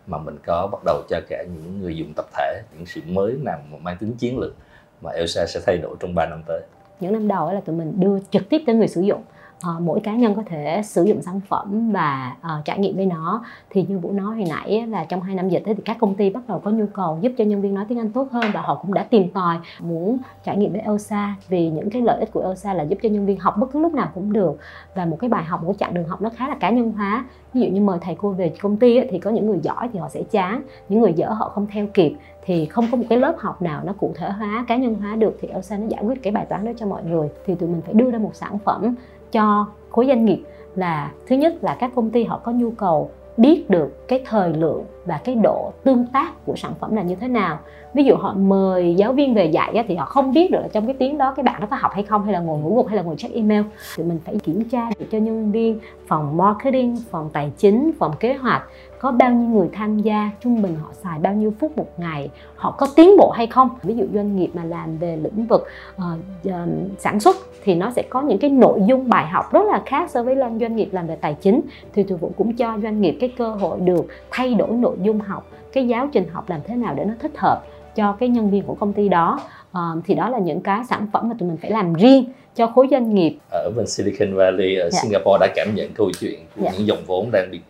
mà 0.08 0.18
mình 0.18 0.36
có 0.46 0.68
bắt 0.72 0.80
đầu 0.84 1.02
cho 1.08 1.20
cả 1.28 1.44
những 1.54 1.80
người 1.80 1.96
dùng 1.96 2.12
tập 2.16 2.26
thể, 2.36 2.62
những 2.76 2.86
sự 2.86 3.00
mới 3.06 3.32
nào 3.42 3.58
mà 3.70 3.78
mang 3.78 3.96
tính 3.96 4.14
chiến 4.18 4.38
lược 4.38 4.54
mà 5.00 5.10
Elsa 5.10 5.46
sẽ 5.46 5.60
thay 5.66 5.78
đổi 5.78 5.96
trong 6.00 6.14
3 6.14 6.26
năm 6.26 6.42
tới. 6.46 6.62
Những 7.00 7.12
năm 7.12 7.28
đầu 7.28 7.52
là 7.52 7.60
tụi 7.60 7.76
mình 7.76 7.92
đưa 8.00 8.18
trực 8.30 8.48
tiếp 8.48 8.62
tới 8.66 8.74
người 8.74 8.88
sử 8.88 9.00
dụng 9.00 9.22
uh, 9.66 9.82
mỗi 9.82 10.00
cá 10.00 10.14
nhân 10.14 10.34
có 10.34 10.42
thể 10.46 10.80
sử 10.84 11.04
dụng 11.04 11.22
sản 11.22 11.40
phẩm 11.48 11.92
và 11.92 12.36
uh, 12.40 12.64
trải 12.64 12.78
nghiệm 12.78 12.96
với 12.96 13.06
nó 13.06 13.44
thì 13.70 13.84
như 13.88 13.98
vũ 13.98 14.12
nói 14.12 14.36
hồi 14.36 14.44
nãy 14.48 14.86
là 14.86 15.04
trong 15.04 15.22
hai 15.22 15.34
năm 15.34 15.48
dịch 15.48 15.62
thì 15.66 15.74
các 15.84 15.96
công 16.00 16.14
ty 16.14 16.30
bắt 16.30 16.42
đầu 16.48 16.60
có 16.64 16.70
nhu 16.70 16.86
cầu 16.94 17.18
giúp 17.20 17.32
cho 17.38 17.44
nhân 17.44 17.62
viên 17.62 17.74
nói 17.74 17.84
tiếng 17.88 17.98
anh 17.98 18.12
tốt 18.12 18.28
hơn 18.30 18.44
và 18.54 18.60
họ 18.60 18.74
cũng 18.74 18.94
đã 18.94 19.02
tìm 19.02 19.30
tòi 19.30 19.56
muốn 19.80 20.18
trải 20.44 20.56
nghiệm 20.56 20.72
với 20.72 20.80
Elsa 20.80 21.34
vì 21.48 21.70
những 21.70 21.90
cái 21.90 22.02
lợi 22.02 22.20
ích 22.20 22.32
của 22.32 22.40
Elsa 22.40 22.74
là 22.74 22.82
giúp 22.82 22.98
cho 23.02 23.08
nhân 23.08 23.26
viên 23.26 23.38
học 23.38 23.54
bất 23.58 23.66
cứ 23.72 23.80
lúc 23.80 23.94
nào 23.94 24.08
cũng 24.14 24.32
được. 24.32 24.58
Và 24.94 25.04
một 25.04 25.16
cái 25.20 25.30
bài 25.30 25.44
học 25.44 25.62
một 25.62 25.74
chặng 25.78 25.94
đường 25.94 26.08
học 26.08 26.22
nó 26.22 26.30
khá 26.36 26.48
là 26.48 26.54
cá 26.54 26.70
nhân 26.70 26.92
hóa. 26.92 27.24
Ví 27.54 27.60
dụ 27.60 27.66
như 27.66 27.80
mời 27.80 27.98
thầy 28.00 28.14
cô 28.14 28.30
về 28.30 28.52
công 28.60 28.76
ty 28.76 29.00
thì 29.10 29.18
có 29.18 29.30
những 29.30 29.46
người 29.46 29.58
giỏi 29.62 29.88
thì 29.92 29.98
họ 29.98 30.08
sẽ 30.08 30.22
chán 30.22 30.62
những 30.88 31.00
người 31.00 31.12
dở 31.12 31.28
họ 31.30 31.48
không 31.48 31.66
theo 31.66 31.86
kịp. 31.94 32.12
Thì 32.44 32.66
không 32.66 32.86
có 32.90 32.96
một 32.96 33.04
cái 33.08 33.18
lớp 33.18 33.34
học 33.38 33.62
nào 33.62 33.82
nó 33.84 33.92
cụ 33.92 34.12
thể 34.16 34.30
hóa 34.30 34.64
cá 34.68 34.76
nhân 34.76 34.94
hóa 34.94 35.16
được 35.16 35.38
thì 35.40 35.48
Elsa 35.48 35.76
nó 35.76 35.86
giải 35.86 36.02
quyết 36.04 36.22
cái 36.22 36.32
bài 36.32 36.46
toán 36.48 36.64
đó 36.64 36.72
cho 36.76 36.86
mọi 36.86 37.04
người. 37.04 37.28
Thì 37.46 37.54
tụi 37.54 37.68
mình 37.68 37.80
phải 37.82 37.94
đưa 37.94 38.10
ra 38.10 38.18
một 38.18 38.34
sản 38.34 38.58
phẩm 38.58 38.94
cho 39.32 39.66
khối 39.90 40.06
doanh 40.06 40.24
nghiệp 40.24 40.42
là 40.76 41.10
thứ 41.26 41.36
nhất 41.36 41.54
là 41.64 41.76
các 41.80 41.90
công 41.94 42.10
ty 42.10 42.24
họ 42.24 42.40
có 42.44 42.52
nhu 42.52 42.70
cầu 42.70 43.10
biết 43.36 43.70
được 43.70 44.08
cái 44.08 44.22
thời 44.26 44.52
lượng 44.52 44.84
và 45.04 45.20
cái 45.24 45.34
độ 45.34 45.72
tương 45.84 46.06
tác 46.06 46.46
của 46.46 46.56
sản 46.56 46.72
phẩm 46.80 46.96
là 46.96 47.02
như 47.02 47.14
thế 47.14 47.28
nào. 47.28 47.58
Ví 47.94 48.04
dụ 48.04 48.16
họ 48.16 48.34
mời 48.34 48.94
giáo 48.94 49.12
viên 49.12 49.34
về 49.34 49.46
dạy 49.46 49.84
thì 49.88 49.94
họ 49.94 50.06
không 50.06 50.32
biết 50.32 50.50
được 50.50 50.58
là 50.62 50.68
trong 50.72 50.86
cái 50.86 50.94
tiếng 50.98 51.18
đó 51.18 51.32
cái 51.36 51.44
bạn 51.44 51.60
đó 51.60 51.66
có 51.70 51.76
học 51.80 51.92
hay 51.94 52.02
không, 52.02 52.24
hay 52.24 52.32
là 52.32 52.38
ngồi 52.38 52.58
ngủ 52.58 52.76
gục, 52.76 52.86
hay 52.86 52.96
là 52.96 53.02
ngồi 53.02 53.16
check 53.16 53.34
email. 53.34 53.62
Thì 53.96 54.04
mình 54.04 54.18
phải 54.24 54.36
kiểm 54.36 54.68
tra 54.68 54.90
được 54.98 55.06
cho 55.12 55.18
nhân 55.18 55.52
viên 55.52 55.80
phòng 56.06 56.36
marketing, 56.36 56.96
phòng 57.10 57.30
tài 57.32 57.52
chính, 57.56 57.90
phòng 57.98 58.12
kế 58.20 58.34
hoạch 58.34 58.62
có 58.98 59.12
bao 59.12 59.30
nhiêu 59.30 59.48
người 59.48 59.68
tham 59.72 59.98
gia 59.98 60.30
trung 60.40 60.62
bình 60.62 60.76
họ 60.82 60.92
xài 61.02 61.18
bao 61.18 61.34
nhiêu 61.34 61.52
phút 61.60 61.78
một 61.78 61.88
ngày 61.96 62.30
họ 62.56 62.70
có 62.70 62.86
tiến 62.96 63.16
bộ 63.18 63.30
hay 63.30 63.46
không 63.46 63.68
ví 63.82 63.94
dụ 63.94 64.04
doanh 64.14 64.36
nghiệp 64.36 64.50
mà 64.54 64.64
làm 64.64 64.98
về 64.98 65.16
lĩnh 65.16 65.46
vực 65.46 65.66
uh, 65.96 66.02
uh, 66.48 66.52
sản 66.98 67.20
xuất 67.20 67.36
thì 67.64 67.74
nó 67.74 67.90
sẽ 67.90 68.02
có 68.02 68.22
những 68.22 68.38
cái 68.38 68.50
nội 68.50 68.80
dung 68.86 69.08
bài 69.08 69.26
học 69.26 69.52
rất 69.52 69.66
là 69.66 69.82
khác 69.86 70.10
so 70.10 70.22
với 70.22 70.36
doanh 70.60 70.76
nghiệp 70.76 70.88
làm 70.92 71.06
về 71.06 71.16
tài 71.16 71.34
chính 71.34 71.60
thì 71.92 72.02
tụi 72.02 72.18
vụ 72.18 72.32
cũng 72.36 72.56
cho 72.56 72.78
doanh 72.82 73.00
nghiệp 73.00 73.16
cái 73.20 73.32
cơ 73.38 73.50
hội 73.50 73.80
được 73.80 74.06
thay 74.30 74.54
đổi 74.54 74.70
nội 74.70 74.96
dung 75.02 75.20
học 75.20 75.46
cái 75.72 75.88
giáo 75.88 76.08
trình 76.12 76.28
học 76.32 76.50
làm 76.50 76.60
thế 76.66 76.76
nào 76.76 76.94
để 76.94 77.04
nó 77.04 77.14
thích 77.20 77.32
hợp 77.38 77.62
cho 77.94 78.12
cái 78.12 78.28
nhân 78.28 78.50
viên 78.50 78.62
của 78.62 78.74
công 78.74 78.92
ty 78.92 79.08
đó 79.08 79.40
uh, 79.70 79.78
thì 80.04 80.14
đó 80.14 80.28
là 80.28 80.38
những 80.38 80.60
cái 80.60 80.84
sản 80.88 81.06
phẩm 81.12 81.28
mà 81.28 81.34
tụi 81.38 81.48
mình 81.48 81.58
phải 81.62 81.70
làm 81.70 81.94
riêng 81.94 82.24
cho 82.54 82.66
khối 82.66 82.88
doanh 82.90 83.14
nghiệp 83.14 83.36
ở 83.50 83.70
bên 83.76 83.86
Silicon 83.86 84.34
Valley 84.34 84.76
ở 84.76 84.90
dạ. 84.90 85.00
Singapore 85.02 85.38
đã 85.40 85.48
cảm 85.56 85.74
nhận 85.74 85.92
câu 85.94 86.10
chuyện 86.20 86.40
của 86.56 86.62
dạ. 86.64 86.70
những 86.72 86.86
dòng 86.86 86.98
vốn 87.06 87.30
đang 87.32 87.50
bị 87.50 87.60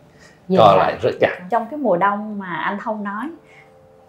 dạ. 0.49 0.59
co 0.59 0.75
lại 0.75 0.97
rất 1.01 1.11
chặt. 1.21 1.39
trong 1.49 1.65
cái 1.71 1.79
mùa 1.79 1.97
đông 1.97 2.39
mà 2.39 2.55
anh 2.55 2.77
thông 2.83 3.03
nói 3.03 3.29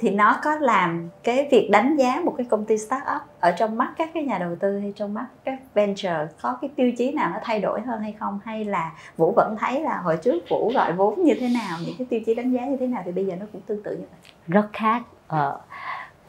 thì 0.01 0.11
nó 0.11 0.37
có 0.43 0.55
làm 0.55 1.09
cái 1.23 1.49
việc 1.51 1.69
đánh 1.71 1.97
giá 1.97 2.21
một 2.25 2.35
cái 2.37 2.47
công 2.51 2.65
ty 2.65 2.79
startup 2.79 3.23
ở 3.41 3.51
trong 3.51 3.77
mắt 3.77 3.93
các 3.99 4.11
cái 4.15 4.23
nhà 4.23 4.39
đầu 4.39 4.57
tư 4.61 4.79
hay 4.79 4.93
trong 4.97 5.15
mắt 5.15 5.27
các 5.45 5.59
venture 5.75 6.27
có 6.43 6.59
cái 6.61 6.71
tiêu 6.77 6.93
chí 6.99 7.13
nào 7.13 7.31
nó 7.31 7.39
thay 7.43 7.61
đổi 7.61 7.81
hơn 7.81 8.01
hay 8.01 8.13
không? 8.13 8.41
Hay 8.45 8.65
là 8.65 8.93
vũ 9.17 9.33
vẫn 9.37 9.57
thấy 9.61 9.81
là 9.81 10.01
hồi 10.05 10.17
trước 10.17 10.49
vũ 10.49 10.73
gọi 10.75 10.93
vốn 10.93 11.23
như 11.23 11.35
thế 11.41 11.49
nào 11.55 11.79
những 11.87 11.95
cái 11.99 12.07
tiêu 12.11 12.21
chí 12.27 12.35
đánh 12.35 12.53
giá 12.53 12.67
như 12.67 12.77
thế 12.77 12.87
nào 12.87 13.03
thì 13.05 13.13
bây 13.13 13.27
giờ 13.27 13.35
nó 13.41 13.47
cũng 13.53 13.61
tương 13.67 13.83
tự 13.83 13.91
như 13.91 14.05
vậy? 14.11 14.33
Rất 14.49 14.67
khác. 14.73 15.03
Ờ, 15.27 15.61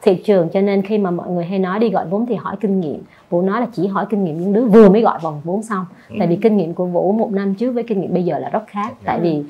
thị 0.02 0.22
trường 0.24 0.48
cho 0.52 0.60
nên 0.60 0.82
khi 0.82 0.98
mà 0.98 1.10
mọi 1.10 1.30
người 1.30 1.44
hay 1.44 1.58
nói 1.58 1.78
đi 1.78 1.90
gọi 1.90 2.06
vốn 2.06 2.26
thì 2.26 2.34
hỏi 2.34 2.56
kinh 2.60 2.80
nghiệm. 2.80 3.02
Vũ 3.30 3.42
nói 3.42 3.60
là 3.60 3.66
chỉ 3.72 3.86
hỏi 3.86 4.06
kinh 4.10 4.24
nghiệm 4.24 4.40
những 4.40 4.52
đứa 4.52 4.64
vừa 4.64 4.88
mới 4.88 5.02
gọi 5.02 5.18
vòng 5.22 5.40
vốn 5.44 5.62
xong. 5.62 5.86
Ừ. 6.08 6.16
tại 6.18 6.28
vì 6.28 6.38
kinh 6.42 6.56
nghiệm 6.56 6.74
của 6.74 6.86
vũ 6.86 7.12
một 7.12 7.32
năm 7.32 7.54
trước 7.54 7.72
với 7.72 7.82
kinh 7.82 8.00
nghiệm 8.00 8.14
bây 8.14 8.24
giờ 8.24 8.38
là 8.38 8.48
rất 8.48 8.62
khác. 8.66 8.92
Tại 9.04 9.20
vì 9.20 9.44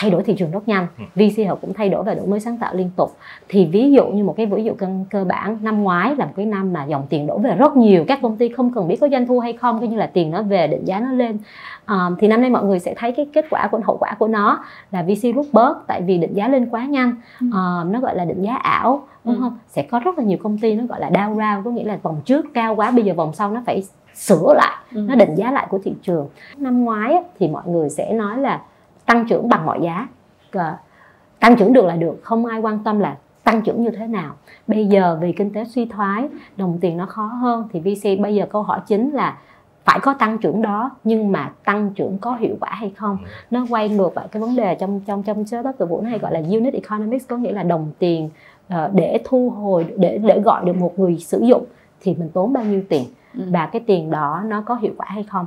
thay 0.00 0.10
đổi 0.10 0.22
thị 0.22 0.34
trường 0.38 0.50
rất 0.50 0.68
nhanh. 0.68 0.86
Ừ. 0.98 1.04
VC 1.14 1.48
họ 1.48 1.54
cũng 1.54 1.72
thay 1.74 1.88
đổi 1.88 2.04
và 2.04 2.14
đổi 2.14 2.26
mới 2.26 2.40
sáng 2.40 2.56
tạo 2.56 2.74
liên 2.74 2.90
tục. 2.96 3.16
Thì 3.48 3.66
ví 3.66 3.92
dụ 3.92 4.06
như 4.06 4.24
một 4.24 4.34
cái 4.36 4.46
ví 4.46 4.64
dụ 4.64 4.72
cơ, 4.78 4.86
cơ 5.10 5.24
bản 5.24 5.58
năm 5.62 5.82
ngoái 5.82 6.14
là 6.16 6.24
một 6.24 6.32
cái 6.36 6.46
năm 6.46 6.72
mà 6.72 6.84
dòng 6.84 7.06
tiền 7.08 7.26
đổ 7.26 7.38
về 7.38 7.54
rất 7.54 7.76
nhiều. 7.76 8.04
Các 8.08 8.18
công 8.22 8.36
ty 8.36 8.48
không 8.48 8.72
cần 8.74 8.88
biết 8.88 8.96
có 9.00 9.08
doanh 9.08 9.26
thu 9.26 9.38
hay 9.38 9.52
không 9.52 9.78
coi 9.78 9.88
như 9.88 9.96
là 9.96 10.06
tiền 10.06 10.30
nó 10.30 10.42
về 10.42 10.66
định 10.66 10.84
giá 10.84 11.00
nó 11.00 11.12
lên. 11.12 11.38
À, 11.84 12.10
thì 12.18 12.28
năm 12.28 12.40
nay 12.40 12.50
mọi 12.50 12.64
người 12.64 12.78
sẽ 12.78 12.94
thấy 12.96 13.12
cái 13.12 13.26
kết 13.32 13.46
quả 13.50 13.68
của 13.70 13.80
hậu 13.84 13.96
quả 13.96 14.16
của 14.18 14.28
nó 14.28 14.64
là 14.90 15.02
VC 15.02 15.34
rút 15.34 15.46
bớt 15.52 15.86
tại 15.86 16.02
vì 16.02 16.18
định 16.18 16.34
giá 16.34 16.48
lên 16.48 16.66
quá 16.70 16.84
nhanh. 16.84 17.12
À, 17.52 17.84
nó 17.86 18.00
gọi 18.00 18.16
là 18.16 18.24
định 18.24 18.42
giá 18.42 18.56
ảo 18.56 19.02
đúng 19.24 19.34
ừ. 19.34 19.40
không? 19.40 19.58
Sẽ 19.68 19.82
có 19.82 19.98
rất 19.98 20.18
là 20.18 20.24
nhiều 20.24 20.38
công 20.42 20.58
ty 20.58 20.74
nó 20.74 20.84
gọi 20.86 21.00
là 21.00 21.10
down 21.10 21.28
round 21.28 21.64
có 21.64 21.70
nghĩa 21.70 21.84
là 21.84 21.98
vòng 22.02 22.20
trước 22.24 22.46
cao 22.54 22.74
quá 22.74 22.90
bây 22.90 23.04
giờ 23.04 23.14
vòng 23.14 23.32
sau 23.32 23.50
nó 23.50 23.62
phải 23.66 23.82
sửa 24.14 24.54
lại 24.56 24.76
nó 24.92 25.14
định 25.14 25.34
giá 25.34 25.50
lại 25.50 25.66
của 25.70 25.78
thị 25.84 25.94
trường. 26.02 26.28
Năm 26.56 26.84
ngoái 26.84 27.22
thì 27.38 27.48
mọi 27.48 27.62
người 27.66 27.90
sẽ 27.90 28.12
nói 28.12 28.38
là 28.38 28.60
tăng 29.08 29.24
trưởng 29.28 29.48
bằng 29.48 29.66
mọi 29.66 29.80
giá. 29.82 30.08
Tăng 31.40 31.56
trưởng 31.56 31.72
được 31.72 31.84
là 31.84 31.96
được 31.96 32.20
không 32.22 32.46
ai 32.46 32.60
quan 32.60 32.78
tâm 32.84 33.00
là 33.00 33.16
tăng 33.44 33.62
trưởng 33.62 33.82
như 33.82 33.90
thế 33.90 34.06
nào. 34.06 34.34
Bây 34.66 34.86
giờ 34.86 35.18
vì 35.20 35.32
kinh 35.32 35.52
tế 35.52 35.64
suy 35.64 35.86
thoái 35.86 36.28
đồng 36.56 36.78
tiền 36.80 36.96
nó 36.96 37.06
khó 37.06 37.24
hơn 37.24 37.68
thì 37.72 37.80
VC 37.80 38.20
bây 38.20 38.34
giờ 38.34 38.46
câu 38.50 38.62
hỏi 38.62 38.80
chính 38.86 39.10
là 39.10 39.38
phải 39.84 39.98
có 40.02 40.14
tăng 40.14 40.38
trưởng 40.38 40.62
đó 40.62 40.90
nhưng 41.04 41.32
mà 41.32 41.52
tăng 41.64 41.90
trưởng 41.94 42.18
có 42.18 42.34
hiệu 42.34 42.56
quả 42.60 42.70
hay 42.72 42.92
không? 42.96 43.18
Nó 43.50 43.66
quay 43.70 43.88
ngược 43.88 44.16
lại 44.16 44.28
cái 44.32 44.42
vấn 44.42 44.56
đề 44.56 44.74
trong 44.74 45.00
trong 45.06 45.22
trong 45.22 45.46
startup 45.46 45.74
từ 45.78 45.86
vũ 45.86 46.00
nó 46.00 46.10
hay 46.10 46.18
gọi 46.18 46.32
là 46.32 46.40
unit 46.40 46.74
economics 46.74 47.28
có 47.28 47.36
nghĩa 47.36 47.52
là 47.52 47.62
đồng 47.62 47.90
tiền 47.98 48.30
uh, 48.74 48.92
để 48.92 49.20
thu 49.24 49.50
hồi 49.50 49.86
để 49.96 50.18
để 50.18 50.40
gọi 50.40 50.64
được 50.64 50.76
một 50.76 50.98
người 50.98 51.18
sử 51.18 51.40
dụng 51.40 51.64
thì 52.00 52.14
mình 52.14 52.28
tốn 52.28 52.52
bao 52.52 52.64
nhiêu 52.64 52.82
tiền? 52.88 53.04
Ừ. 53.04 53.17
và 53.34 53.66
cái 53.66 53.82
tiền 53.86 54.10
đó 54.10 54.42
nó 54.46 54.62
có 54.66 54.74
hiệu 54.74 54.92
quả 54.96 55.06
hay 55.08 55.22
không? 55.22 55.46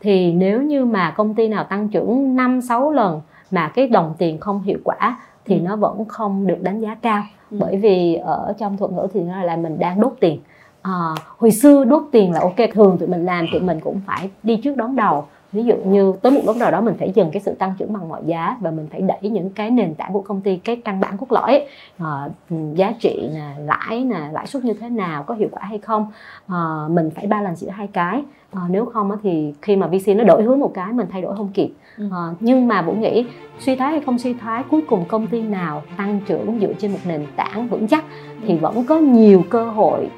Thì 0.00 0.32
nếu 0.32 0.62
như 0.62 0.84
mà 0.84 1.10
công 1.10 1.34
ty 1.34 1.48
nào 1.48 1.64
tăng 1.64 1.88
trưởng 1.88 2.36
5 2.36 2.60
6 2.60 2.90
lần 2.90 3.20
mà 3.50 3.68
cái 3.68 3.88
đồng 3.88 4.14
tiền 4.18 4.38
không 4.38 4.62
hiệu 4.62 4.78
quả 4.84 5.18
thì 5.44 5.54
ừ. 5.54 5.60
nó 5.60 5.76
vẫn 5.76 6.04
không 6.04 6.46
được 6.46 6.62
đánh 6.62 6.80
giá 6.80 6.94
cao. 6.94 7.22
Ừ. 7.50 7.56
bởi 7.60 7.76
vì 7.76 8.14
ở 8.14 8.54
trong 8.58 8.76
thuật 8.76 8.92
ngữ 8.92 9.06
thì 9.14 9.20
nó 9.20 9.42
là 9.42 9.56
mình 9.56 9.78
đang 9.78 10.00
đốt 10.00 10.12
tiền. 10.20 10.40
À, 10.82 11.14
hồi 11.38 11.50
xưa 11.50 11.84
đốt 11.84 12.02
tiền 12.12 12.32
là 12.32 12.40
ok 12.40 12.70
thường 12.72 12.96
tụi 12.98 13.08
mình 13.08 13.24
làm 13.24 13.46
tụi 13.52 13.60
mình 13.60 13.80
cũng 13.80 14.00
phải 14.06 14.30
đi 14.42 14.56
trước 14.56 14.76
đón 14.76 14.96
đầu 14.96 15.26
ví 15.52 15.64
dụ 15.64 15.76
như 15.76 16.12
tới 16.22 16.32
một 16.32 16.40
lúc 16.46 16.56
nào 16.56 16.70
đó 16.70 16.80
mình 16.80 16.94
phải 16.98 17.12
dừng 17.14 17.30
cái 17.32 17.42
sự 17.42 17.54
tăng 17.54 17.74
trưởng 17.78 17.92
bằng 17.92 18.08
mọi 18.08 18.22
giá 18.26 18.56
và 18.60 18.70
mình 18.70 18.86
phải 18.90 19.00
đẩy 19.00 19.30
những 19.30 19.50
cái 19.50 19.70
nền 19.70 19.94
tảng 19.94 20.12
của 20.12 20.20
công 20.20 20.40
ty 20.40 20.56
cái 20.56 20.76
căn 20.76 21.00
bản 21.00 21.16
cốt 21.16 21.32
lõi 21.32 21.66
à, 21.98 22.28
giá 22.74 22.92
trị 23.00 23.28
nè 23.34 23.54
lãi 23.58 24.04
nè 24.04 24.20
lãi 24.32 24.46
suất 24.46 24.64
như 24.64 24.72
thế 24.72 24.88
nào 24.88 25.22
có 25.22 25.34
hiệu 25.34 25.48
quả 25.52 25.62
hay 25.64 25.78
không 25.78 26.06
à, 26.46 26.88
mình 26.90 27.10
phải 27.10 27.26
balance 27.26 27.56
giữa 27.56 27.70
hai 27.70 27.86
cái. 27.86 28.22
À, 28.52 28.60
nếu 28.70 28.84
không 28.84 29.10
thì 29.22 29.54
khi 29.62 29.76
mà 29.76 29.86
VC 29.86 30.08
nó 30.16 30.24
đổi 30.24 30.42
hướng 30.42 30.60
một 30.60 30.70
cái 30.74 30.92
mình 30.92 31.06
thay 31.10 31.22
đổi 31.22 31.36
không 31.36 31.48
kịp. 31.54 31.70
À, 32.10 32.34
nhưng 32.40 32.68
mà 32.68 32.82
vũ 32.82 32.92
nghĩ 32.92 33.26
suy 33.58 33.76
thoái 33.76 33.90
hay 33.90 34.00
không 34.00 34.18
suy 34.18 34.34
thoái 34.34 34.62
cuối 34.70 34.80
cùng 34.88 35.04
công 35.08 35.26
ty 35.26 35.42
nào 35.42 35.82
tăng 35.96 36.20
trưởng 36.26 36.58
dựa 36.60 36.72
trên 36.78 36.92
một 36.92 36.98
nền 37.04 37.26
tảng 37.36 37.68
vững 37.68 37.88
chắc 37.88 38.04
thì 38.46 38.58
vẫn 38.58 38.84
có 38.84 38.98
nhiều 38.98 39.42
cơ 39.50 39.64
hội 39.64 40.08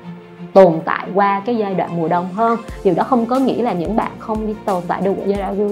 tồn 0.53 0.81
tại 0.85 1.09
qua 1.15 1.43
cái 1.47 1.57
giai 1.57 1.75
đoạn 1.75 1.97
mùa 1.97 2.09
đông 2.09 2.33
hơn 2.33 2.59
điều 2.85 2.95
đó 2.95 3.03
không 3.03 3.27
có 3.27 3.39
nghĩa 3.39 3.63
là 3.63 3.73
những 3.73 3.97
bạn 3.97 4.11
không 4.19 4.47
đi 4.47 4.55
tồn 4.65 4.83
tại 4.89 5.01
được 5.01 5.15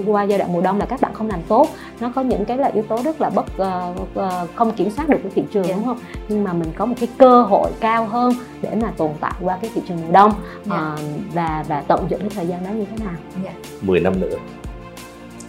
qua 0.05 0.23
giai 0.23 0.39
đoạn 0.39 0.53
mùa 0.53 0.61
đông 0.61 0.79
là 0.79 0.85
các 0.85 1.01
bạn 1.01 1.13
không 1.13 1.29
làm 1.29 1.41
tốt 1.47 1.67
nó 1.99 2.11
có 2.15 2.21
những 2.21 2.45
cái 2.45 2.57
là 2.57 2.67
yếu 2.73 2.83
tố 2.83 2.97
rất 3.03 3.21
là 3.21 3.29
bất 3.29 3.45
uh, 3.61 4.55
không 4.55 4.71
kiểm 4.71 4.89
soát 4.89 5.09
được 5.09 5.17
cái 5.23 5.31
thị 5.35 5.43
trường 5.53 5.63
yeah. 5.63 5.77
đúng 5.77 5.85
không 5.85 5.99
nhưng 6.27 6.43
mà 6.43 6.53
mình 6.53 6.71
có 6.75 6.85
một 6.85 6.95
cái 6.99 7.09
cơ 7.17 7.41
hội 7.41 7.71
cao 7.79 8.05
hơn 8.05 8.33
để 8.61 8.69
mà 8.81 8.91
tồn 8.97 9.11
tại 9.19 9.33
qua 9.41 9.57
cái 9.61 9.71
thị 9.75 9.81
trường 9.87 9.97
mùa 10.05 10.11
đông 10.11 10.33
yeah. 10.71 10.83
uh, 10.93 10.99
và 11.33 11.65
và 11.67 11.83
tận 11.87 12.07
dụng 12.09 12.19
cái 12.19 12.29
thời 12.35 12.47
gian 12.47 12.63
đó 12.63 12.69
như 12.69 12.85
thế 12.91 13.05
nào 13.05 13.15
yeah. 13.43 13.55
10 13.81 13.99
năm 13.99 14.19
nữa 14.19 14.37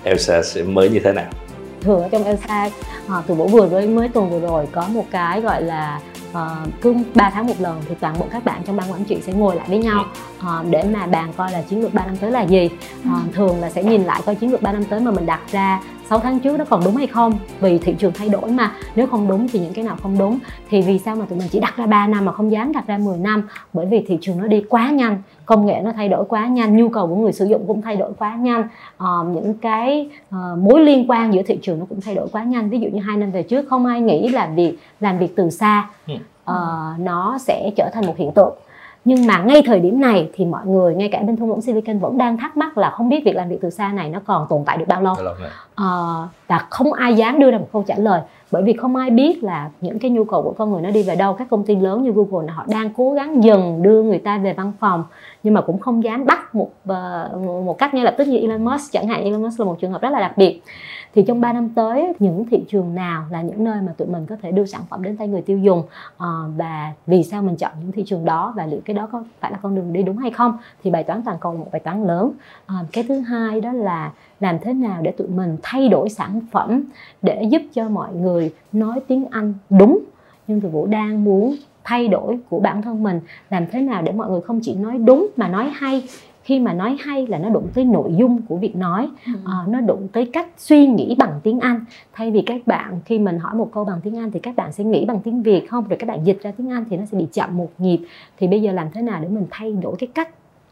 Elsa 0.05 0.43
sẽ 0.43 0.63
mới 0.63 0.91
như 0.91 1.01
thế 1.05 1.13
nào 1.13 1.31
thường 1.81 2.03
ở 2.03 2.09
trong 2.09 2.25
Elsa 2.25 2.71
uh, 3.07 3.13
từ 3.27 3.35
bữa 3.35 3.47
vừa 3.47 3.69
rồi 3.69 3.87
mới 3.87 4.09
tuần 4.09 4.31
vừa 4.31 4.41
rồi 4.41 4.67
có 4.73 4.89
một 4.89 5.05
cái 5.11 5.41
gọi 5.41 5.63
là 5.63 6.01
uh, 6.33 6.81
cứ 6.81 6.95
3 7.15 7.31
tháng 7.31 7.47
một 7.47 7.61
lần 7.61 7.83
thì 7.89 7.95
toàn 8.01 8.19
bộ 8.19 8.27
các 8.31 8.45
bạn 8.45 8.63
trong 8.65 8.77
ban 8.77 8.93
quản 8.93 9.05
trị 9.05 9.19
sẽ 9.23 9.33
ngồi 9.33 9.57
lại 9.57 9.69
với 9.69 9.79
nhau 9.79 10.05
uh, 10.39 10.67
để 10.71 10.83
mà 10.93 11.07
bàn 11.07 11.33
coi 11.37 11.53
là 11.53 11.63
chiến 11.63 11.81
lược 11.81 11.95
3 11.95 12.07
năm 12.07 12.17
tới 12.17 12.31
là 12.31 12.43
gì. 12.43 12.71
Uh, 13.09 13.35
thường 13.35 13.61
là 13.61 13.71
sẽ 13.71 13.85
nhìn 13.85 14.03
lại 14.03 14.21
coi 14.27 14.35
chiến 14.35 14.51
lược 14.53 14.63
3 14.63 14.73
năm 14.73 14.85
tới 14.85 15.01
mà 15.01 15.11
mình 15.11 15.27
đặt 15.27 15.41
ra 15.53 15.81
6 16.09 16.19
tháng 16.19 16.41
trước 16.41 16.59
nó 16.59 16.65
còn 16.65 16.81
đúng 16.85 16.97
hay 16.97 17.07
không? 17.07 17.33
Vì 17.61 17.79
thị 17.79 17.95
trường 17.99 18.13
thay 18.13 18.29
đổi 18.29 18.51
mà. 18.51 18.73
Nếu 18.97 19.07
không 19.07 19.29
đúng 19.29 19.49
thì 19.49 19.59
những 19.59 19.73
cái 19.73 19.85
nào 19.85 19.97
không 20.03 20.19
đúng? 20.19 20.39
Thì 20.71 20.83
vì 20.83 20.99
sao 20.99 21.17
mà 21.17 21.27
tụi 21.27 21.39
mình 21.39 21.49
chỉ 21.51 21.61
đặt 21.61 21.77
ra 21.77 21.87
3 21.87 22.07
năm 22.07 22.25
mà 22.25 22.33
không 22.33 22.53
dám 22.53 22.73
đặt 22.73 22.87
ra 22.87 22.99
10 22.99 23.19
năm? 23.19 23.49
Bởi 23.73 23.87
vì 23.87 24.05
thị 24.09 24.19
trường 24.21 24.39
nó 24.39 24.47
đi 24.47 24.63
quá 24.69 24.91
nhanh 24.91 25.23
công 25.47 25.67
nghệ 25.67 25.81
nó 25.85 25.93
thay 25.93 26.09
đổi 26.09 26.25
quá 26.25 26.47
nhanh 26.47 26.77
nhu 26.77 26.89
cầu 26.89 27.07
của 27.07 27.17
người 27.17 27.33
sử 27.33 27.45
dụng 27.45 27.65
cũng 27.67 27.83
thay 27.83 27.97
đổi 27.97 28.13
quá 28.19 28.37
nhanh. 28.37 28.69
Uh, 29.03 29.37
những 29.37 29.55
cái 29.55 30.11
uh, 30.29 30.59
mối 30.59 30.81
liên 30.81 31.11
quan 31.11 31.35
giữa 31.35 31.43
thị 31.43 31.59
trường 31.63 31.79
nó 31.79 31.87
cũng 31.89 32.01
thay 32.01 32.15
đổi 32.15 32.29
quá 32.33 32.45
nhanh. 32.45 32.71
Ví 32.71 32.81
dụ 32.81 32.89
như 32.93 33.01
hai 33.01 33.17
năm 33.17 33.31
về 33.31 33.43
trước 33.43 33.69
không 33.69 33.87
ai 33.87 34.01
nghĩ 34.01 34.29
là 34.29 34.47
việc 34.47 34.79
làm 35.01 35.19
việc 35.19 35.37
từ 35.37 35.51
xa 35.51 35.89
uh, 36.51 36.57
nó 36.99 37.39
sẽ 37.39 37.71
trở 37.77 37.91
thành 37.93 38.07
một 38.07 38.15
hiện 38.17 38.33
tượng 38.33 38.55
nhưng 39.05 39.27
mà 39.27 39.43
ngay 39.43 39.63
thời 39.67 39.81
điểm 39.81 40.01
này 40.01 40.31
thì 40.33 40.45
mọi 40.45 40.67
người 40.67 40.95
ngay 40.95 41.09
cả 41.09 41.23
bên 41.23 41.37
thung 41.37 41.49
lũng 41.49 41.61
Silicon 41.61 41.99
vẫn 41.99 42.19
đang 42.19 42.37
thắc 42.39 42.57
mắc 42.57 42.79
là 42.79 42.91
không 42.91 43.09
biết 43.09 43.25
việc 43.25 43.37
làm 43.37 43.49
việc 43.49 43.59
từ 43.61 43.71
xa 43.71 43.93
này 43.93 44.09
nó 44.09 44.21
còn 44.25 44.47
tồn 44.51 44.63
tại 44.67 44.77
được 44.77 44.89
bao 44.89 45.03
lâu. 45.03 45.15
À, 45.75 45.87
và 46.49 46.67
không 46.71 46.93
ai 46.93 47.15
dám 47.15 47.39
đưa 47.39 47.51
ra 47.51 47.59
một 47.59 47.69
câu 47.73 47.85
trả 47.87 47.95
lời. 47.99 48.21
Bởi 48.51 48.63
vì 48.63 48.73
không 48.73 48.97
ai 48.97 49.11
biết 49.11 49.45
là 49.45 49.71
những 49.81 49.99
cái 49.99 50.11
nhu 50.11 50.25
cầu 50.25 50.43
của 50.43 50.53
con 50.59 50.73
người 50.73 50.83
nó 50.83 50.91
đi 50.91 51.03
về 51.03 51.17
đâu. 51.17 51.35
Các 51.35 51.51
công 51.51 51.65
ty 51.65 51.77
lớn 51.77 52.03
như 52.03 52.13
Google 52.13 52.53
họ 52.53 52.65
đang 52.69 52.91
cố 52.97 53.13
gắng 53.13 53.45
dần 53.45 53.83
đưa 53.83 54.03
người 54.03 54.19
ta 54.19 54.39
về 54.39 54.53
văn 54.53 54.73
phòng. 54.81 55.05
Nhưng 55.43 55.55
mà 55.55 55.61
cũng 55.61 55.79
không 55.79 56.05
dám 56.05 56.27
bắt 56.27 56.55
một 56.55 56.71
uh, 56.91 57.65
một 57.65 57.79
cách 57.79 57.95
ngay 57.95 58.05
lập 58.05 58.15
tức 58.19 58.29
như 58.29 58.39
Elon 58.39 58.65
Musk. 58.65 58.93
Chẳng 58.93 59.09
hạn 59.09 59.25
Elon 59.25 59.43
Musk 59.43 59.61
là 59.61 59.67
một 59.67 59.77
trường 59.81 59.93
hợp 59.93 60.03
rất 60.03 60.11
là 60.13 60.21
đặc 60.21 60.37
biệt 60.37 60.63
thì 61.15 61.23
trong 61.23 61.41
3 61.41 61.53
năm 61.53 61.69
tới 61.69 62.13
những 62.19 62.45
thị 62.51 62.65
trường 62.69 62.95
nào 62.95 63.25
là 63.31 63.43
những 63.43 63.65
nơi 63.65 63.83
mà 63.83 63.93
tụi 63.97 64.09
mình 64.09 64.27
có 64.27 64.37
thể 64.43 64.53
đưa 64.53 64.67
sản 64.67 64.83
phẩm 64.91 65.03
đến 65.03 65.17
tay 65.17 65.29
người 65.29 65.43
tiêu 65.43 65.59
dùng? 65.59 65.83
À, 66.19 66.29
và 66.57 66.93
vì 67.07 67.23
sao 67.23 67.43
mình 67.43 67.57
chọn 67.57 67.73
những 67.83 67.93
thị 67.93 68.03
trường 68.07 68.25
đó 68.25 68.53
và 68.57 68.67
liệu 68.67 68.81
cái 68.85 68.95
đó 68.95 69.09
có 69.13 69.25
phải 69.41 69.53
là 69.53 69.59
con 69.63 69.75
đường 69.75 69.93
đi 69.93 70.03
đúng 70.03 70.17
hay 70.17 70.31
không? 70.31 70.59
Thì 70.85 70.91
bài 70.91 71.05
toán 71.05 71.23
toàn 71.23 71.37
cầu 71.41 71.53
là 71.53 71.59
một 71.59 71.69
bài 71.73 71.81
toán 71.81 72.05
lớn. 72.07 72.33
À, 72.67 72.77
cái 72.93 73.05
thứ 73.09 73.21
hai 73.21 73.61
đó 73.61 73.73
là 73.73 74.13
làm 74.41 74.59
thế 74.59 74.73
nào 74.73 75.03
để 75.03 75.11
tụi 75.11 75.29
mình 75.29 75.57
thay 75.63 75.89
đổi 75.89 76.09
sản 76.09 76.41
phẩm 76.51 76.83
để 77.23 77.43
giúp 77.43 77.63
cho 77.73 77.89
mọi 77.89 78.15
người 78.15 78.55
nói 78.73 79.01
tiếng 79.09 79.27
Anh 79.31 79.55
đúng? 79.71 79.99
Nhưng 80.47 80.61
tụi 80.61 80.71
vũ 80.71 80.87
đang 80.87 81.25
muốn 81.25 81.57
thay 81.85 82.09
đổi 82.09 82.39
của 82.49 82.61
bản 82.61 82.83
thân 82.83 83.03
mình. 83.03 83.21
Làm 83.51 83.67
thế 83.73 83.81
nào 83.81 84.03
để 84.03 84.13
mọi 84.13 84.31
người 84.31 84.41
không 84.41 84.61
chỉ 84.63 84.75
nói 84.75 84.99
đúng 84.99 85.29
mà 85.37 85.49
nói 85.49 85.71
hay? 85.75 86.03
Khi 86.45 86.61
mà 86.61 86.73
nói 86.73 86.97
hay 87.01 87.27
là 87.27 87.39
nó 87.39 87.49
đụng 87.49 87.69
tới 87.75 87.85
nội 87.85 88.11
dung 88.17 88.43
của 88.49 88.57
việc 88.57 88.77
nói 88.77 89.09
ừ. 89.27 89.33
uh, 89.33 89.69
nó 89.69 89.81
đụng 89.81 90.09
tới 90.13 90.31
cách 90.33 90.49
suy 90.57 90.87
nghĩ 90.87 91.15
bằng 91.19 91.41
tiếng 91.43 91.61
anh. 91.61 91.85
Thay 92.13 92.31
vì 92.31 92.43
các 92.47 92.67
bạn 92.67 93.01
khi 93.05 93.19
mình 93.19 93.39
hỏi 93.39 93.55
một 93.55 93.69
câu 93.73 93.85
bằng 93.85 94.01
tiếng 94.03 94.19
anh 94.19 94.31
thì 94.31 94.41
các 94.41 94.57
bạn 94.57 94.73
sẽ 94.73 94.85
nghĩ 94.85 95.05
bằng 95.05 95.21
tiếng 95.21 95.43
việt 95.43 95.67
không? 95.69 95.89
Rồi 95.89 95.97
các 95.97 96.07
bạn 96.07 96.25
dịch 96.25 96.43
ra 96.43 96.53
tiếng 96.57 96.71
anh 96.71 96.85
thì 96.91 96.97
nó 96.97 97.05
sẽ 97.05 97.19
bị 97.19 97.27
chậm 97.33 97.57
một 97.57 97.71
nhịp. 97.79 98.01
Thì 98.39 98.49
bây 98.49 98.63
giờ 98.63 98.73
làm 98.73 98.87
thế 98.95 99.03
nào 99.03 99.21
để 99.23 99.29
mình 99.29 99.47
thay 99.51 99.73
đổi 99.73 99.97
cái 99.99 100.07
cách 100.07 100.29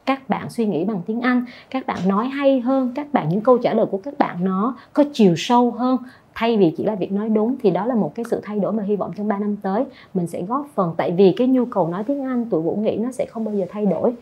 các 0.06 0.28
bạn 0.28 0.50
suy 0.50 0.66
nghĩ 0.66 0.84
bằng 0.84 1.00
tiếng 1.06 1.20
Anh, 1.20 1.44
các 1.70 1.86
bạn 1.86 1.98
nói 2.08 2.28
hay 2.28 2.60
hơn, 2.60 2.92
các 2.94 3.12
bạn 3.12 3.28
những 3.28 3.40
câu 3.40 3.58
trả 3.58 3.74
lời 3.74 3.86
của 3.86 3.98
các 3.98 4.18
bạn 4.18 4.44
nó 4.44 4.76
có 4.92 5.04
chiều 5.12 5.34
sâu 5.36 5.70
hơn. 5.70 5.96
Thay 6.34 6.56
vì 6.56 6.74
chỉ 6.76 6.84
là 6.84 6.94
việc 6.94 7.12
nói 7.12 7.28
đúng 7.28 7.56
thì 7.62 7.70
đó 7.70 7.86
là 7.86 7.94
một 7.94 8.14
cái 8.14 8.24
sự 8.30 8.40
thay 8.44 8.58
đổi 8.58 8.72
mà 8.72 8.82
hy 8.82 8.96
vọng 8.96 9.12
trong 9.16 9.28
3 9.28 9.38
năm 9.38 9.56
tới 9.56 9.84
mình 10.14 10.26
sẽ 10.26 10.42
góp 10.42 10.66
phần. 10.74 10.94
Tại 10.96 11.12
vì 11.12 11.34
cái 11.36 11.46
nhu 11.46 11.64
cầu 11.64 11.88
nói 11.88 12.04
tiếng 12.04 12.24
Anh 12.24 12.44
tụi 12.50 12.62
Vũ 12.62 12.76
nghĩ 12.76 12.96
nó 12.96 13.10
sẽ 13.12 13.26
không 13.30 13.44
bao 13.44 13.54
giờ 13.54 13.66
thay 13.70 13.86
đổi 13.86 14.12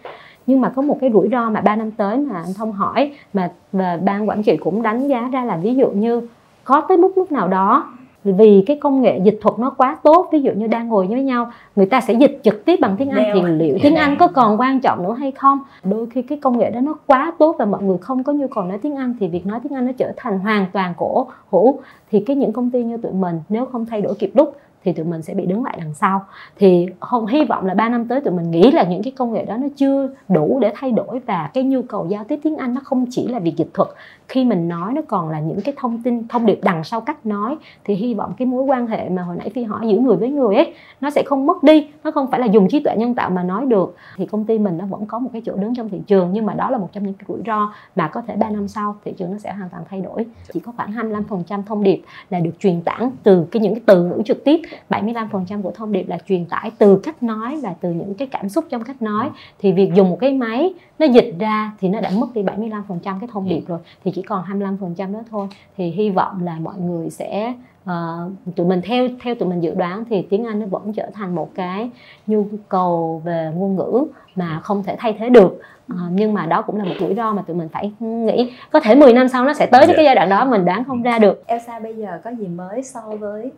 nhưng 0.49 0.61
mà 0.61 0.69
có 0.69 0.83
một 0.83 0.99
cái 1.01 1.11
rủi 1.13 1.29
ro 1.33 1.51
mà 1.51 1.61
3 1.61 1.77
năm 1.77 1.91
tới 1.91 2.17
mà 2.17 2.35
anh 2.35 2.55
thông 2.57 2.73
hỏi 2.73 3.13
mà 3.33 3.51
và 3.73 3.99
ban 4.05 4.29
quản 4.29 4.43
trị 4.43 4.57
cũng 4.57 4.83
đánh 4.83 5.09
giá 5.09 5.29
ra 5.33 5.45
là 5.45 5.57
ví 5.57 5.75
dụ 5.75 5.91
như 5.91 6.29
có 6.65 6.81
tới 6.81 6.97
mức 6.97 7.13
lúc 7.19 7.33
nào 7.33 7.49
đó 7.49 7.85
vì 8.25 8.65
cái 8.67 8.79
công 8.81 9.03
nghệ 9.03 9.21
dịch 9.25 9.39
thuật 9.43 9.59
nó 9.59 9.71
quá 9.71 9.97
tốt 10.03 10.29
ví 10.33 10.41
dụ 10.41 10.53
như 10.53 10.67
đang 10.67 10.89
ngồi 10.89 11.07
với 11.07 11.23
nhau 11.23 11.53
người 11.77 11.87
ta 11.87 12.01
sẽ 12.01 12.15
dịch 12.15 12.41
trực 12.45 12.65
tiếp 12.65 12.79
bằng 12.81 12.97
tiếng 12.99 13.11
Anh 13.11 13.25
Đeo. 13.25 13.35
thì 13.35 13.43
liệu 13.43 13.79
tiếng 13.83 13.97
Anh 13.97 14.17
có 14.19 14.29
còn 14.29 14.61
quan 14.61 14.81
trọng 14.81 15.03
nữa 15.03 15.15
hay 15.19 15.31
không? 15.33 15.59
Đôi 15.85 16.07
khi 16.07 16.23
cái 16.23 16.39
công 16.39 16.59
nghệ 16.59 16.71
đó 16.71 16.81
nó 16.81 16.95
quá 17.07 17.33
tốt 17.39 17.57
và 17.59 17.65
mọi 17.65 17.83
người 17.83 17.99
không 17.99 18.25
có 18.25 18.33
nhu 18.33 18.47
cầu 18.47 18.65
nói 18.65 18.79
tiếng 18.79 18.97
Anh 18.97 19.15
thì 19.21 19.29
việc 19.29 19.47
nói 19.47 19.61
tiếng 19.63 19.75
Anh 19.75 19.87
nó 19.87 19.93
trở 19.93 20.13
thành 20.17 20.39
hoàn 20.39 20.67
toàn 20.73 20.95
cổ 20.97 21.27
hữu. 21.51 21.81
Thì 22.11 22.21
cái 22.21 22.37
những 22.37 22.53
công 22.53 22.71
ty 22.71 22.85
như 22.85 22.97
tụi 22.97 23.13
mình 23.13 23.41
nếu 23.49 23.67
không 23.67 23.87
thay 23.87 24.01
đổi 24.01 24.15
kịp 24.15 24.31
lúc 24.35 24.57
thì 24.85 24.93
tụi 24.93 25.05
mình 25.07 25.23
sẽ 25.23 25.35
bị 25.35 25.47
đứng 25.47 25.65
lại 25.65 25.79
đằng 25.81 25.95
sau. 25.95 26.25
Thì 26.57 26.87
không, 27.01 27.27
hy 27.27 27.45
vọng 27.45 27.67
là 27.67 27.75
3 27.75 27.89
năm 27.89 28.09
tới 28.09 28.21
tụi 28.21 28.35
mình 28.35 28.51
nghĩ 28.51 28.71
là 28.71 28.83
những 28.83 29.03
cái 29.03 29.13
công 29.17 29.33
nghệ 29.33 29.45
đó 29.45 29.57
nó 29.57 29.69
chưa 29.77 30.11
đủ 30.29 30.59
để 30.61 30.73
thay 30.75 30.93
đổi 30.93 31.21
và 31.27 31.51
cái 31.55 31.65
nhu 31.65 31.83
cầu 31.83 32.07
giao 32.07 32.25
tiếp 32.25 32.41
tiếng 32.43 32.57
Anh 32.57 32.75
nó 32.75 32.81
không 32.85 33.07
chỉ 33.11 33.27
là 33.27 33.39
việc 33.39 33.57
dịch 33.57 33.71
thuật 33.75 33.89
khi 34.29 34.45
mình 34.45 34.69
nói 34.69 34.93
nó 34.93 35.03
còn 35.09 35.29
là 35.29 35.41
những 35.41 35.61
cái 35.61 35.75
thông 35.77 36.03
tin 36.03 36.29
thông 36.29 36.47
điệp 36.47 36.61
đằng 36.63 36.85
sau 36.85 37.01
cách 37.01 37.27
nói 37.27 37.57
thì 37.85 37.95
hy 37.95 38.15
vọng 38.15 38.33
cái 38.39 38.47
mối 38.47 38.63
quan 38.63 38.87
hệ 38.87 39.09
mà 39.09 39.23
hồi 39.23 39.37
nãy 39.39 39.51
phi 39.55 39.63
hỏi 39.63 39.89
giữa 39.89 39.99
người 39.99 40.17
với 40.17 40.31
người 40.31 40.57
ấy 40.57 40.75
nó 41.01 41.11
sẽ 41.11 41.23
không 41.27 41.47
mất 41.47 41.63
đi 41.63 41.89
nó 42.05 42.11
không 42.11 42.31
phải 42.31 42.41
là 42.41 42.47
dùng 42.47 42.69
trí 42.69 42.81
tuệ 42.81 42.97
nhân 42.97 43.15
tạo 43.15 43.31
mà 43.31 43.43
nói 43.43 43.67
được. 43.67 43.97
Thì 44.17 44.27
công 44.27 44.45
ty 44.45 44.59
mình 44.59 44.79
nó 44.79 44.87
vẫn 44.87 45.07
có 45.07 45.19
một 45.19 45.31
cái 45.33 45.43
chỗ 45.45 45.57
đứng 45.57 45.75
trong 45.75 45.89
thị 45.89 46.01
trường 46.07 46.31
nhưng 46.33 46.47
mà 46.47 46.55
đó 46.55 46.71
là 46.71 46.79
một 46.79 46.89
trong 46.93 47.05
những 47.05 47.15
cái 47.15 47.25
rủi 47.29 47.39
ro 47.47 47.73
mà 47.97 48.09
có 48.09 48.21
thể 48.21 48.37
3 48.37 48.51
năm 48.51 48.69
sau 48.69 48.97
thị 49.05 49.13
trường 49.19 49.33
nó 49.33 49.39
sẽ 49.39 49.53
hoàn 49.53 49.69
toàn 49.71 49.83
thay 49.91 50.01
đổi. 50.01 50.27
Chỉ 50.53 50.61
có 50.61 50.73
khoảng 50.77 50.93
25% 50.93 51.63
thông 51.67 51.83
điệp 51.83 52.03
là 52.31 52.41
được 52.41 52.59
truyền 52.59 52.81
tải 52.81 53.09
từ 53.23 53.47
cái 53.51 53.63
những 53.63 53.75
cái 53.75 53.83
từ 53.87 54.05
ngữ 54.05 54.23
trực 54.25 54.45
tiếp 54.45 54.61
75% 54.91 55.63
của 55.63 55.71
thông 55.71 55.93
điệp 55.93 56.09
là 56.09 56.19
truyền 56.29 56.45
tải 56.45 56.71
từ 56.79 56.97
cách 56.97 57.23
nói 57.23 57.61
và 57.63 57.75
từ 57.81 57.91
những 57.91 58.15
cái 58.15 58.29
cảm 58.29 58.49
xúc 58.49 58.65
trong 58.69 58.85
cách 58.85 59.03
nói. 59.03 59.31
Thì 59.59 59.73
việc 59.73 59.95
dùng 59.95 60.11
một 60.11 60.19
cái 60.21 60.33
máy 60.33 60.75
nó 60.99 61.07
dịch 61.07 61.35
ra 61.39 61.73
thì 61.81 61.89
nó 61.89 62.01
đã 62.01 62.11
mất 62.19 62.27
đi 62.35 62.43
75% 62.43 62.81
cái 63.03 63.29
thông 63.33 63.49
điệp 63.49 63.63
rồi. 63.67 63.79
Thì 64.05 64.11
chỉ 64.19 64.23
còn 64.23 64.45
25% 64.79 65.13
đó 65.13 65.21
thôi 65.31 65.49
thì 65.77 65.91
hy 65.91 66.11
vọng 66.11 66.45
là 66.45 66.57
mọi 66.61 66.75
người 66.79 67.11
sẽ 67.11 67.55
uh, 67.85 68.55
tụi 68.57 68.67
mình 68.67 68.81
theo 68.85 69.09
theo 69.23 69.35
tụi 69.35 69.49
mình 69.49 69.61
dự 69.61 69.75
đoán 69.75 70.05
thì 70.11 70.27
tiếng 70.31 70.45
Anh 70.45 70.61
nó 70.61 70.67
vẫn 70.67 70.93
trở 70.93 71.11
thành 71.15 71.35
một 71.35 71.51
cái 71.55 71.91
nhu 72.27 72.47
cầu 72.69 73.23
về 73.25 73.51
ngôn 73.55 73.77
ngữ 73.77 74.05
mà 74.35 74.61
không 74.61 74.83
thể 74.83 74.97
thay 74.99 75.17
thế 75.19 75.29
được 75.29 75.61
uh, 75.93 75.99
nhưng 76.11 76.35
mà 76.35 76.47
đó 76.47 76.63
cũng 76.63 76.77
là 76.77 76.85
một 76.85 76.95
rủi 77.01 77.15
ro 77.15 77.33
mà 77.33 77.43
tụi 77.43 77.57
mình 77.57 77.69
phải 77.69 77.93
nghĩ 78.01 78.53
có 78.71 78.81
thể 78.81 78.95
10 78.95 79.13
năm 79.13 79.29
sau 79.29 79.45
nó 79.45 79.55
sẽ 79.55 79.67
tới 79.67 79.85
yeah. 79.85 79.97
cái 79.97 80.05
giai 80.05 80.15
đoạn 80.15 80.29
đó 80.29 80.45
mình 80.45 80.65
đoán 80.65 80.85
không 80.85 81.03
ra 81.03 81.19
được 81.19 81.47
Elsa 81.47 81.79
bây 81.79 81.95
giờ 81.95 82.21
có 82.25 82.31
gì 82.31 82.49
mới 82.49 82.83
so 82.83 83.01
với 83.01 83.51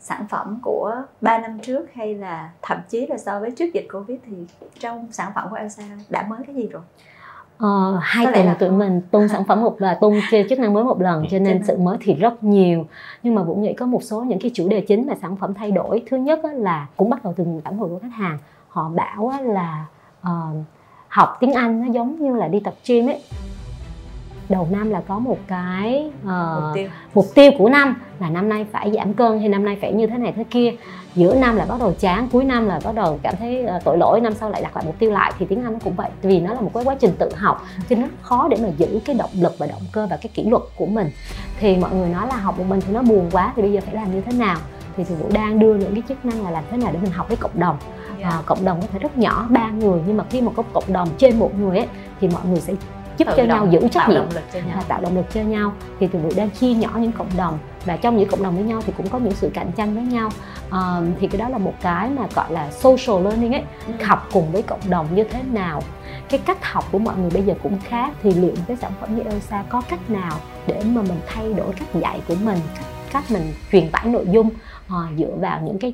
sản 0.00 0.26
phẩm 0.28 0.58
của 0.62 0.94
3 1.20 1.38
năm 1.38 1.58
trước 1.62 1.92
hay 1.94 2.14
là 2.14 2.50
thậm 2.62 2.78
chí 2.88 3.06
là 3.06 3.18
so 3.18 3.40
với 3.40 3.50
trước 3.50 3.74
dịch 3.74 3.86
Covid 3.92 4.18
thì 4.26 4.36
trong 4.78 5.06
sản 5.10 5.32
phẩm 5.34 5.46
của 5.50 5.56
Elsa 5.56 5.82
đã 6.10 6.26
mới 6.28 6.38
cái 6.46 6.54
gì 6.54 6.68
rồi? 6.72 6.82
Ờ, 7.62 7.98
hai 8.02 8.26
tuần 8.34 8.46
là 8.46 8.54
tụi 8.54 8.70
mình 8.70 9.00
tung 9.10 9.28
sản 9.28 9.44
phẩm 9.44 9.62
một 9.62 9.80
là 9.80 9.94
tung 9.94 10.20
chức 10.48 10.58
năng 10.58 10.74
mới 10.74 10.84
một 10.84 11.00
lần 11.00 11.24
cho 11.30 11.38
nên 11.38 11.64
sự 11.64 11.76
mới 11.76 11.96
thì 12.00 12.14
rất 12.14 12.44
nhiều. 12.44 12.86
Nhưng 13.22 13.34
mà 13.34 13.42
vũ 13.42 13.54
nghĩ 13.54 13.74
có 13.74 13.86
một 13.86 14.02
số 14.02 14.22
những 14.22 14.38
cái 14.38 14.50
chủ 14.54 14.68
đề 14.68 14.80
chính 14.80 15.06
mà 15.06 15.14
sản 15.22 15.36
phẩm 15.36 15.54
thay 15.54 15.70
đổi. 15.70 16.02
Thứ 16.10 16.16
nhất 16.16 16.40
là 16.44 16.86
cũng 16.96 17.10
bắt 17.10 17.24
đầu 17.24 17.34
từ 17.36 17.44
phản 17.64 17.78
hồi 17.78 17.88
của 17.88 17.98
khách 17.98 18.14
hàng. 18.14 18.38
Họ 18.68 18.88
bảo 18.88 19.32
là 19.42 19.86
uh, 20.20 20.56
học 21.08 21.36
tiếng 21.40 21.52
Anh 21.52 21.80
nó 21.80 21.92
giống 21.92 22.16
như 22.20 22.36
là 22.36 22.48
đi 22.48 22.60
tập 22.60 22.74
gym 22.86 23.06
ấy. 23.06 23.22
Đầu 24.48 24.68
năm 24.70 24.90
là 24.90 25.02
có 25.08 25.18
một 25.18 25.38
cái 25.46 26.10
uh, 26.22 26.62
mục, 26.62 26.74
tiêu. 26.74 26.88
mục 27.14 27.26
tiêu 27.34 27.50
của 27.58 27.68
năm 27.68 27.96
là 28.18 28.30
năm 28.30 28.48
nay 28.48 28.66
phải 28.72 28.92
giảm 28.92 29.14
cân 29.14 29.38
hay 29.38 29.48
năm 29.48 29.64
nay 29.64 29.78
phải 29.80 29.92
như 29.92 30.06
thế 30.06 30.18
này 30.18 30.32
thế 30.36 30.44
kia 30.50 30.74
giữa 31.14 31.34
năm 31.34 31.56
là 31.56 31.64
bắt 31.64 31.80
đầu 31.80 31.94
chán 31.98 32.28
cuối 32.32 32.44
năm 32.44 32.66
là 32.66 32.80
bắt 32.84 32.94
đầu 32.94 33.18
cảm 33.22 33.34
thấy 33.38 33.66
uh, 33.76 33.84
tội 33.84 33.98
lỗi 33.98 34.20
năm 34.20 34.34
sau 34.34 34.50
lại 34.50 34.62
đặt 34.62 34.76
lại 34.76 34.84
mục 34.86 34.98
tiêu 34.98 35.10
lại 35.10 35.32
thì 35.38 35.46
tiếng 35.46 35.64
anh 35.64 35.72
nó 35.72 35.78
cũng 35.84 35.94
vậy. 35.94 36.10
Vì 36.22 36.40
nó 36.40 36.54
là 36.54 36.60
một 36.60 36.70
cái 36.74 36.84
quá 36.84 36.94
trình 37.00 37.12
tự 37.18 37.30
học 37.36 37.66
cho 37.88 37.96
nên 37.96 38.00
nó 38.00 38.08
khó 38.22 38.48
để 38.48 38.56
mà 38.62 38.68
giữ 38.68 39.00
cái 39.04 39.16
động 39.16 39.30
lực 39.34 39.54
và 39.58 39.66
động 39.66 39.82
cơ 39.92 40.06
và 40.06 40.16
cái 40.16 40.30
kỷ 40.34 40.44
luật 40.44 40.62
của 40.76 40.86
mình. 40.86 41.10
Thì 41.60 41.76
mọi 41.76 41.94
người 41.94 42.08
nói 42.08 42.26
là 42.26 42.36
học 42.36 42.58
một 42.58 42.64
mình 42.68 42.80
thì 42.86 42.92
nó 42.92 43.02
buồn 43.02 43.28
quá 43.32 43.52
thì 43.56 43.62
bây 43.62 43.72
giờ 43.72 43.80
phải 43.84 43.94
làm 43.94 44.14
như 44.14 44.20
thế 44.20 44.32
nào? 44.32 44.58
Thì 44.96 45.04
thì 45.04 45.14
vũ 45.14 45.28
đang 45.32 45.58
đưa 45.58 45.74
những 45.74 45.94
cái 45.94 46.02
chức 46.08 46.24
năng 46.24 46.44
là 46.44 46.50
làm 46.50 46.64
thế 46.70 46.76
nào 46.76 46.92
để 46.92 46.98
mình 47.02 47.12
học 47.12 47.28
với 47.28 47.36
cộng 47.36 47.60
đồng. 47.60 47.76
Yeah. 48.18 48.32
à, 48.32 48.42
cộng 48.46 48.64
đồng 48.64 48.80
có 48.80 48.86
thể 48.92 48.98
rất 48.98 49.18
nhỏ 49.18 49.46
ba 49.50 49.70
người 49.70 50.00
nhưng 50.06 50.16
mà 50.16 50.24
khi 50.30 50.40
mà 50.40 50.52
có 50.56 50.62
cộng 50.72 50.92
đồng 50.92 51.08
trên 51.18 51.38
một 51.38 51.58
người 51.58 51.78
ấy 51.78 51.88
thì 52.20 52.28
mọi 52.28 52.42
người 52.46 52.60
sẽ 52.60 52.72
giúp 53.24 53.30
Tự 53.30 53.36
cho 53.36 53.44
nhau 53.44 53.66
giữ 53.70 53.88
trách 53.88 54.08
nhiệm. 54.08 54.22
à, 54.74 54.82
tạo 54.88 55.00
động 55.00 55.16
lực 55.16 55.26
cho 55.34 55.40
nhau. 55.40 55.72
Thì 56.00 56.06
tụi 56.06 56.22
mình 56.22 56.36
đang 56.36 56.50
chia 56.50 56.74
nhỏ 56.74 56.90
những 57.00 57.12
cộng 57.12 57.36
đồng 57.36 57.58
và 57.84 57.96
trong 57.96 58.16
những 58.16 58.28
cộng 58.28 58.42
đồng 58.42 58.54
với 58.54 58.64
nhau 58.64 58.82
thì 58.86 58.92
cũng 58.96 59.08
có 59.08 59.18
những 59.18 59.34
sự 59.34 59.50
cạnh 59.54 59.72
tranh 59.76 59.94
với 59.94 60.02
nhau. 60.02 60.30
À, 60.70 61.00
thì 61.20 61.26
cái 61.28 61.38
đó 61.40 61.48
là 61.48 61.58
một 61.58 61.74
cái 61.82 62.10
mà 62.10 62.26
gọi 62.34 62.52
là 62.52 62.70
social 62.70 63.24
learning 63.24 63.54
ấy. 63.54 63.62
Ừ. 63.86 64.04
học 64.04 64.28
cùng 64.32 64.52
với 64.52 64.62
cộng 64.62 64.90
đồng 64.90 65.14
như 65.14 65.24
thế 65.24 65.42
nào? 65.52 65.82
Cái 66.28 66.40
cách 66.46 66.64
học 66.72 66.84
của 66.92 66.98
mọi 66.98 67.16
người 67.16 67.30
bây 67.30 67.42
giờ 67.42 67.54
cũng 67.62 67.78
khác. 67.84 68.12
Thì 68.22 68.34
liệu 68.34 68.54
cái 68.66 68.76
sản 68.76 68.92
phẩm 69.00 69.16
như 69.16 69.22
Elsa 69.22 69.64
có 69.68 69.82
cách 69.88 70.10
nào 70.10 70.32
để 70.66 70.82
mà 70.84 71.02
mình 71.02 71.20
thay 71.26 71.52
đổi 71.54 71.72
cách 71.78 71.88
dạy 71.94 72.20
của 72.28 72.34
mình 72.44 72.58
cách, 72.74 72.86
cách 73.12 73.24
mình 73.30 73.52
truyền 73.72 73.90
tải 73.90 74.06
nội 74.06 74.26
dung 74.30 74.48
uh, 74.86 75.18
dựa 75.18 75.36
vào 75.40 75.60
những 75.60 75.78
cái 75.78 75.92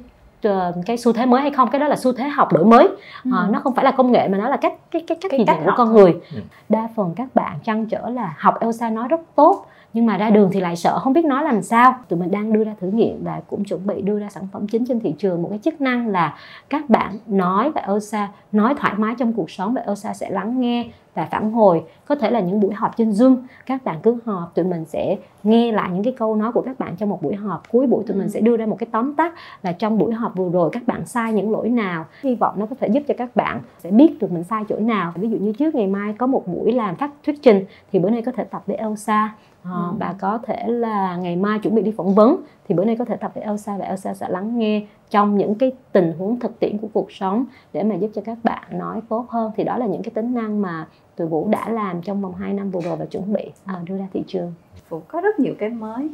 cái 0.86 0.96
xu 0.96 1.12
thế 1.12 1.26
mới 1.26 1.40
hay 1.42 1.50
không? 1.50 1.70
Cái 1.70 1.80
đó 1.80 1.88
là 1.88 1.96
xu 1.96 2.12
thế 2.12 2.28
học 2.28 2.52
đổi 2.52 2.64
mới. 2.64 2.88
Ừ. 3.24 3.30
à, 3.34 3.48
nó 3.50 3.60
không 3.60 3.74
phải 3.74 3.84
là 3.84 3.90
công 3.90 4.12
nghệ 4.12 4.28
mà 4.28 4.38
nó 4.38 4.48
là 4.48 4.56
cách 4.56 4.72
cái 4.90 5.04
cái 5.06 5.18
cách 5.20 5.32
nhìn 5.32 5.46
nhận 5.46 5.64
của 5.64 5.72
con 5.76 5.92
người. 5.92 6.16
Ừ. 6.34 6.40
đa 6.68 6.88
phần 6.96 7.14
các 7.16 7.34
bạn 7.34 7.58
trăn 7.64 7.86
trở 7.86 8.08
là 8.08 8.34
học 8.38 8.60
Elsa 8.60 8.90
nói 8.90 9.08
rất 9.08 9.20
tốt 9.34 9.66
nhưng 9.92 10.06
mà 10.06 10.16
ra 10.16 10.30
đường 10.30 10.50
thì 10.52 10.60
lại 10.60 10.76
sợ 10.76 10.98
không 10.98 11.12
biết 11.12 11.24
nói 11.24 11.44
làm 11.44 11.62
sao. 11.62 11.94
Tụi 12.08 12.18
mình 12.18 12.30
đang 12.30 12.52
đưa 12.52 12.64
ra 12.64 12.74
thử 12.80 12.86
nghiệm 12.86 13.24
và 13.24 13.40
cũng 13.46 13.64
chuẩn 13.64 13.86
bị 13.86 14.02
đưa 14.02 14.18
ra 14.18 14.28
sản 14.28 14.48
phẩm 14.52 14.66
chính 14.66 14.86
trên 14.86 15.00
thị 15.00 15.14
trường. 15.18 15.42
Một 15.42 15.48
cái 15.50 15.58
chức 15.58 15.80
năng 15.80 16.08
là 16.08 16.38
các 16.70 16.90
bạn 16.90 17.18
nói 17.26 17.70
và 17.70 17.80
Elsa 17.80 18.28
nói 18.52 18.74
thoải 18.74 18.94
mái 18.96 19.14
trong 19.18 19.32
cuộc 19.32 19.50
sống 19.50 19.74
và 19.74 19.82
Elsa 19.86 20.14
sẽ 20.14 20.30
lắng 20.30 20.60
nghe 20.60 20.86
và 21.18 21.24
phản 21.24 21.52
hồi. 21.52 21.82
Có 22.04 22.14
thể 22.14 22.30
là 22.30 22.40
những 22.40 22.60
buổi 22.60 22.74
họp 22.74 22.96
trên 22.96 23.10
zoom 23.10 23.36
các 23.66 23.84
bạn 23.84 23.98
cứ 24.02 24.18
họp 24.24 24.54
tụi 24.54 24.64
mình 24.64 24.84
sẽ 24.84 25.16
nghe 25.42 25.72
lại 25.72 25.90
những 25.92 26.04
cái 26.04 26.14
câu 26.18 26.36
nói 26.36 26.52
của 26.52 26.60
các 26.60 26.78
bạn 26.78 26.96
trong 26.96 27.08
một 27.08 27.22
buổi 27.22 27.34
họp. 27.34 27.62
Cuối 27.70 27.86
buổi 27.86 28.04
tụi 28.06 28.16
mình 28.16 28.26
ừ. 28.26 28.30
sẽ 28.30 28.40
đưa 28.40 28.56
ra 28.56 28.66
một 28.66 28.76
cái 28.78 28.88
tóm 28.92 29.14
tắt 29.14 29.34
là 29.62 29.72
trong 29.72 29.98
buổi 29.98 30.12
họp 30.12 30.36
vừa 30.36 30.50
rồi 30.50 30.70
các 30.72 30.82
bạn 30.86 31.06
sai 31.06 31.32
những 31.32 31.52
lỗi 31.52 31.68
nào. 31.68 32.04
Hy 32.22 32.34
vọng 32.34 32.54
nó 32.58 32.66
có 32.66 32.76
thể 32.80 32.88
giúp 32.88 33.02
cho 33.08 33.14
các 33.18 33.36
bạn 33.36 33.60
sẽ 33.78 33.90
biết 33.90 34.18
được 34.20 34.32
mình 34.32 34.44
sai 34.44 34.62
chỗ 34.68 34.78
nào. 34.78 35.12
Ví 35.14 35.28
dụ 35.28 35.36
như 35.36 35.52
trước 35.52 35.74
ngày 35.74 35.86
mai 35.86 36.14
có 36.18 36.26
một 36.26 36.46
buổi 36.46 36.72
làm 36.72 36.96
phát 36.96 37.10
thuyết 37.26 37.42
trình 37.42 37.64
thì 37.92 37.98
bữa 37.98 38.10
nay 38.10 38.22
có 38.22 38.32
thể 38.32 38.44
tập 38.44 38.62
với 38.66 38.76
Elsa 38.76 39.34
à, 39.68 39.74
ừ. 39.74 39.92
và 39.98 40.14
có 40.20 40.38
thể 40.42 40.64
là 40.66 41.16
ngày 41.16 41.36
mai 41.36 41.58
chuẩn 41.58 41.74
bị 41.74 41.82
đi 41.82 41.92
phỏng 41.96 42.14
vấn 42.14 42.42
thì 42.68 42.74
bữa 42.74 42.84
nay 42.84 42.96
có 42.96 43.04
thể 43.04 43.16
tập 43.16 43.30
với 43.34 43.44
Elsa 43.44 43.76
và 43.76 43.84
Elsa 43.84 44.14
sẽ 44.14 44.28
lắng 44.28 44.58
nghe 44.58 44.86
trong 45.10 45.38
những 45.38 45.54
cái 45.54 45.72
tình 45.92 46.12
huống 46.18 46.40
thực 46.40 46.60
tiễn 46.60 46.78
của 46.78 46.88
cuộc 46.92 47.12
sống 47.12 47.44
để 47.72 47.82
mà 47.82 47.94
giúp 47.94 48.10
cho 48.14 48.22
các 48.24 48.38
bạn 48.42 48.62
nói 48.70 49.00
tốt 49.08 49.26
hơn 49.28 49.52
thì 49.56 49.64
đó 49.64 49.78
là 49.78 49.86
những 49.86 50.02
cái 50.02 50.10
tính 50.14 50.34
năng 50.34 50.62
mà 50.62 50.86
tụi 51.16 51.26
Vũ 51.26 51.48
đã 51.48 51.68
làm 51.68 52.02
trong 52.02 52.22
vòng 52.22 52.34
2 52.34 52.52
năm 52.52 52.70
vừa 52.70 52.80
rồi 52.80 52.96
và 52.96 53.04
chuẩn 53.04 53.32
bị 53.32 53.50
à, 53.64 53.80
đưa 53.84 53.98
ra 53.98 54.06
thị 54.12 54.24
trường. 54.26 54.54
Vũ 54.88 55.00
có 55.08 55.20
rất 55.20 55.40
nhiều 55.40 55.54
cái 55.58 55.68
mới 55.68 56.10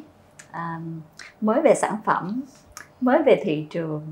à, 0.50 0.80
mới 1.40 1.60
về 1.60 1.74
sản 1.74 1.96
phẩm, 2.04 2.42
mới 3.00 3.22
về 3.22 3.40
thị 3.44 3.66
trường, 3.70 4.02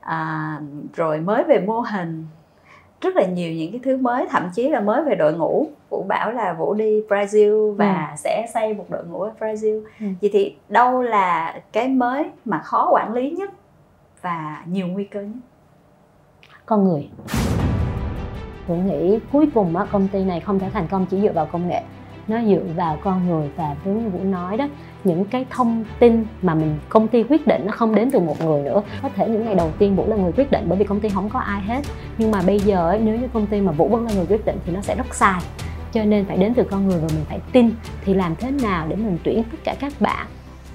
à, 0.00 0.60
rồi 0.94 1.20
mới 1.20 1.44
về 1.44 1.64
mô 1.66 1.80
hình 1.80 2.26
rất 3.04 3.16
là 3.16 3.26
nhiều 3.26 3.52
những 3.52 3.72
cái 3.72 3.80
thứ 3.84 3.96
mới 3.96 4.26
thậm 4.30 4.50
chí 4.54 4.68
là 4.68 4.80
mới 4.80 5.02
về 5.02 5.14
đội 5.14 5.32
ngũ. 5.34 5.66
Vũ 5.90 6.04
bảo 6.08 6.32
là 6.32 6.52
vũ 6.52 6.74
đi 6.74 7.00
brazil 7.08 7.74
và 7.74 8.08
ừ. 8.10 8.16
sẽ 8.16 8.46
xây 8.54 8.74
một 8.74 8.84
đội 8.88 9.04
ngũ 9.04 9.20
ở 9.20 9.32
brazil. 9.40 9.82
Ừ. 10.00 10.06
vậy 10.20 10.30
thì 10.32 10.56
đâu 10.68 11.02
là 11.02 11.60
cái 11.72 11.88
mới 11.88 12.24
mà 12.44 12.58
khó 12.58 12.90
quản 12.92 13.12
lý 13.12 13.30
nhất 13.30 13.50
và 14.22 14.62
nhiều 14.66 14.86
nguy 14.86 15.04
cơ 15.04 15.20
nhất? 15.20 15.38
Con 16.66 16.84
người. 16.84 17.08
Vũ 18.66 18.74
nghĩ 18.74 19.18
cuối 19.32 19.48
cùng 19.54 19.76
á, 19.76 19.86
công 19.92 20.08
ty 20.08 20.24
này 20.24 20.40
không 20.40 20.58
thể 20.58 20.70
thành 20.72 20.86
công 20.90 21.06
chỉ 21.06 21.20
dựa 21.20 21.32
vào 21.32 21.46
công 21.46 21.68
nghệ 21.68 21.82
nó 22.28 22.42
dựa 22.44 22.62
vào 22.76 22.98
con 23.02 23.28
người 23.28 23.50
và 23.56 23.76
với 23.84 23.94
như 23.94 24.08
Vũ 24.08 24.24
nói 24.24 24.56
đó 24.56 24.68
những 25.04 25.24
cái 25.24 25.46
thông 25.50 25.84
tin 25.98 26.26
mà 26.42 26.54
mình 26.54 26.78
công 26.88 27.08
ty 27.08 27.22
quyết 27.22 27.46
định 27.46 27.62
nó 27.66 27.72
không 27.72 27.94
đến 27.94 28.10
từ 28.10 28.20
một 28.20 28.40
người 28.40 28.62
nữa. 28.62 28.82
Có 29.02 29.08
thể 29.08 29.28
những 29.28 29.44
ngày 29.44 29.54
đầu 29.54 29.70
tiên 29.78 29.96
Vũ 29.96 30.04
là 30.06 30.16
người 30.16 30.32
quyết 30.32 30.50
định 30.50 30.64
bởi 30.68 30.78
vì 30.78 30.84
công 30.84 31.00
ty 31.00 31.08
không 31.08 31.28
có 31.28 31.38
ai 31.38 31.62
hết. 31.62 31.82
Nhưng 32.18 32.30
mà 32.30 32.42
bây 32.46 32.60
giờ 32.60 32.88
ấy, 32.88 33.00
nếu 33.00 33.18
như 33.18 33.28
công 33.32 33.46
ty 33.46 33.60
mà 33.60 33.72
Vũ 33.72 33.88
vẫn 33.88 34.04
là 34.06 34.12
người 34.12 34.26
quyết 34.26 34.44
định 34.44 34.56
thì 34.66 34.72
nó 34.72 34.80
sẽ 34.80 34.94
rất 34.96 35.14
sai. 35.14 35.40
Cho 35.92 36.04
nên 36.04 36.24
phải 36.24 36.36
đến 36.36 36.54
từ 36.54 36.62
con 36.62 36.88
người 36.88 36.98
và 37.00 37.08
mình 37.14 37.24
phải 37.28 37.40
tin. 37.52 37.70
Thì 38.04 38.14
làm 38.14 38.36
thế 38.36 38.50
nào 38.50 38.86
để 38.88 38.96
mình 38.96 39.18
tuyển 39.24 39.42
tất 39.42 39.58
cả 39.64 39.74
các 39.80 39.92
bạn 40.00 40.26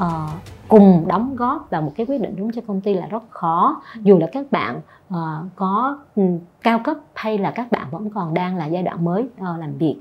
uh, 0.04 0.30
cùng 0.68 1.06
đóng 1.08 1.36
góp 1.36 1.68
vào 1.70 1.82
một 1.82 1.92
cái 1.96 2.06
quyết 2.06 2.22
định 2.22 2.36
đúng 2.38 2.52
cho 2.52 2.62
công 2.68 2.82
ty 2.82 2.94
là 2.94 3.08
rất 3.08 3.24
khó. 3.30 3.82
Dù 4.02 4.18
là 4.18 4.28
các 4.32 4.52
bạn 4.52 4.82
uh, 5.14 5.18
có 5.56 5.98
um, 6.16 6.40
cao 6.64 6.80
cấp 6.84 6.98
hay 7.14 7.38
là 7.38 7.52
các 7.52 7.72
bạn 7.72 7.88
vẫn 7.92 8.10
còn 8.10 8.34
đang 8.34 8.58
là 8.58 8.66
giai 8.66 8.84
đoạn 8.84 9.06
mới 9.06 9.24
uh, 9.24 9.60
làm 9.60 9.78
việc 9.78 9.96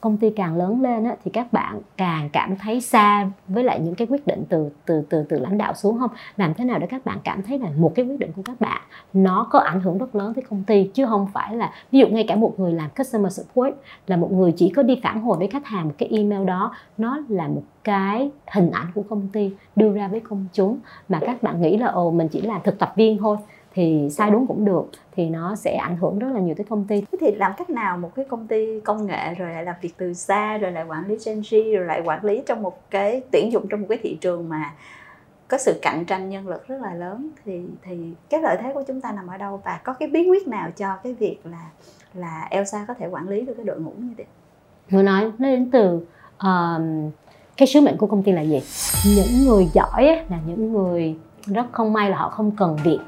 công 0.00 0.16
ty 0.16 0.30
càng 0.30 0.56
lớn 0.56 0.82
lên 0.82 1.04
á, 1.04 1.16
thì 1.24 1.30
các 1.30 1.52
bạn 1.52 1.80
càng 1.96 2.30
cảm 2.32 2.56
thấy 2.56 2.80
xa 2.80 3.30
với 3.48 3.64
lại 3.64 3.80
những 3.80 3.94
cái 3.94 4.06
quyết 4.06 4.26
định 4.26 4.44
từ 4.48 4.70
từ 4.86 5.02
từ 5.10 5.22
từ 5.28 5.38
lãnh 5.38 5.58
đạo 5.58 5.74
xuống 5.74 5.98
không? 5.98 6.10
Làm 6.36 6.54
thế 6.54 6.64
nào 6.64 6.78
để 6.78 6.86
các 6.86 7.04
bạn 7.04 7.18
cảm 7.24 7.42
thấy 7.42 7.58
là 7.58 7.68
một 7.76 7.92
cái 7.94 8.04
quyết 8.04 8.18
định 8.18 8.32
của 8.36 8.42
các 8.44 8.60
bạn 8.60 8.80
nó 9.12 9.46
có 9.50 9.58
ảnh 9.58 9.80
hưởng 9.80 9.98
rất 9.98 10.14
lớn 10.14 10.34
tới 10.34 10.44
công 10.50 10.64
ty 10.64 10.90
chứ 10.94 11.06
không 11.06 11.26
phải 11.32 11.56
là 11.56 11.72
ví 11.92 11.98
dụ 11.98 12.06
ngay 12.06 12.24
cả 12.28 12.36
một 12.36 12.54
người 12.60 12.72
làm 12.72 12.90
customer 12.98 13.32
support 13.32 13.74
là 14.06 14.16
một 14.16 14.32
người 14.32 14.52
chỉ 14.52 14.68
có 14.68 14.82
đi 14.82 15.00
phản 15.02 15.20
hồi 15.20 15.38
với 15.38 15.48
khách 15.48 15.66
hàng 15.66 15.84
một 15.84 15.94
cái 15.98 16.08
email 16.12 16.44
đó 16.44 16.74
nó 16.98 17.18
là 17.28 17.48
một 17.48 17.62
cái 17.84 18.30
hình 18.50 18.70
ảnh 18.70 18.86
của 18.94 19.02
công 19.02 19.28
ty 19.32 19.50
đưa 19.76 19.92
ra 19.92 20.08
với 20.08 20.20
công 20.20 20.46
chúng 20.52 20.78
mà 21.08 21.18
các 21.20 21.42
bạn 21.42 21.62
nghĩ 21.62 21.76
là 21.76 21.86
ồ 21.86 22.10
mình 22.10 22.28
chỉ 22.28 22.40
là 22.40 22.58
thực 22.58 22.78
tập 22.78 22.92
viên 22.96 23.18
thôi 23.18 23.36
thì 23.72 24.08
sai 24.10 24.30
đúng 24.30 24.46
cũng 24.46 24.64
được 24.64 24.90
thì 25.12 25.30
nó 25.30 25.56
sẽ 25.56 25.76
ảnh 25.76 25.96
hưởng 25.96 26.18
rất 26.18 26.28
là 26.34 26.40
nhiều 26.40 26.54
tới 26.54 26.66
công 26.70 26.84
ty. 26.84 27.00
Thế 27.00 27.18
thì 27.20 27.34
làm 27.36 27.52
cách 27.56 27.70
nào 27.70 27.98
một 27.98 28.14
cái 28.14 28.24
công 28.24 28.46
ty 28.46 28.80
công 28.80 29.06
nghệ 29.06 29.34
rồi 29.34 29.50
lại 29.50 29.64
làm 29.64 29.74
việc 29.80 29.94
từ 29.96 30.14
xa 30.14 30.58
rồi 30.58 30.72
lại 30.72 30.84
quản 30.84 31.08
lý 31.08 31.16
Gen 31.26 31.40
Z 31.40 31.76
rồi 31.76 31.86
lại 31.86 32.02
quản 32.04 32.24
lý 32.24 32.42
trong 32.46 32.62
một 32.62 32.90
cái 32.90 33.22
tuyển 33.30 33.52
dụng 33.52 33.68
trong 33.68 33.80
một 33.80 33.86
cái 33.88 33.98
thị 34.02 34.18
trường 34.20 34.48
mà 34.48 34.74
có 35.48 35.58
sự 35.58 35.78
cạnh 35.82 36.04
tranh 36.04 36.28
nhân 36.28 36.48
lực 36.48 36.68
rất 36.68 36.80
là 36.82 36.94
lớn 36.94 37.30
thì 37.44 37.62
thì 37.82 37.96
cái 38.30 38.42
lợi 38.42 38.56
thế 38.60 38.72
của 38.74 38.82
chúng 38.86 39.00
ta 39.00 39.12
nằm 39.12 39.26
ở 39.26 39.36
đâu 39.36 39.60
và 39.64 39.80
có 39.84 39.92
cái 39.92 40.08
bí 40.08 40.28
quyết 40.28 40.48
nào 40.48 40.70
cho 40.76 40.96
cái 41.02 41.14
việc 41.14 41.38
là 41.44 41.70
là 42.14 42.46
Elsa 42.50 42.84
có 42.88 42.94
thể 42.94 43.06
quản 43.06 43.28
lý 43.28 43.40
được 43.40 43.54
cái 43.56 43.64
đội 43.64 43.80
ngũ 43.80 43.92
như 43.98 44.14
thế? 44.18 44.24
Người 44.90 45.02
nói 45.02 45.32
nó 45.38 45.48
đến 45.48 45.70
từ 45.70 45.96
uh, 46.36 47.12
cái 47.56 47.66
sứ 47.66 47.80
mệnh 47.80 47.96
của 47.96 48.06
công 48.06 48.22
ty 48.22 48.32
là 48.32 48.42
gì? 48.42 48.62
Những 49.16 49.48
người 49.48 49.68
giỏi 49.72 50.24
là 50.28 50.38
những 50.46 50.72
người 50.72 51.16
rất 51.46 51.66
không 51.72 51.92
may 51.92 52.10
là 52.10 52.16
họ 52.16 52.28
không 52.28 52.50
cần 52.50 52.76
việc 52.84 52.98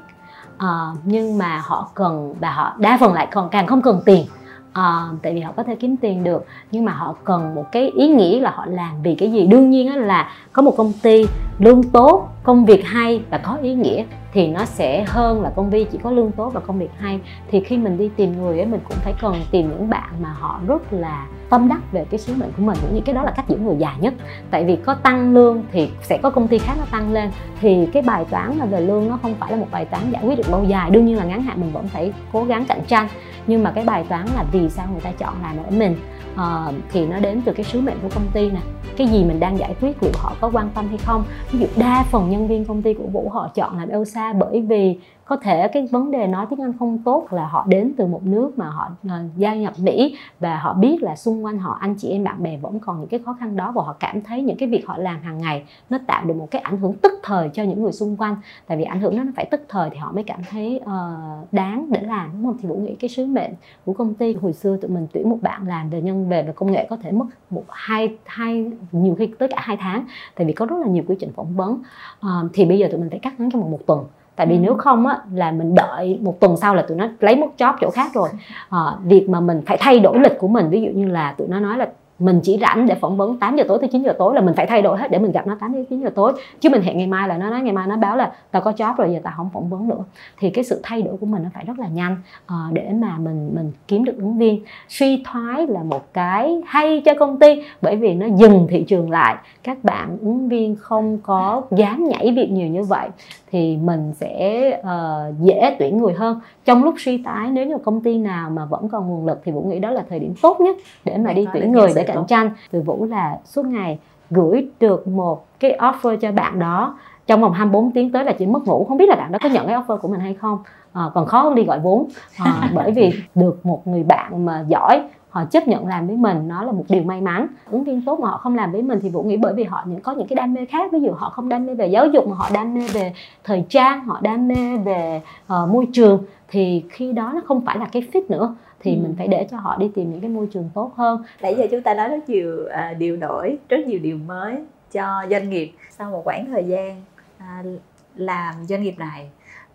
uh, 0.63 0.97
nhưng 1.03 1.37
mà 1.37 1.61
họ 1.65 1.89
cần 1.93 2.35
và 2.39 2.51
họ 2.51 2.73
đa 2.77 2.97
phần 2.99 3.13
lại 3.13 3.27
còn 3.31 3.49
càng 3.49 3.67
không 3.67 3.81
cần 3.81 4.01
tiền. 4.05 4.25
À, 4.73 5.07
tại 5.21 5.33
vì 5.33 5.41
họ 5.41 5.51
có 5.57 5.63
thể 5.63 5.75
kiếm 5.75 5.97
tiền 5.97 6.23
được 6.23 6.45
nhưng 6.71 6.85
mà 6.85 6.91
họ 6.91 7.15
cần 7.23 7.55
một 7.55 7.65
cái 7.71 7.91
ý 7.95 8.07
nghĩa 8.07 8.39
là 8.39 8.51
họ 8.51 8.65
làm 8.65 9.01
vì 9.03 9.15
cái 9.15 9.31
gì. 9.31 9.47
Đương 9.47 9.69
nhiên 9.69 9.95
là 9.95 10.29
có 10.53 10.61
một 10.61 10.77
công 10.77 10.93
ty 11.01 11.25
lương 11.59 11.83
tốt, 11.83 12.29
công 12.43 12.65
việc 12.65 12.85
hay 12.85 13.21
và 13.29 13.37
có 13.37 13.57
ý 13.61 13.73
nghĩa 13.73 14.03
thì 14.33 14.47
nó 14.47 14.65
sẽ 14.65 15.03
hơn 15.07 15.41
là 15.41 15.51
công 15.55 15.71
ty 15.71 15.83
chỉ 15.91 15.97
có 16.03 16.11
lương 16.11 16.31
tốt 16.31 16.49
và 16.53 16.59
công 16.59 16.79
việc 16.79 16.89
hay. 16.97 17.19
Thì 17.51 17.59
khi 17.59 17.77
mình 17.77 17.97
đi 17.97 18.09
tìm 18.15 18.41
người 18.41 18.57
ấy 18.57 18.65
mình 18.65 18.79
cũng 18.89 18.97
phải 18.97 19.13
cần 19.21 19.35
tìm 19.51 19.69
những 19.69 19.89
bạn 19.89 20.09
mà 20.21 20.29
họ 20.29 20.59
rất 20.67 20.93
là 20.93 21.27
tâm 21.49 21.67
đắc 21.69 21.91
về 21.91 22.05
cái 22.09 22.19
sứ 22.19 22.33
mệnh 22.35 22.51
của 22.57 22.63
mình, 22.63 22.77
cũng 22.81 22.95
như 22.95 23.01
cái 23.01 23.15
đó 23.15 23.23
là 23.23 23.31
cách 23.31 23.49
giữ 23.49 23.57
người 23.57 23.75
dài 23.77 23.95
nhất. 23.99 24.13
Tại 24.51 24.65
vì 24.65 24.75
có 24.75 24.93
tăng 24.93 25.33
lương 25.33 25.63
thì 25.71 25.89
sẽ 26.01 26.19
có 26.23 26.29
công 26.29 26.47
ty 26.47 26.57
khác 26.57 26.73
nó 26.79 26.85
tăng 26.91 27.13
lên. 27.13 27.29
Thì 27.61 27.87
cái 27.93 28.03
bài 28.03 28.25
toán 28.29 28.57
là 28.57 28.65
về 28.65 28.81
lương 28.81 29.09
nó 29.09 29.19
không 29.21 29.35
phải 29.39 29.51
là 29.51 29.57
một 29.57 29.67
bài 29.71 29.85
toán 29.85 30.11
giải 30.11 30.23
quyết 30.25 30.37
được 30.37 30.49
lâu 30.49 30.63
dài. 30.63 30.89
Đương 30.89 31.05
nhiên 31.05 31.17
là 31.17 31.23
ngắn 31.23 31.41
hạn 31.41 31.61
mình 31.61 31.71
vẫn 31.71 31.87
phải 31.87 32.13
cố 32.33 32.43
gắng 32.43 32.65
cạnh 32.65 32.81
tranh. 32.87 33.07
Nhưng 33.47 33.63
mà 33.63 33.71
cái 33.71 33.83
bài 33.83 34.05
toán 34.09 34.25
là 34.35 34.45
vì 34.51 34.69
sao 34.69 34.87
người 34.91 35.01
ta 35.01 35.11
chọn 35.11 35.33
làm 35.43 35.57
ở 35.57 35.71
mình 35.71 35.95
uh, 36.33 36.75
thì 36.91 37.05
nó 37.05 37.19
đến 37.19 37.41
từ 37.45 37.53
cái 37.53 37.63
sứ 37.63 37.81
mệnh 37.81 37.97
của 38.01 38.09
công 38.15 38.27
ty 38.33 38.49
nè. 38.49 38.59
Cái 38.97 39.07
gì 39.07 39.23
mình 39.23 39.39
đang 39.39 39.57
giải 39.57 39.75
quyết 39.81 40.03
liệu 40.03 40.11
họ 40.15 40.35
có 40.41 40.49
quan 40.53 40.69
tâm 40.75 40.87
hay 40.87 40.97
không? 40.97 41.23
Ví 41.51 41.59
dụ 41.59 41.65
đa 41.75 42.05
phần 42.11 42.29
nhân 42.29 42.47
viên 42.47 42.65
công 42.65 42.81
ty 42.81 42.93
của 42.93 43.07
vũ 43.07 43.29
họ 43.29 43.49
chọn 43.55 43.77
làm 43.77 43.89
elsa 43.89 44.33
bởi 44.33 44.61
vì 44.61 44.99
có 45.25 45.35
thể 45.35 45.67
cái 45.67 45.87
vấn 45.91 46.11
đề 46.11 46.27
nói 46.27 46.45
tiếng 46.49 46.61
Anh 46.61 46.73
không 46.79 46.97
tốt 46.97 47.27
là 47.31 47.47
họ 47.47 47.65
đến 47.67 47.93
từ 47.97 48.05
một 48.05 48.25
nước 48.25 48.51
mà 48.57 48.69
họ 48.69 48.89
uh, 49.07 49.37
gia 49.37 49.55
nhập 49.55 49.73
Mỹ 49.77 50.17
và 50.39 50.57
họ 50.57 50.73
biết 50.73 51.03
là 51.03 51.15
xung 51.15 51.45
quanh 51.45 51.59
họ 51.59 51.77
anh 51.79 51.95
chị 51.95 52.09
em 52.09 52.23
bạn 52.23 52.43
bè 52.43 52.57
vẫn 52.57 52.79
còn 52.79 52.99
những 52.99 53.09
cái 53.09 53.19
khó 53.25 53.37
khăn 53.39 53.55
đó 53.55 53.71
và 53.71 53.83
họ 53.83 53.95
cảm 53.99 54.21
thấy 54.21 54.41
những 54.41 54.57
cái 54.57 54.69
việc 54.69 54.87
họ 54.87 54.97
làm 54.97 55.21
hàng 55.21 55.37
ngày 55.37 55.63
nó 55.89 55.97
tạo 56.07 56.25
được 56.25 56.33
một 56.33 56.47
cái 56.51 56.61
ảnh 56.61 56.77
hưởng 56.77 56.93
tức 56.93 57.13
thời 57.23 57.49
cho 57.49 57.63
những 57.63 57.83
người 57.83 57.91
xung 57.91 58.17
quanh. 58.17 58.35
Tại 58.67 58.77
vì 58.77 58.83
ảnh 58.83 59.01
hưởng 59.01 59.17
đó 59.17 59.23
nó 59.23 59.31
phải 59.35 59.45
tức 59.51 59.61
thời 59.69 59.89
thì 59.89 59.97
họ 59.97 60.11
mới 60.11 60.23
cảm 60.23 60.39
thấy 60.49 60.81
uh, 60.83 61.53
đáng 61.53 61.85
để 61.91 62.01
làm 62.01 62.29
đúng 62.33 62.43
không? 62.45 62.57
Thì 62.61 62.69
vũ 62.69 62.75
nghĩ 62.75 62.95
cái 62.95 63.09
sứ 63.09 63.25
mệnh 63.25 63.51
của 63.85 63.93
công 63.93 64.13
ty 64.13 64.33
hồi 64.33 64.53
xưa 64.53 64.77
tụi 64.77 64.91
mình 64.91 65.07
tuyển 65.13 65.29
một 65.29 65.37
bạn 65.41 65.67
làm 65.67 65.89
về 65.89 66.01
nhân 66.01 66.29
về 66.29 66.43
về 66.43 66.53
công 66.55 66.71
nghệ 66.71 66.87
có 66.89 66.97
thể 66.97 67.11
mất 67.11 67.25
một 67.49 67.63
hai 67.69 68.17
hai 68.25 68.71
nhiều 68.91 69.15
khi 69.15 69.29
tới 69.39 69.47
cả 69.47 69.57
hai 69.59 69.77
tháng. 69.77 70.05
Tại 70.35 70.47
vì 70.47 70.53
có 70.53 70.65
rất 70.65 70.75
là 70.79 70.87
nhiều 70.87 71.03
quy 71.07 71.15
trình 71.19 71.31
phỏng 71.35 71.55
vấn. 71.55 71.81
Uh, 72.25 72.51
thì 72.53 72.65
bây 72.65 72.79
giờ 72.79 72.87
tụi 72.91 72.99
mình 72.99 73.09
phải 73.09 73.19
cắt 73.19 73.39
ngắn 73.39 73.51
trong 73.51 73.61
một, 73.61 73.67
một 73.67 73.79
tuần 73.85 74.05
tại 74.35 74.47
vì 74.47 74.55
ừ. 74.55 74.59
nếu 74.59 74.75
không 74.75 75.07
á 75.07 75.17
là 75.33 75.51
mình 75.51 75.75
đợi 75.75 76.19
một 76.21 76.39
tuần 76.39 76.57
sau 76.57 76.75
là 76.75 76.81
tụi 76.81 76.97
nó 76.97 77.07
lấy 77.19 77.35
một 77.35 77.49
job 77.57 77.73
chỗ 77.81 77.89
khác 77.89 78.11
rồi 78.13 78.29
à, 78.69 78.79
việc 79.03 79.29
mà 79.29 79.39
mình 79.39 79.61
phải 79.65 79.77
thay 79.79 79.99
đổi 79.99 80.19
lịch 80.19 80.37
của 80.39 80.47
mình 80.47 80.69
ví 80.69 80.81
dụ 80.81 80.89
như 80.89 81.07
là 81.07 81.31
tụi 81.37 81.47
nó 81.47 81.59
nói 81.59 81.77
là 81.77 81.87
mình 82.23 82.39
chỉ 82.43 82.57
rảnh 82.61 82.85
để 82.85 82.95
phỏng 82.95 83.17
vấn 83.17 83.37
8 83.37 83.55
giờ 83.55 83.63
tối 83.67 83.77
tới 83.79 83.89
9 83.89 84.03
giờ 84.03 84.15
tối 84.19 84.35
là 84.35 84.41
mình 84.41 84.55
phải 84.55 84.67
thay 84.67 84.81
đổi 84.81 84.97
hết 84.97 85.11
để 85.11 85.19
mình 85.19 85.31
gặp 85.31 85.47
nó 85.47 85.55
8 85.59 85.73
đến 85.73 85.85
9 85.85 86.01
giờ 86.01 86.09
tối. 86.15 86.33
Chứ 86.59 86.69
mình 86.69 86.81
hẹn 86.81 86.97
ngày 86.97 87.07
mai 87.07 87.27
là 87.27 87.37
nó 87.37 87.49
nói 87.49 87.61
ngày 87.61 87.73
mai 87.73 87.87
nó 87.87 87.97
báo 87.97 88.17
là 88.17 88.31
tao 88.51 88.61
có 88.61 88.71
job 88.71 88.95
rồi 88.95 89.11
giờ 89.13 89.19
tao 89.23 89.33
không 89.37 89.49
phỏng 89.53 89.69
vấn 89.69 89.87
nữa. 89.87 90.03
Thì 90.39 90.49
cái 90.49 90.63
sự 90.63 90.79
thay 90.83 91.01
đổi 91.01 91.17
của 91.17 91.25
mình 91.25 91.43
nó 91.43 91.49
phải 91.53 91.65
rất 91.65 91.79
là 91.79 91.87
nhanh 91.87 92.17
uh, 92.45 92.73
để 92.73 92.89
mà 92.93 93.17
mình 93.17 93.51
mình 93.55 93.71
kiếm 93.87 94.03
được 94.03 94.15
ứng 94.17 94.37
viên. 94.37 94.61
Suy 94.89 95.23
thoái 95.25 95.67
là 95.67 95.83
một 95.83 96.13
cái 96.13 96.61
hay 96.65 97.01
cho 97.05 97.13
công 97.19 97.39
ty 97.39 97.63
bởi 97.81 97.95
vì 97.95 98.13
nó 98.13 98.25
dừng 98.37 98.67
thị 98.69 98.83
trường 98.83 99.11
lại. 99.11 99.35
Các 99.63 99.83
bạn 99.83 100.17
ứng 100.21 100.49
viên 100.49 100.75
không 100.75 101.17
có 101.23 101.61
dám 101.71 102.03
nhảy 102.03 102.31
việc 102.31 102.51
nhiều 102.51 102.67
như 102.67 102.83
vậy 102.83 103.09
thì 103.51 103.77
mình 103.77 104.13
sẽ 104.15 104.69
uh, 104.79 105.39
dễ 105.39 105.75
tuyển 105.79 105.97
người 105.97 106.13
hơn. 106.13 106.39
Trong 106.65 106.83
lúc 106.83 106.95
suy 106.97 107.17
tái 107.17 107.51
nếu 107.51 107.65
như 107.65 107.77
công 107.77 108.01
ty 108.01 108.17
nào 108.17 108.49
mà 108.49 108.65
vẫn 108.65 108.89
còn 108.89 109.09
nguồn 109.09 109.25
lực 109.25 109.41
thì 109.45 109.51
vũ 109.51 109.61
nghĩ 109.61 109.79
đó 109.79 109.91
là 109.91 110.03
thời 110.09 110.19
điểm 110.19 110.33
tốt 110.41 110.61
nhất 110.61 110.75
để 111.05 111.17
mà 111.17 111.33
đi 111.33 111.47
tuyển 111.53 111.71
người 111.71 111.91
để 111.95 112.03
cạnh 112.13 112.25
tranh 112.27 112.51
từ 112.71 112.81
vũ 112.81 113.05
là 113.05 113.39
suốt 113.45 113.65
ngày 113.65 113.99
gửi 114.29 114.67
được 114.79 115.07
một 115.07 115.45
cái 115.59 115.77
offer 115.79 116.15
cho 116.15 116.31
bạn 116.31 116.59
đó. 116.59 116.97
Trong 117.27 117.41
vòng 117.41 117.53
24 117.53 117.91
tiếng 117.91 118.11
tới 118.11 118.25
là 118.25 118.31
chỉ 118.31 118.45
mất 118.45 118.67
ngủ. 118.67 118.85
Không 118.89 118.97
biết 118.97 119.09
là 119.09 119.15
bạn 119.15 119.31
đó 119.31 119.39
có 119.43 119.49
nhận 119.49 119.67
cái 119.67 119.75
offer 119.75 119.97
của 119.97 120.07
mình 120.07 120.19
hay 120.19 120.33
không. 120.33 120.59
À, 120.93 121.03
còn 121.13 121.25
khó 121.25 121.41
hơn 121.41 121.55
đi 121.55 121.63
gọi 121.63 121.79
vốn. 121.79 122.07
À, 122.37 122.69
bởi 122.75 122.91
vì 122.91 123.13
được 123.35 123.65
một 123.65 123.87
người 123.87 124.03
bạn 124.03 124.45
mà 124.45 124.65
giỏi 124.67 125.01
họ 125.29 125.45
chấp 125.45 125.67
nhận 125.67 125.87
làm 125.87 126.07
với 126.07 126.17
mình 126.17 126.47
nó 126.47 126.63
là 126.63 126.71
một 126.71 126.83
điều 126.89 127.03
may 127.03 127.21
mắn. 127.21 127.47
Ứng 127.71 127.83
viên 127.83 128.01
tốt 128.05 128.19
mà 128.19 128.29
họ 128.29 128.37
không 128.37 128.55
làm 128.55 128.71
với 128.71 128.81
mình 128.81 128.99
thì 129.01 129.09
vũ 129.09 129.23
nghĩ 129.23 129.37
bởi 129.37 129.53
vì 129.53 129.63
họ 129.63 129.83
những 129.85 130.01
có 130.01 130.11
những 130.11 130.27
cái 130.27 130.35
đam 130.35 130.53
mê 130.53 130.65
khác. 130.65 130.91
Ví 130.91 130.99
dụ 130.99 131.11
họ 131.11 131.29
không 131.29 131.49
đam 131.49 131.65
mê 131.65 131.73
về 131.73 131.87
giáo 131.87 132.07
dục 132.07 132.27
mà 132.27 132.35
họ 132.35 132.49
đam 132.53 132.73
mê 132.73 132.81
về 132.93 133.13
thời 133.43 133.65
trang 133.69 134.05
họ 134.05 134.19
đam 134.21 134.47
mê 134.47 134.77
về 134.85 135.21
uh, 135.53 135.69
môi 135.69 135.87
trường 135.93 136.23
thì 136.47 136.83
khi 136.89 137.11
đó 137.11 137.31
nó 137.35 137.41
không 137.45 137.61
phải 137.65 137.79
là 137.79 137.85
cái 137.85 138.07
fit 138.13 138.21
nữa 138.29 138.55
thì 138.83 138.95
ừ. 138.95 139.01
mình 139.01 139.15
phải 139.17 139.27
để 139.27 139.47
cho 139.51 139.57
họ 139.57 139.77
đi 139.79 139.91
tìm 139.95 140.11
những 140.11 140.21
cái 140.21 140.29
môi 140.29 140.47
trường 140.53 140.69
tốt 140.73 140.91
hơn. 140.95 141.23
Nãy 141.41 141.55
giờ 141.57 141.67
chúng 141.71 141.81
ta 141.81 141.93
nói 141.93 142.09
rất 142.09 142.29
nhiều 142.29 142.65
uh, 142.65 142.97
điều 142.97 143.17
đổi 143.17 143.57
rất 143.69 143.77
nhiều 143.87 143.99
điều 143.99 144.17
mới 144.17 144.55
cho 144.91 145.25
doanh 145.29 145.49
nghiệp 145.49 145.71
sau 145.97 146.11
một 146.11 146.21
khoảng 146.25 146.45
thời 146.45 146.63
gian 146.63 147.01
uh, 147.37 147.79
làm 148.15 148.65
doanh 148.65 148.81
nghiệp 148.81 148.95
này 148.97 149.29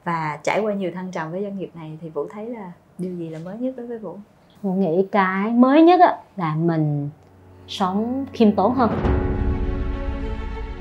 và 0.04 0.38
trải 0.42 0.60
qua 0.60 0.74
nhiều 0.74 0.90
thăng 0.94 1.10
trầm 1.10 1.30
với 1.32 1.42
doanh 1.42 1.58
nghiệp 1.58 1.70
này 1.74 1.98
thì 2.00 2.08
vũ 2.08 2.26
thấy 2.32 2.46
là 2.46 2.72
điều 2.98 3.14
gì 3.14 3.28
là 3.28 3.38
mới 3.44 3.58
nhất 3.58 3.74
đối 3.76 3.86
với 3.86 3.98
vũ? 3.98 4.16
Vũ 4.62 4.72
nghĩ 4.72 5.06
cái 5.12 5.50
mới 5.50 5.82
nhất 5.82 6.00
á, 6.00 6.16
là 6.36 6.54
mình 6.54 7.08
sống 7.68 8.26
khiêm 8.32 8.52
tốn 8.52 8.74
hơn. 8.74 8.90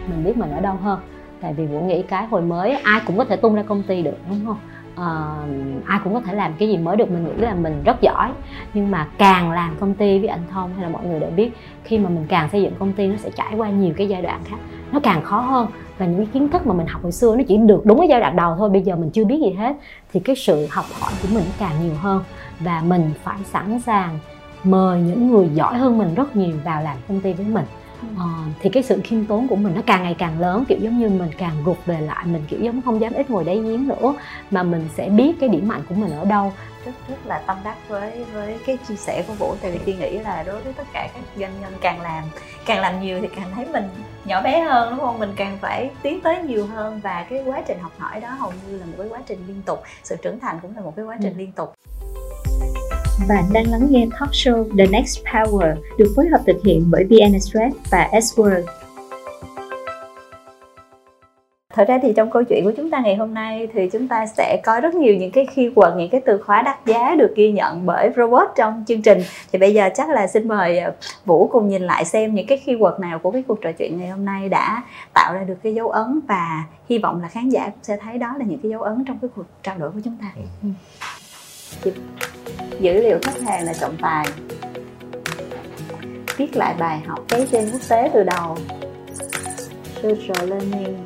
Mình 0.10 0.24
biết 0.24 0.38
mình 0.38 0.52
ở 0.52 0.62
đâu 0.62 0.76
hơn. 0.76 1.00
Tại 1.42 1.54
vì 1.54 1.66
Vũ 1.66 1.80
nghĩ 1.80 2.02
cái 2.02 2.26
hồi 2.26 2.42
mới 2.42 2.72
ai 2.72 3.02
cũng 3.08 3.18
có 3.18 3.26
thể 3.26 3.36
tung 3.36 3.56
ra 3.56 3.64
công 3.64 3.84
ty 3.84 4.02
được 4.02 4.16
đúng 4.30 4.46
không 4.46 4.58
uh, 5.02 5.86
ai 5.86 6.00
cũng 6.04 6.14
có 6.14 6.20
thể 6.20 6.34
làm 6.34 6.54
cái 6.60 6.68
gì 6.68 6.78
mới 6.78 6.96
được 6.96 7.12
mình 7.12 7.26
nghĩ 7.26 7.42
là 7.42 7.54
mình 7.54 7.84
rất 7.84 8.02
giỏi. 8.02 8.32
Nhưng 8.74 8.92
mà 8.92 9.08
càng 9.18 9.52
làm 9.52 9.76
công 9.80 9.94
ty 9.94 10.20
với 10.20 10.28
anh 10.28 10.44
thông 10.52 10.74
hay 10.74 10.84
là 10.84 10.90
mọi 10.90 11.06
người 11.06 11.20
đều 11.20 11.30
biết 11.30 11.52
khi 11.84 11.98
mà 11.98 12.10
mình 12.10 12.26
càng 12.30 12.50
xây 12.50 12.62
dựng 12.62 12.74
công 12.80 12.94
ty 12.94 13.08
nó 13.08 13.16
sẽ 13.18 13.30
trải 13.36 13.54
qua 13.58 13.70
nhiều 13.70 13.94
cái 13.98 14.08
giai 14.08 14.22
đoạn 14.22 14.42
khác. 14.46 14.58
Nó 14.92 15.00
càng 15.00 15.24
khó 15.24 15.40
hơn 15.40 15.68
và 15.98 16.06
những 16.06 16.18
cái 16.18 16.28
kiến 16.34 16.50
thức 16.50 16.68
mà 16.68 16.74
mình 16.74 16.88
học 16.88 17.04
hồi 17.04 17.12
xưa 17.12 17.36
nó 17.36 17.44
chỉ 17.48 17.58
được 17.58 17.86
đúng 17.86 18.00
cái 18.00 18.08
giai 18.08 18.20
đoạn 18.20 18.36
đầu 18.36 18.56
thôi 18.58 18.70
bây 18.70 18.82
giờ 18.82 18.96
mình 18.96 19.10
chưa 19.10 19.26
biết 19.26 19.40
gì 19.42 19.54
hết 19.54 19.76
thì 20.14 20.20
cái 20.20 20.36
sự 20.36 20.68
học 20.72 20.86
hỏi 21.00 21.14
của 21.22 21.28
mình 21.34 21.44
càng 21.60 21.84
nhiều 21.84 21.96
hơn. 22.02 22.24
Và 22.60 22.82
mình 22.82 23.12
phải 23.24 23.38
sẵn 23.44 23.80
sàng 23.80 24.20
mời 24.64 25.02
những 25.02 25.32
người 25.32 25.50
giỏi 25.54 25.78
hơn 25.78 25.98
mình 25.98 26.14
rất 26.16 26.36
nhiều 26.36 26.56
vào 26.64 26.82
làm 26.82 26.98
công 27.08 27.22
ty 27.22 27.34
với 27.34 27.46
mình 27.46 27.66
ờ, 28.18 28.26
thì 28.60 28.70
cái 28.70 28.84
sự 28.84 29.02
khiêm 29.04 29.26
tốn 29.26 29.48
của 29.48 29.56
mình 29.56 29.76
nó 29.76 29.82
càng 29.86 30.04
ngày 30.04 30.16
càng 30.18 30.40
lớn 30.40 30.64
kiểu 30.68 30.78
giống 30.82 31.00
như 31.00 31.10
mình 31.10 31.32
càng 31.38 31.64
gục 31.66 31.86
về 31.86 32.02
lại 32.02 32.26
mình 32.26 32.44
kiểu 32.48 32.60
giống 32.60 32.82
không 32.82 33.02
dám 33.02 33.14
ít 33.14 33.30
ngồi 33.30 33.44
đáy 33.44 33.60
giếng 33.60 33.88
nữa 33.88 34.14
mà 34.52 34.64
mình 34.64 34.90
sẽ 34.96 35.10
biết 35.10 35.36
cái 35.40 35.50
điểm 35.50 35.68
mạnh 35.68 35.82
của 35.90 35.96
mình 35.96 36.12
ở 36.12 36.26
đâu. 36.26 36.54
Rất 36.86 36.92
rất 37.10 37.26
là 37.26 37.38
tâm 37.38 37.58
đắc 37.64 37.78
với 37.88 38.26
với 38.34 38.60
cái 38.66 38.78
chia 38.88 38.96
sẻ 38.96 39.24
của 39.28 39.34
vũ 39.34 39.56
tại 39.62 39.72
vì 39.72 39.78
tiên 39.78 40.00
nghĩ 40.00 40.20
là 40.20 40.44
đối 40.44 40.62
với 40.62 40.74
tất 40.74 40.88
cả 40.94 41.10
các 41.14 41.24
doanh 41.38 41.62
nhân 41.62 41.74
càng 41.82 42.02
làm 42.02 42.24
càng 42.66 42.82
làm 42.82 43.02
nhiều 43.02 43.20
thì 43.22 43.28
càng 43.36 43.52
thấy 43.56 43.66
mình 43.74 43.90
nhỏ 44.26 44.42
bé 44.42 44.62
hơn 44.62 44.90
đúng 44.90 45.00
không? 45.00 45.20
Mình 45.20 45.34
càng 45.36 45.58
phải 45.62 45.90
tiến 46.02 46.22
tới 46.22 46.44
nhiều 46.44 46.68
hơn 46.68 47.00
và 47.04 47.26
cái 47.30 47.44
quá 47.46 47.62
trình 47.68 47.80
học 47.80 47.92
hỏi 47.98 48.20
đó 48.20 48.30
hầu 48.30 48.54
như 48.68 48.78
là 48.78 48.86
một 48.86 48.94
cái 48.98 49.08
quá 49.10 49.20
trình 49.28 49.40
liên 49.48 49.62
tục 49.66 49.84
sự 50.04 50.16
trưởng 50.22 50.40
thành 50.40 50.60
cũng 50.62 50.76
là 50.76 50.82
một 50.82 50.94
cái 50.96 51.06
quá 51.06 51.18
trình 51.22 51.34
ừ. 51.34 51.38
liên 51.38 51.52
tục 51.52 51.74
bạn 53.30 53.44
đang 53.54 53.72
lắng 53.72 53.88
nghe 53.90 54.08
talk 54.20 54.32
show 54.32 54.78
The 54.78 54.86
Next 54.86 55.26
Power 55.26 55.76
được 55.98 56.14
phối 56.16 56.28
hợp 56.28 56.42
thực 56.48 56.58
hiện 56.66 56.86
bởi 56.92 57.04
VN 57.04 57.34
Express 57.34 57.76
và 57.92 58.10
S-World. 58.12 58.64
thật 61.70 61.88
ra 61.88 62.00
thì 62.02 62.14
trong 62.16 62.32
câu 62.32 62.44
chuyện 62.44 62.64
của 62.66 62.72
chúng 62.78 62.90
ta 62.90 63.00
ngày 63.00 63.16
hôm 63.16 63.34
nay 63.34 63.68
thì 63.74 63.90
chúng 63.90 64.08
ta 64.08 64.26
sẽ 64.26 64.62
có 64.66 64.80
rất 64.80 64.96
nhiều 64.96 65.16
những 65.16 65.32
cái 65.32 65.48
keyword 65.56 65.98
những 65.98 66.10
cái 66.10 66.22
từ 66.26 66.38
khóa 66.38 66.62
đắt 66.62 66.86
giá 66.86 67.16
được 67.16 67.34
ghi 67.36 67.52
nhận 67.52 67.86
bởi 67.86 68.10
robot 68.18 68.48
trong 68.56 68.84
chương 68.88 69.02
trình 69.02 69.22
thì 69.52 69.60
bây 69.60 69.74
giờ 69.74 69.90
chắc 69.96 70.10
là 70.10 70.28
xin 70.28 70.48
mời 70.48 70.80
ờ, 70.80 70.94
vũ 71.26 71.48
cùng 71.52 71.70
nhìn 71.70 71.82
lại 71.82 72.06
xem 72.06 72.36
những 72.36 72.48
cái 72.48 72.62
keyword 72.66 73.00
nào 73.00 73.20
của 73.20 73.32
cái 73.32 73.44
cuộc 73.48 73.62
trò 73.62 73.72
chuyện 73.72 74.00
ngày 74.00 74.10
hôm 74.10 74.26
nay 74.26 74.50
đã 74.50 74.84
tạo 75.14 75.34
ra 75.34 75.44
được 75.44 75.58
cái 75.64 75.74
dấu 75.74 75.90
ấn 75.90 76.20
và 76.28 76.64
hy 76.90 76.98
vọng 76.98 77.22
là 77.22 77.28
khán 77.28 77.50
giả 77.50 77.72
sẽ 77.82 77.98
thấy 77.98 78.18
đó 78.18 78.36
là 78.40 78.46
những 78.46 78.60
cái 78.60 78.72
dấu 78.72 78.82
ấn 78.82 79.04
trong 79.08 79.18
cái 79.22 79.30
cuộc 79.36 79.46
trao 79.64 79.78
đổi 79.78 79.92
của 79.92 80.00
chúng 80.04 80.18
ta 80.22 80.28
ừ. 80.64 80.70
ừ 81.84 81.92
dữ 82.80 82.94
liệu 82.94 83.20
khách 83.24 83.42
hàng 83.42 83.66
là 83.66 83.74
trọng 83.74 83.98
tài. 84.02 84.28
Viết 86.38 86.56
lại 86.56 86.76
bài 86.80 87.00
học 87.08 87.20
cái 87.28 87.48
trên 87.52 87.70
quốc 87.72 87.82
tế 87.90 88.10
từ 88.14 88.24
đầu. 88.24 88.58
Social 90.04 90.50
learning 90.50 90.98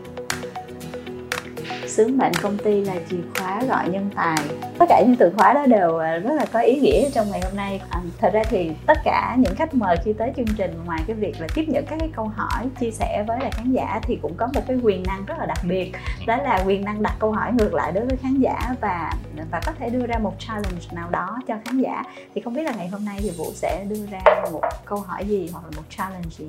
sứ 1.92 2.08
mệnh 2.08 2.34
công 2.42 2.58
ty 2.58 2.86
là 2.86 2.96
chìa 3.10 3.18
khóa 3.36 3.64
gọi 3.70 3.90
nhân 3.90 4.10
tài. 4.16 4.38
Tất 4.80 4.86
cả 4.90 5.02
những 5.06 5.16
từ 5.16 5.32
khóa 5.38 5.54
đó 5.54 5.66
đều 5.66 5.98
à, 5.98 6.18
rất 6.18 6.34
là 6.34 6.46
có 6.54 6.60
ý 6.60 6.80
nghĩa 6.80 7.10
trong 7.10 7.32
ngày 7.32 7.42
hôm 7.44 7.56
nay. 7.56 7.82
À, 7.90 8.02
thật 8.18 8.30
ra 8.34 8.44
thì 8.50 8.72
tất 8.86 8.98
cả 9.04 9.36
những 9.40 9.56
khách 9.56 9.74
mời 9.74 9.98
khi 10.06 10.14
tới 10.14 10.32
chương 10.36 10.56
trình 10.58 10.84
ngoài 10.86 11.02
cái 11.08 11.16
việc 11.16 11.42
là 11.42 11.48
tiếp 11.56 11.66
nhận 11.68 11.86
các 11.86 11.96
cái 12.00 12.10
câu 12.16 12.32
hỏi 12.36 12.64
chia 12.80 12.92
sẻ 12.92 13.24
với 13.28 13.40
lại 13.40 13.52
khán 13.52 13.72
giả 13.72 14.00
thì 14.04 14.20
cũng 14.22 14.34
có 14.38 14.48
một 14.54 14.62
cái 14.68 14.78
quyền 14.84 15.04
năng 15.04 15.26
rất 15.26 15.36
là 15.40 15.46
đặc 15.46 15.60
biệt. 15.64 15.92
Đó 16.28 16.38
là 16.38 16.64
quyền 16.66 16.86
năng 16.86 17.04
đặt 17.04 17.16
câu 17.20 17.32
hỏi 17.32 17.52
ngược 17.54 17.74
lại 17.74 17.92
đối 17.92 18.06
với 18.06 18.18
khán 18.18 18.40
giả 18.40 18.76
và 18.82 19.14
và 19.52 19.62
có 19.66 19.72
thể 19.80 19.90
đưa 19.90 20.06
ra 20.06 20.18
một 20.18 20.34
challenge 20.40 20.86
nào 20.92 21.10
đó 21.10 21.38
cho 21.48 21.56
khán 21.66 21.78
giả. 21.82 22.04
Thì 22.36 22.42
không 22.42 22.54
biết 22.54 22.64
là 22.64 22.72
ngày 22.78 22.88
hôm 22.88 23.06
nay 23.06 23.18
thì 23.22 23.32
vũ 23.38 23.52
sẽ 23.54 23.86
đưa 23.90 24.06
ra 24.12 24.22
một 24.52 24.62
câu 24.86 25.00
hỏi 25.00 25.26
gì 25.26 25.50
hoặc 25.54 25.64
là 25.64 25.72
một 25.78 25.84
challenge 25.90 26.30
gì? 26.30 26.48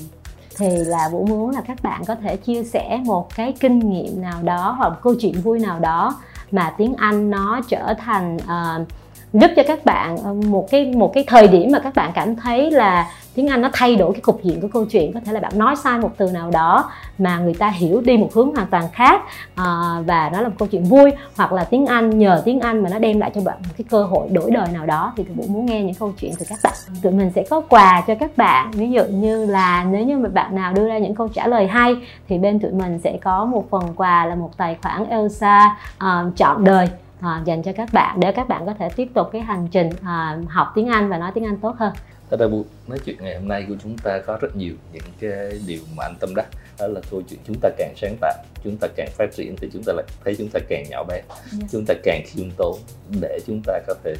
Thì 0.58 0.68
là 0.68 1.08
vũ 1.08 1.26
muốn 1.26 1.50
là 1.50 1.60
các 1.60 1.82
bạn 1.82 2.04
có 2.04 2.14
thể 2.14 2.36
chia 2.36 2.64
sẻ 2.64 3.00
một 3.04 3.34
cái 3.34 3.54
kinh 3.60 3.78
nghiệm 3.78 4.22
nào 4.22 4.42
đó 4.42 4.74
hoặc 4.78 4.88
một 4.88 4.96
câu 5.02 5.14
chuyện 5.20 5.40
vui 5.40 5.58
nào 5.58 5.78
đó 5.78 6.16
mà 6.50 6.74
tiếng 6.78 6.94
anh 6.94 7.30
nó 7.30 7.60
trở 7.68 7.94
thành 7.98 8.36
uh, 8.36 8.88
giúp 9.32 9.50
cho 9.56 9.62
các 9.66 9.84
bạn 9.84 10.16
ờ, 10.16 10.34
một 10.34 10.66
cái 10.70 10.84
một 10.84 11.12
cái 11.14 11.24
thời 11.26 11.48
điểm 11.48 11.70
mà 11.72 11.78
các 11.78 11.94
bạn 11.94 12.10
cảm 12.14 12.36
thấy 12.36 12.70
là 12.70 13.10
tiếng 13.34 13.48
Anh 13.48 13.62
nó 13.62 13.70
thay 13.72 13.96
đổi 13.96 14.12
cái 14.12 14.20
cục 14.20 14.42
diện 14.42 14.60
của 14.60 14.68
câu 14.72 14.84
chuyện 14.84 15.12
có 15.12 15.20
thể 15.24 15.32
là 15.32 15.40
bạn 15.40 15.58
nói 15.58 15.76
sai 15.76 15.98
một 15.98 16.10
từ 16.16 16.30
nào 16.30 16.50
đó 16.50 16.90
mà 17.18 17.38
người 17.38 17.54
ta 17.54 17.68
hiểu 17.68 18.00
đi 18.00 18.16
một 18.16 18.28
hướng 18.34 18.54
hoàn 18.54 18.66
toàn 18.66 18.84
khác 18.92 19.22
à, 19.54 19.64
và 20.06 20.30
nó 20.32 20.40
là 20.40 20.48
một 20.48 20.54
câu 20.58 20.68
chuyện 20.68 20.84
vui 20.84 21.10
hoặc 21.36 21.52
là 21.52 21.64
tiếng 21.64 21.86
Anh 21.86 22.18
nhờ 22.18 22.42
tiếng 22.44 22.60
Anh 22.60 22.82
mà 22.82 22.90
nó 22.90 22.98
đem 22.98 23.20
lại 23.20 23.30
cho 23.34 23.40
bạn 23.40 23.56
một 23.58 23.74
cái 23.78 23.84
cơ 23.90 24.02
hội 24.02 24.28
đổi 24.28 24.50
đời 24.50 24.68
nào 24.72 24.86
đó 24.86 25.12
thì 25.16 25.24
tụi 25.24 25.36
cũng 25.36 25.52
muốn 25.52 25.66
nghe 25.66 25.82
những 25.82 25.94
câu 25.94 26.12
chuyện 26.20 26.32
từ 26.38 26.46
các 26.48 26.58
bạn. 26.64 26.72
Tụi 27.02 27.12
mình 27.12 27.30
sẽ 27.34 27.44
có 27.50 27.60
quà 27.60 28.02
cho 28.06 28.14
các 28.14 28.36
bạn 28.36 28.70
ví 28.70 28.90
dụ 28.90 29.04
như 29.04 29.46
là 29.46 29.84
nếu 29.84 30.04
như 30.04 30.18
mà 30.18 30.28
bạn 30.28 30.54
nào 30.54 30.72
đưa 30.72 30.88
ra 30.88 30.98
những 30.98 31.14
câu 31.14 31.28
trả 31.28 31.46
lời 31.46 31.66
hay 31.66 31.96
thì 32.28 32.38
bên 32.38 32.58
tụi 32.58 32.70
mình 32.70 32.98
sẽ 33.04 33.18
có 33.22 33.44
một 33.44 33.64
phần 33.70 33.84
quà 33.96 34.26
là 34.26 34.34
một 34.34 34.50
tài 34.56 34.76
khoản 34.82 35.08
Elsa 35.08 35.76
uh, 35.96 36.36
chọn 36.36 36.64
đời 36.64 36.88
à, 37.22 37.42
dành 37.44 37.62
cho 37.62 37.72
các 37.72 37.88
bạn 37.92 38.20
để 38.20 38.32
các 38.32 38.48
bạn 38.48 38.66
có 38.66 38.74
thể 38.78 38.88
tiếp 38.96 39.08
tục 39.14 39.28
cái 39.32 39.42
hành 39.42 39.68
trình 39.70 39.90
à, 40.02 40.38
học 40.48 40.72
tiếng 40.74 40.88
Anh 40.88 41.08
và 41.08 41.18
nói 41.18 41.30
tiếng 41.34 41.44
Anh 41.44 41.58
tốt 41.58 41.74
hơn. 41.78 41.92
Thật 42.30 42.40
ra 42.40 42.48
buổi 42.48 42.64
nói 42.88 42.98
chuyện 43.04 43.16
ngày 43.20 43.38
hôm 43.38 43.48
nay 43.48 43.64
của 43.68 43.74
chúng 43.82 43.98
ta 43.98 44.18
có 44.26 44.38
rất 44.40 44.56
nhiều 44.56 44.74
những 44.92 45.02
cái 45.20 45.60
điều 45.66 45.80
mà 45.96 46.04
anh 46.04 46.14
tâm 46.20 46.30
đắc 46.36 46.46
đó 46.78 46.86
là 46.86 47.00
câu 47.10 47.22
chuyện 47.30 47.40
chúng 47.46 47.56
ta 47.60 47.68
càng 47.78 47.94
sáng 47.96 48.16
tạo 48.20 48.44
chúng 48.64 48.76
ta 48.76 48.88
càng 48.96 49.08
phát 49.18 49.32
triển 49.36 49.56
thì 49.56 49.68
chúng 49.72 49.82
ta 49.86 49.92
lại 49.92 50.04
thấy 50.24 50.34
chúng 50.38 50.48
ta 50.48 50.60
càng 50.68 50.84
nhỏ 50.90 51.04
bé 51.04 51.14
yeah. 51.14 51.26
Dạ. 51.52 51.66
chúng 51.72 51.84
ta 51.86 51.94
càng 52.02 52.22
khiêm 52.26 52.50
tốn 52.56 52.78
để 53.20 53.38
chúng 53.46 53.60
ta 53.66 53.80
có 53.86 53.94
thể 54.04 54.14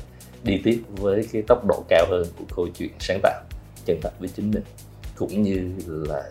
đi 0.45 0.61
tiếp 0.65 0.83
với 0.89 1.29
cái 1.33 1.43
tốc 1.49 1.65
độ 1.69 1.85
cao 1.89 2.07
hơn 2.11 2.27
của 2.39 2.45
câu 2.57 2.69
chuyện 2.79 2.91
sáng 2.99 3.21
tạo 3.23 3.43
chân 3.85 3.99
thật 4.03 4.13
với 4.19 4.29
chính 4.29 4.51
mình 4.51 4.63
cũng 5.17 5.43
như 5.43 5.71
là 5.87 6.23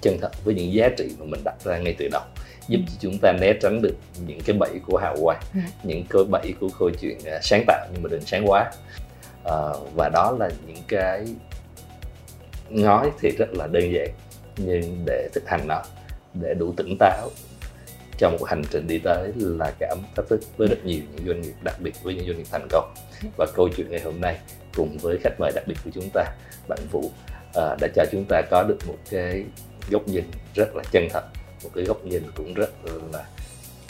chân 0.00 0.18
thật 0.20 0.44
với 0.44 0.54
những 0.54 0.72
giá 0.72 0.88
trị 0.98 1.10
mà 1.18 1.26
mình 1.26 1.40
đặt 1.44 1.54
ra 1.64 1.78
ngay 1.78 1.94
từ 1.98 2.08
đầu 2.12 2.22
giúp 2.68 2.80
cho 2.86 2.94
chúng 3.00 3.18
ta 3.18 3.32
né 3.32 3.52
tránh 3.62 3.82
được 3.82 3.94
những 4.26 4.40
cái 4.40 4.56
bẫy 4.60 4.80
của 4.86 4.98
hào 4.98 5.16
quang 5.22 5.40
ừ. 5.54 5.60
những 5.82 6.04
cái 6.10 6.22
bẫy 6.30 6.54
của 6.60 6.68
câu 6.78 6.90
chuyện 7.00 7.18
à, 7.26 7.38
sáng 7.42 7.64
tạo 7.66 7.86
nhưng 7.92 8.02
mà 8.02 8.08
đừng 8.10 8.26
sáng 8.26 8.44
quá 8.46 8.70
à, 9.44 9.56
và 9.94 10.08
đó 10.08 10.36
là 10.38 10.50
những 10.66 10.82
cái 10.88 11.24
nói 12.70 13.10
thì 13.20 13.30
rất 13.30 13.48
là 13.52 13.66
đơn 13.66 13.92
giản 13.92 14.08
nhưng 14.56 15.02
để 15.06 15.28
thực 15.34 15.48
hành 15.48 15.68
nó 15.68 15.82
để 16.34 16.54
đủ 16.54 16.74
tỉnh 16.76 16.96
táo 16.98 17.30
trong 18.18 18.36
một 18.40 18.44
hành 18.48 18.62
trình 18.70 18.86
đi 18.86 18.98
tới 18.98 19.32
là 19.36 19.72
cảm 19.78 19.98
thách 20.16 20.28
thức 20.28 20.40
với 20.56 20.68
rất 20.68 20.84
nhiều 20.84 21.00
những 21.16 21.26
doanh 21.26 21.40
nghiệp 21.40 21.54
đặc 21.64 21.76
biệt 21.80 21.94
với 22.02 22.14
những 22.14 22.26
doanh 22.26 22.38
nghiệp 22.38 22.46
thành 22.50 22.66
công 22.70 22.94
và 23.36 23.46
câu 23.54 23.68
chuyện 23.76 23.90
ngày 23.90 24.00
hôm 24.00 24.20
nay 24.20 24.38
cùng 24.74 24.98
với 24.98 25.18
khách 25.22 25.40
mời 25.40 25.52
đặc 25.54 25.64
biệt 25.66 25.76
của 25.84 25.90
chúng 25.94 26.10
ta 26.14 26.24
bạn 26.68 26.78
Vũ 26.90 27.10
à, 27.54 27.76
đã 27.80 27.88
cho 27.94 28.04
chúng 28.12 28.24
ta 28.28 28.42
có 28.50 28.62
được 28.62 28.78
một 28.86 28.96
cái 29.10 29.44
góc 29.90 30.08
nhìn 30.08 30.24
rất 30.54 30.76
là 30.76 30.82
chân 30.92 31.08
thật 31.10 31.24
một 31.64 31.70
cái 31.74 31.84
góc 31.84 32.04
nhìn 32.04 32.22
cũng 32.34 32.54
rất 32.54 32.70
là 33.12 33.24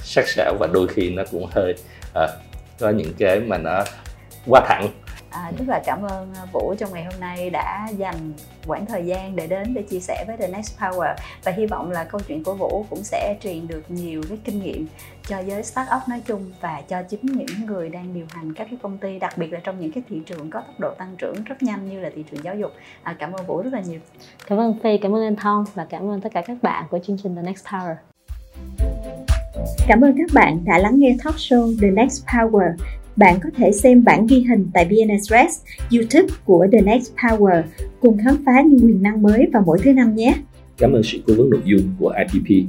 sắc 0.03 0.29
sảo 0.29 0.55
và 0.61 0.67
đôi 0.73 0.89
khi 0.89 1.11
nó 1.11 1.23
cũng 1.31 1.47
hơi 1.51 1.75
à, 2.15 2.29
có 2.79 2.91
những 2.91 3.13
cái 3.19 3.41
mà 3.41 3.59
nó 3.59 3.85
quá 4.47 4.67
thẳng. 4.69 4.89
À, 5.31 5.53
rất 5.59 5.65
là 5.69 5.81
cảm 5.87 6.03
ơn 6.03 6.35
à, 6.35 6.43
Vũ 6.53 6.75
trong 6.79 6.93
ngày 6.93 7.05
hôm 7.05 7.21
nay 7.21 7.51
đã 7.51 7.89
dành 7.97 8.33
quãng 8.67 8.87
thời 8.87 9.07
gian 9.07 9.37
để 9.37 9.47
đến 9.47 9.75
để 9.75 9.83
chia 9.83 10.01
sẻ 10.01 10.25
với 10.27 10.37
The 10.37 10.49
Next 10.49 10.79
Power 10.79 11.15
và 11.45 11.53
hy 11.53 11.67
vọng 11.67 11.91
là 11.91 12.05
câu 12.05 12.21
chuyện 12.29 12.45
của 12.45 12.55
Vũ 12.55 12.87
cũng 12.91 13.03
sẽ 13.03 13.37
truyền 13.41 13.67
được 13.67 13.83
nhiều 13.89 14.23
cái 14.29 14.39
kinh 14.45 14.63
nghiệm 14.63 14.87
cho 15.29 15.39
giới 15.41 15.63
startup 15.63 16.09
nói 16.09 16.23
chung 16.27 16.53
và 16.61 16.83
cho 16.89 17.03
chính 17.03 17.21
những 17.23 17.67
người 17.67 17.89
đang 17.89 18.15
điều 18.15 18.27
hành 18.31 18.55
các 18.55 18.67
cái 18.71 18.79
công 18.83 18.99
ty 18.99 19.19
đặc 19.19 19.39
biệt 19.39 19.53
là 19.53 19.61
trong 19.65 19.81
những 19.81 19.93
cái 19.93 20.03
thị 20.09 20.21
trường 20.27 20.51
có 20.51 20.61
tốc 20.61 20.81
độ 20.81 20.95
tăng 20.99 21.15
trưởng 21.19 21.45
rất 21.45 21.63
nhanh 21.63 21.91
như 21.91 22.01
là 22.01 22.11
thị 22.15 22.25
trường 22.31 22.45
giáo 22.45 22.55
dục. 22.55 22.73
À, 23.03 23.17
cảm 23.19 23.33
ơn 23.33 23.47
Vũ 23.47 23.63
rất 23.63 23.73
là 23.73 23.81
nhiều. 23.81 24.01
Cảm 24.47 24.59
ơn 24.59 24.79
Phi, 24.83 24.99
cảm 24.99 25.15
ơn 25.15 25.25
anh 25.25 25.37
Thông 25.37 25.65
và 25.75 25.87
cảm 25.91 26.11
ơn 26.11 26.21
tất 26.21 26.29
cả 26.33 26.43
các 26.47 26.63
bạn 26.63 26.85
của 26.91 26.99
chương 26.99 27.17
trình 27.23 27.37
The 27.37 27.43
Next 27.43 27.67
Power. 27.67 27.95
Cảm 29.89 30.01
ơn 30.01 30.15
các 30.19 30.31
bạn 30.35 30.65
đã 30.65 30.79
lắng 30.79 30.95
nghe 30.97 31.17
talk 31.25 31.35
show 31.35 31.75
The 31.81 31.91
Next 31.91 32.27
Power 32.27 32.73
bạn 33.19 33.39
có 33.43 33.51
thể 33.57 33.73
xem 33.73 34.05
bản 34.05 34.27
ghi 34.27 34.45
hình 34.49 34.67
tại 34.75 34.85
VN 34.85 35.17
YouTube 35.93 36.35
của 36.45 36.67
The 36.73 36.81
Next 36.81 37.13
Power, 37.17 37.63
cùng 38.01 38.19
khám 38.25 38.37
phá 38.47 38.63
những 38.63 38.81
quyền 38.87 39.03
năng 39.03 39.23
mới 39.23 39.47
vào 39.53 39.63
mỗi 39.67 39.79
thứ 39.83 39.93
năm 39.93 40.15
nhé. 40.15 40.35
Cảm 40.79 40.93
ơn 40.93 41.03
sự 41.03 41.19
cố 41.27 41.35
vấn 41.35 41.51
nội 41.51 41.63
dung 41.65 41.81
của 41.99 42.15
IPP. 42.19 42.67